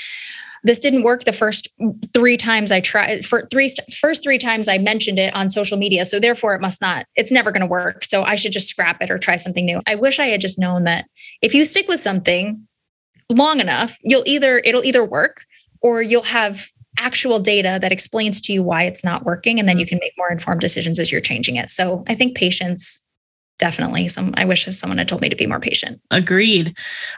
this 0.65 0.79
didn't 0.79 1.05
work 1.05 1.25
the 1.25 1.33
first 1.33 1.69
three 2.13 2.37
times 2.37 2.73
I 2.73 2.81
tried 2.81 3.25
for 3.25 3.47
three 3.51 3.73
first 4.01 4.23
three 4.23 4.39
times 4.39 4.69
I 4.69 4.79
mentioned 4.79 5.19
it 5.19 5.35
on 5.35 5.51
social 5.51 5.79
media. 5.79 6.05
So 6.05 6.19
therefore 6.19 6.55
it 6.55 6.61
must 6.61 6.81
not, 6.81 7.07
it's 7.15 7.31
never 7.31 7.53
going 7.53 7.61
to 7.61 7.67
work. 7.67 8.05
So 8.05 8.25
I 8.25 8.35
should 8.35 8.53
just 8.53 8.69
scrap 8.69 9.01
it 9.01 9.11
or 9.11 9.19
try 9.19 9.37
something 9.37 9.65
new. 9.65 9.79
I 9.87 9.95
wish 9.95 10.19
I 10.19 10.27
had 10.27 10.41
just 10.41 10.59
known 10.59 10.85
that 10.85 11.07
if 11.43 11.55
you 11.55 11.65
stick 11.65 11.89
with 11.89 12.01
something 12.01 12.67
long 13.31 13.61
enough, 13.61 13.99
you'll 14.03 14.25
either, 14.27 14.59
it'll 14.59 14.85
either 14.85 15.05
work 15.05 15.45
or 15.81 16.03
you'll 16.03 16.23
have 16.23 16.69
actual 16.99 17.39
data 17.39 17.79
that 17.81 17.93
explains 17.93 18.41
to 18.43 18.53
you 18.53 18.63
why 18.63 18.85
it's 18.85 19.05
not 19.05 19.25
working. 19.25 19.59
And 19.59 19.69
then 19.69 19.79
you 19.79 19.87
mm. 19.87 19.91
can 19.91 19.99
make 20.01 20.13
more 20.19 20.31
informed 20.31 20.61
decisions 20.61 20.99
as 20.99 21.11
you're 21.11 21.21
changing 21.21 21.57
it. 21.57 21.71
So 21.71 22.05
I 22.09 22.15
think 22.15 22.37
patience 22.37 23.05
definitely 23.59 24.07
some 24.07 24.33
i 24.37 24.45
wish 24.45 24.67
someone 24.67 24.99
had 24.99 25.09
told 25.09 25.21
me 25.21 25.29
to 25.29 25.35
be 25.35 25.45
more 25.45 25.59
patient 25.59 26.01
agreed 26.13 26.73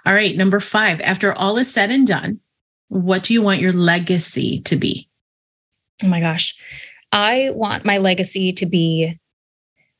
all 0.06 0.14
right 0.14 0.38
number 0.38 0.58
five 0.58 0.98
after 1.02 1.34
all 1.34 1.58
is 1.58 1.70
said 1.70 1.90
and 1.90 2.06
done 2.06 2.40
what 2.90 3.22
do 3.22 3.32
you 3.32 3.40
want 3.40 3.60
your 3.60 3.72
legacy 3.72 4.60
to 4.62 4.76
be? 4.76 5.08
Oh 6.02 6.08
my 6.08 6.20
gosh. 6.20 6.54
I 7.12 7.50
want 7.54 7.84
my 7.84 7.98
legacy 7.98 8.52
to 8.52 8.66
be 8.66 9.16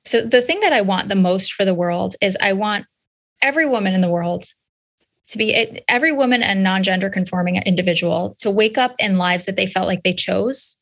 so 0.05 0.23
the 0.23 0.41
thing 0.41 0.61
that 0.61 0.73
I 0.73 0.81
want 0.81 1.09
the 1.09 1.15
most 1.15 1.53
for 1.53 1.65
the 1.65 1.75
world 1.75 2.15
is 2.21 2.37
I 2.41 2.53
want 2.53 2.87
every 3.43 3.67
woman 3.67 3.95
in 3.95 4.01
the 4.01 4.11
world 4.11 4.45
to 5.31 5.39
be 5.39 5.83
every 5.89 6.13
woman 6.13 6.43
and 6.43 6.63
non-gender 6.63 7.11
conforming 7.11 7.57
individual 7.57 8.37
to 8.41 8.51
wake 8.51 8.79
up 8.79 8.95
in 8.99 9.19
lives 9.19 9.45
that 9.45 9.57
they 9.57 9.67
felt 9.67 9.87
like 9.87 10.03
they 10.03 10.13
chose. 10.13 10.81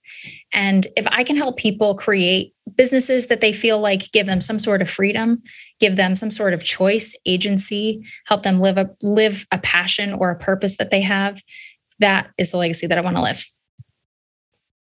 And 0.53 0.87
if 0.97 1.07
I 1.09 1.23
can 1.25 1.37
help 1.37 1.57
people 1.57 1.95
create 1.95 2.53
businesses 2.75 3.27
that 3.27 3.41
they 3.41 3.53
feel 3.53 3.79
like 3.79 4.11
give 4.13 4.27
them 4.27 4.41
some 4.41 4.59
sort 4.59 4.83
of 4.83 4.91
freedom, 4.91 5.41
give 5.81 5.97
them 5.97 6.15
some 6.15 6.31
sort 6.31 6.55
of 6.55 6.65
choice, 6.65 7.17
agency, 7.27 8.03
help 8.27 8.43
them 8.43 8.59
live 8.59 8.79
a 8.79 8.89
live 9.03 9.47
a 9.53 9.59
passion 9.59 10.13
or 10.13 10.31
a 10.31 10.37
purpose 10.37 10.77
that 10.79 10.91
they 10.91 11.01
have, 11.03 11.41
that 11.99 12.31
is 12.39 12.51
the 12.51 12.57
legacy 12.57 12.87
that 12.87 12.99
I 12.99 13.03
want 13.03 13.17
to 13.17 13.23
live. 13.23 13.45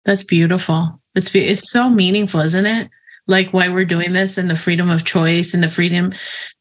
That's 0.04 0.24
beautiful. 0.24 1.00
It's 1.14 1.34
it's 1.34 1.70
so 1.70 1.88
meaningful, 1.88 2.40
isn't 2.40 2.66
it? 2.66 2.90
Like 3.28 3.52
why 3.52 3.68
we're 3.68 3.84
doing 3.84 4.12
this 4.12 4.36
and 4.36 4.50
the 4.50 4.56
freedom 4.56 4.90
of 4.90 5.04
choice 5.04 5.54
and 5.54 5.62
the 5.62 5.68
freedom 5.68 6.12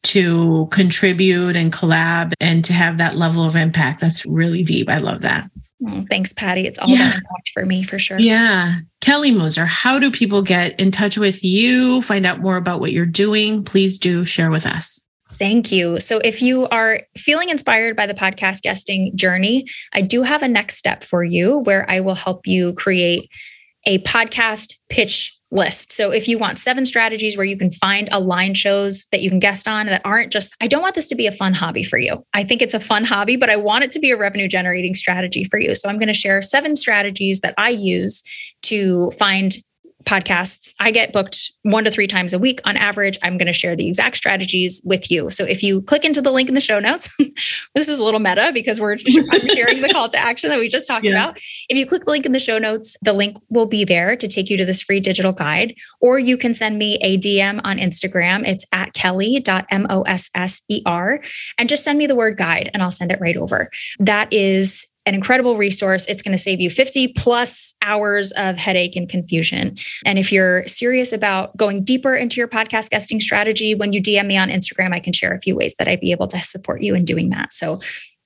to 0.04 0.68
contribute 0.70 1.56
and 1.56 1.72
collab 1.72 2.34
and 2.40 2.64
to 2.64 2.72
have 2.72 2.98
that 2.98 3.16
level 3.16 3.44
of 3.44 3.56
impact. 3.56 4.00
That's 4.00 4.24
really 4.26 4.62
deep. 4.62 4.88
I 4.88 4.98
love 4.98 5.22
that. 5.22 5.50
Oh, 5.84 6.04
thanks, 6.08 6.32
Patty. 6.32 6.66
It's 6.66 6.78
all 6.78 6.88
yeah. 6.88 7.08
about 7.08 7.14
impact 7.16 7.50
for 7.52 7.66
me 7.66 7.82
for 7.82 7.98
sure. 7.98 8.18
Yeah. 8.20 8.74
Kelly 9.00 9.32
Mosser, 9.32 9.66
how 9.66 9.98
do 9.98 10.10
people 10.10 10.42
get 10.42 10.78
in 10.78 10.92
touch 10.92 11.18
with 11.18 11.42
you, 11.42 12.02
find 12.02 12.24
out 12.24 12.40
more 12.40 12.56
about 12.56 12.78
what 12.78 12.92
you're 12.92 13.06
doing? 13.06 13.64
Please 13.64 13.98
do 13.98 14.24
share 14.24 14.50
with 14.50 14.64
us. 14.64 15.06
Thank 15.32 15.72
you. 15.72 15.98
So, 15.98 16.18
if 16.18 16.40
you 16.40 16.68
are 16.68 17.00
feeling 17.16 17.48
inspired 17.48 17.96
by 17.96 18.06
the 18.06 18.14
podcast 18.14 18.62
guesting 18.62 19.16
journey, 19.16 19.66
I 19.92 20.02
do 20.02 20.22
have 20.22 20.42
a 20.42 20.48
next 20.48 20.76
step 20.76 21.02
for 21.02 21.24
you 21.24 21.58
where 21.60 21.90
I 21.90 22.00
will 22.00 22.14
help 22.14 22.46
you 22.46 22.74
create 22.74 23.28
a 23.86 23.98
podcast 24.00 24.76
pitch 24.88 25.36
list. 25.52 25.92
So, 25.92 26.10
if 26.10 26.26
you 26.26 26.38
want 26.38 26.58
seven 26.58 26.84
strategies 26.84 27.36
where 27.36 27.46
you 27.46 27.56
can 27.56 27.70
find 27.70 28.08
aligned 28.10 28.56
shows 28.56 29.04
that 29.12 29.20
you 29.20 29.30
can 29.30 29.38
guest 29.38 29.68
on 29.68 29.86
that 29.86 30.00
aren't 30.04 30.32
just, 30.32 30.54
I 30.60 30.66
don't 30.66 30.82
want 30.82 30.94
this 30.94 31.06
to 31.08 31.14
be 31.14 31.26
a 31.26 31.32
fun 31.32 31.54
hobby 31.54 31.84
for 31.84 31.98
you. 31.98 32.24
I 32.34 32.42
think 32.42 32.62
it's 32.62 32.74
a 32.74 32.80
fun 32.80 33.04
hobby, 33.04 33.36
but 33.36 33.50
I 33.50 33.56
want 33.56 33.84
it 33.84 33.92
to 33.92 34.00
be 34.00 34.10
a 34.10 34.16
revenue 34.16 34.48
generating 34.48 34.94
strategy 34.94 35.44
for 35.44 35.60
you. 35.60 35.74
So, 35.74 35.88
I'm 35.88 35.98
going 35.98 36.08
to 36.08 36.14
share 36.14 36.42
seven 36.42 36.74
strategies 36.74 37.40
that 37.40 37.54
I 37.58 37.70
use 37.70 38.22
to 38.62 39.10
find 39.12 39.56
podcasts. 40.04 40.74
I 40.80 40.90
get 40.90 41.12
booked 41.12 41.52
one 41.62 41.84
to 41.84 41.90
three 41.90 42.06
times 42.06 42.32
a 42.32 42.38
week 42.38 42.60
on 42.64 42.76
average. 42.76 43.18
I'm 43.22 43.36
going 43.38 43.46
to 43.46 43.52
share 43.52 43.76
the 43.76 43.86
exact 43.86 44.16
strategies 44.16 44.80
with 44.84 45.10
you. 45.10 45.30
So 45.30 45.44
if 45.44 45.62
you 45.62 45.82
click 45.82 46.04
into 46.04 46.20
the 46.20 46.32
link 46.32 46.48
in 46.48 46.54
the 46.54 46.60
show 46.60 46.78
notes, 46.78 47.16
this 47.74 47.88
is 47.88 47.98
a 47.98 48.04
little 48.04 48.20
meta 48.20 48.50
because 48.52 48.80
we're 48.80 48.96
I'm 49.30 49.48
sharing 49.48 49.80
the 49.80 49.88
call 49.90 50.08
to 50.08 50.18
action 50.18 50.50
that 50.50 50.58
we 50.58 50.68
just 50.68 50.86
talked 50.86 51.04
yeah. 51.04 51.12
about. 51.12 51.38
If 51.68 51.76
you 51.76 51.86
click 51.86 52.04
the 52.04 52.10
link 52.10 52.26
in 52.26 52.32
the 52.32 52.38
show 52.38 52.58
notes, 52.58 52.96
the 53.02 53.12
link 53.12 53.36
will 53.48 53.66
be 53.66 53.84
there 53.84 54.16
to 54.16 54.28
take 54.28 54.50
you 54.50 54.56
to 54.56 54.64
this 54.64 54.82
free 54.82 55.00
digital 55.00 55.32
guide, 55.32 55.74
or 56.00 56.18
you 56.18 56.36
can 56.36 56.54
send 56.54 56.78
me 56.78 56.98
a 57.02 57.18
DM 57.18 57.60
on 57.64 57.78
Instagram. 57.78 58.46
It's 58.46 58.64
at 58.72 58.92
kelly.mosser 58.94 60.22
and 61.58 61.68
just 61.68 61.84
send 61.84 61.98
me 61.98 62.06
the 62.06 62.14
word 62.14 62.36
guide 62.36 62.70
and 62.72 62.82
I'll 62.82 62.90
send 62.90 63.12
it 63.12 63.18
right 63.20 63.36
over. 63.36 63.68
That 63.98 64.32
is 64.32 64.86
an 65.06 65.14
incredible 65.14 65.56
resource. 65.56 66.06
It's 66.06 66.22
going 66.22 66.36
to 66.36 66.42
save 66.42 66.60
you 66.60 66.70
50 66.70 67.08
plus 67.14 67.74
hours 67.82 68.32
of 68.32 68.56
headache 68.58 68.96
and 68.96 69.08
confusion. 69.08 69.76
And 70.04 70.18
if 70.18 70.30
you're 70.30 70.64
serious 70.66 71.12
about 71.12 71.56
going 71.56 71.84
deeper 71.84 72.14
into 72.14 72.40
your 72.40 72.48
podcast 72.48 72.90
guesting 72.90 73.20
strategy, 73.20 73.74
when 73.74 73.92
you 73.92 74.00
DM 74.00 74.26
me 74.26 74.36
on 74.36 74.48
Instagram, 74.48 74.92
I 74.92 75.00
can 75.00 75.12
share 75.12 75.32
a 75.32 75.40
few 75.40 75.56
ways 75.56 75.74
that 75.78 75.88
I'd 75.88 76.00
be 76.00 76.12
able 76.12 76.28
to 76.28 76.38
support 76.38 76.82
you 76.82 76.94
in 76.94 77.04
doing 77.04 77.30
that. 77.30 77.52
So 77.52 77.78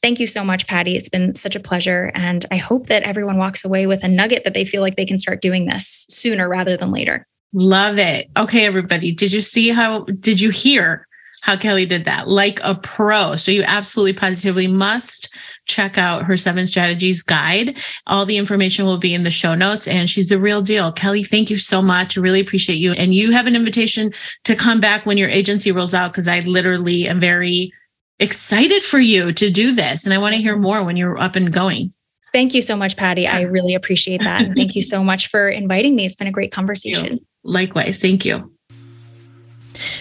thank 0.03 0.21
you 0.21 0.27
so 0.27 0.45
much, 0.45 0.67
Patty. 0.67 0.97
It's 0.97 1.09
been 1.09 1.35
such 1.35 1.57
a 1.57 1.61
pleasure. 1.61 2.13
And 2.15 2.45
I 2.51 2.57
hope 2.57 2.87
that 2.89 3.03
everyone 3.05 3.39
walks 3.39 3.65
away 3.65 3.87
with 3.87 4.05
a 4.05 4.09
nugget 4.09 4.45
that 4.45 4.55
they 4.55 4.65
feel 4.65 4.83
like 4.83 4.97
they 4.97 5.07
can 5.07 5.19
start 5.19 5.41
doing 5.41 5.67
this 5.67 6.07
sooner 6.09 6.49
rather 6.49 6.77
than 6.77 6.91
later. 6.91 7.25
Love 7.55 7.99
it. 7.99 8.29
Okay, 8.37 8.67
everybody. 8.67 9.13
Did 9.13 9.33
you 9.33 9.41
see 9.41 9.71
how, 9.71 10.01
did 10.21 10.41
you 10.41 10.51
hear 10.51 11.07
how 11.47 11.57
Kelly 11.57 11.87
did 11.87 12.05
that 12.07 12.27
like 12.27 12.59
a 12.65 12.75
pro. 12.75 13.37
So 13.37 13.53
you 13.53 13.63
absolutely 13.63 14.15
positively 14.15 14.67
must 14.67 15.33
check 15.67 15.97
out 15.97 16.25
her 16.25 16.37
seven 16.37 16.67
strategies 16.67 17.23
guide. 17.23 17.79
All 18.09 18.27
the 18.27 18.37
information 18.37 18.85
will 18.85 18.99
be 18.99 19.15
in 19.15 19.23
the 19.23 19.31
show 19.31 19.55
notes 19.55 19.87
and 19.87 20.11
she's 20.11 20.31
the 20.31 20.41
real 20.41 20.61
deal. 20.61 20.91
Kelly, 20.91 21.23
thank 21.23 21.49
you 21.49 21.57
so 21.57 21.81
much. 21.81 22.17
Really 22.17 22.41
appreciate 22.41 22.79
you. 22.79 22.95
And 22.95 23.15
you 23.15 23.31
have 23.31 23.47
an 23.47 23.55
invitation 23.55 24.13
to 24.43 24.57
come 24.57 24.81
back 24.81 25.07
when 25.07 25.19
your 25.19 25.29
agency 25.29 25.71
rolls 25.71 25.95
out 25.95 26.11
because 26.11 26.27
I 26.27 26.41
literally 26.41 27.07
am 27.07 27.21
very 27.21 27.73
excited 28.19 28.83
for 28.83 28.99
you 28.99 29.33
to 29.35 29.49
do 29.49 29.71
this. 29.71 30.05
And 30.05 30.13
I 30.13 30.19
want 30.19 30.35
to 30.35 30.41
hear 30.41 30.57
more 30.57 30.83
when 30.83 30.97
you're 30.97 31.17
up 31.17 31.37
and 31.37 31.53
going. 31.53 31.95
Thank 32.33 32.55
you 32.55 32.61
so 32.61 32.75
much, 32.75 32.97
Patty. 32.97 33.29
I 33.29 33.43
really 33.43 33.77
appreciate 33.77 34.21
that. 34.25 34.43
And 34.43 34.57
thank 34.57 34.75
you 34.75 34.83
so 34.83 35.05
much 35.05 35.29
for 35.29 35.49
inviting 35.49 35.95
me. 35.95 36.07
It's 36.07 36.17
been 36.17 36.27
a 36.27 36.33
great 36.33 36.51
conversation. 36.51 37.21
Likewise. 37.45 38.01
Thank 38.01 38.25
you. 38.25 38.51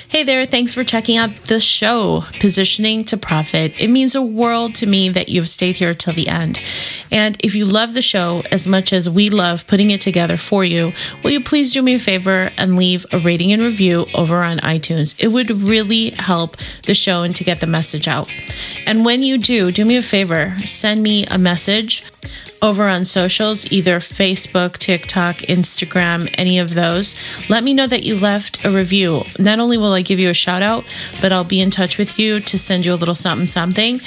Hey 0.08 0.24
there, 0.24 0.46
thanks 0.46 0.74
for 0.74 0.84
checking 0.84 1.18
out 1.18 1.36
the 1.48 1.60
show, 1.60 2.24
Positioning 2.40 3.04
to 3.06 3.18
Profit. 3.18 3.80
It 3.80 3.90
means 3.90 4.16
a 4.16 4.22
world 4.22 4.76
to 4.76 4.86
me 4.86 5.10
that 5.10 5.30
you've 5.30 5.50
stayed 5.50 5.76
here 5.76 5.94
till 5.94 6.14
the 6.14 6.28
end. 6.28 6.62
And 7.12 7.38
if 7.44 7.56
you 7.56 7.66
love 7.66 7.94
the 7.94 8.02
show 8.02 8.42
as 8.52 8.68
much 8.68 8.94
as 8.94 9.10
we 9.10 9.30
love 9.30 9.68
putting 9.68 9.92
it 9.92 10.02
together 10.02 10.38
for 10.38 10.64
you, 10.64 10.94
will 11.24 11.32
you 11.32 11.42
please 11.42 11.74
do 11.74 11.82
me 11.82 11.96
a 11.96 12.00
favor 12.00 12.50
and 12.58 12.76
leave 12.76 13.06
a 13.12 13.20
rating 13.20 13.52
and 13.52 13.62
review 13.62 14.06
over 14.16 14.44
on 14.44 14.60
iTunes? 14.60 15.16
It 15.20 15.30
would 15.30 15.52
really 15.52 16.12
help 16.12 16.58
the 16.84 16.94
show 16.94 17.24
and 17.24 17.36
to 17.36 17.44
get 17.44 17.60
the 17.60 17.68
message 17.68 18.08
out. 18.08 18.34
And 18.86 19.06
when 19.06 19.24
you 19.24 19.38
do, 19.38 19.72
do 19.72 19.86
me 19.86 19.98
a 19.98 20.02
favor, 20.02 20.54
send 20.60 21.04
me 21.04 21.26
a 21.26 21.38
message 21.38 22.06
over 22.66 22.88
on 22.88 23.06
socials, 23.06 23.72
either 23.72 24.00
Facebook, 24.00 24.78
TikTok, 24.78 25.36
Instagram, 25.36 26.34
any 26.36 26.58
of 26.58 26.74
those. 26.74 27.16
Let 27.48 27.64
me 27.64 27.76
know 27.76 27.86
that 27.86 28.04
you 28.04 28.18
left 28.20 28.66
a 28.66 28.72
review. 28.72 29.22
Not 29.38 29.60
only 29.60 29.78
will 29.78 29.94
I 29.94 30.02
give 30.02 30.20
you 30.20 30.32
a 30.32 30.34
shout 30.34 30.64
out, 30.64 30.84
but 31.22 31.32
I'll 31.32 31.44
be 31.44 31.62
in 31.62 31.70
touch 31.70 32.00
with 32.00 32.18
you 32.18 32.40
to 32.40 32.58
send 32.58 32.84
you 32.84 32.94
a 32.94 32.96
little 32.96 33.14
something 33.14 33.46
something 33.46 34.00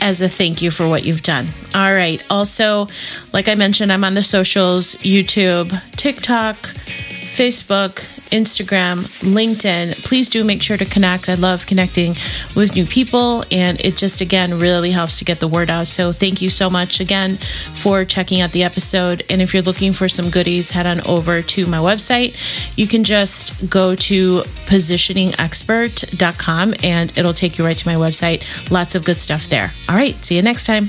as 0.00 0.22
a 0.22 0.28
thank 0.28 0.62
you 0.62 0.70
for 0.70 0.88
what 0.88 1.04
you've 1.04 1.22
done. 1.22 1.46
All 1.74 1.92
right. 1.92 2.24
Also, 2.30 2.88
like 3.32 3.48
I 3.48 3.54
mentioned, 3.54 3.92
I'm 3.92 4.04
on 4.04 4.14
the 4.14 4.22
socials 4.22 4.94
YouTube, 4.96 5.70
TikTok, 5.96 6.56
Facebook, 6.56 8.13
Instagram, 8.34 9.04
LinkedIn. 9.22 10.04
Please 10.04 10.28
do 10.28 10.42
make 10.42 10.60
sure 10.60 10.76
to 10.76 10.84
connect. 10.84 11.28
I 11.28 11.34
love 11.34 11.66
connecting 11.66 12.16
with 12.56 12.74
new 12.74 12.84
people, 12.84 13.44
and 13.52 13.80
it 13.80 13.96
just, 13.96 14.20
again, 14.20 14.58
really 14.58 14.90
helps 14.90 15.20
to 15.20 15.24
get 15.24 15.38
the 15.38 15.46
word 15.46 15.70
out. 15.70 15.86
So, 15.86 16.10
thank 16.12 16.42
you 16.42 16.50
so 16.50 16.68
much 16.68 16.98
again 16.98 17.36
for 17.36 18.04
checking 18.04 18.40
out 18.40 18.50
the 18.50 18.64
episode. 18.64 19.22
And 19.30 19.40
if 19.40 19.54
you're 19.54 19.62
looking 19.62 19.92
for 19.92 20.08
some 20.08 20.30
goodies, 20.30 20.70
head 20.70 20.86
on 20.86 21.00
over 21.02 21.42
to 21.42 21.66
my 21.66 21.78
website. 21.78 22.36
You 22.76 22.88
can 22.88 23.04
just 23.04 23.70
go 23.70 23.94
to 23.94 24.40
positioningexpert.com 24.66 26.74
and 26.82 27.16
it'll 27.16 27.32
take 27.32 27.56
you 27.56 27.64
right 27.64 27.78
to 27.78 27.86
my 27.86 27.94
website. 27.94 28.42
Lots 28.70 28.96
of 28.96 29.04
good 29.04 29.18
stuff 29.18 29.48
there. 29.48 29.72
All 29.88 29.94
right, 29.94 30.16
see 30.24 30.34
you 30.34 30.42
next 30.42 30.66
time. 30.66 30.88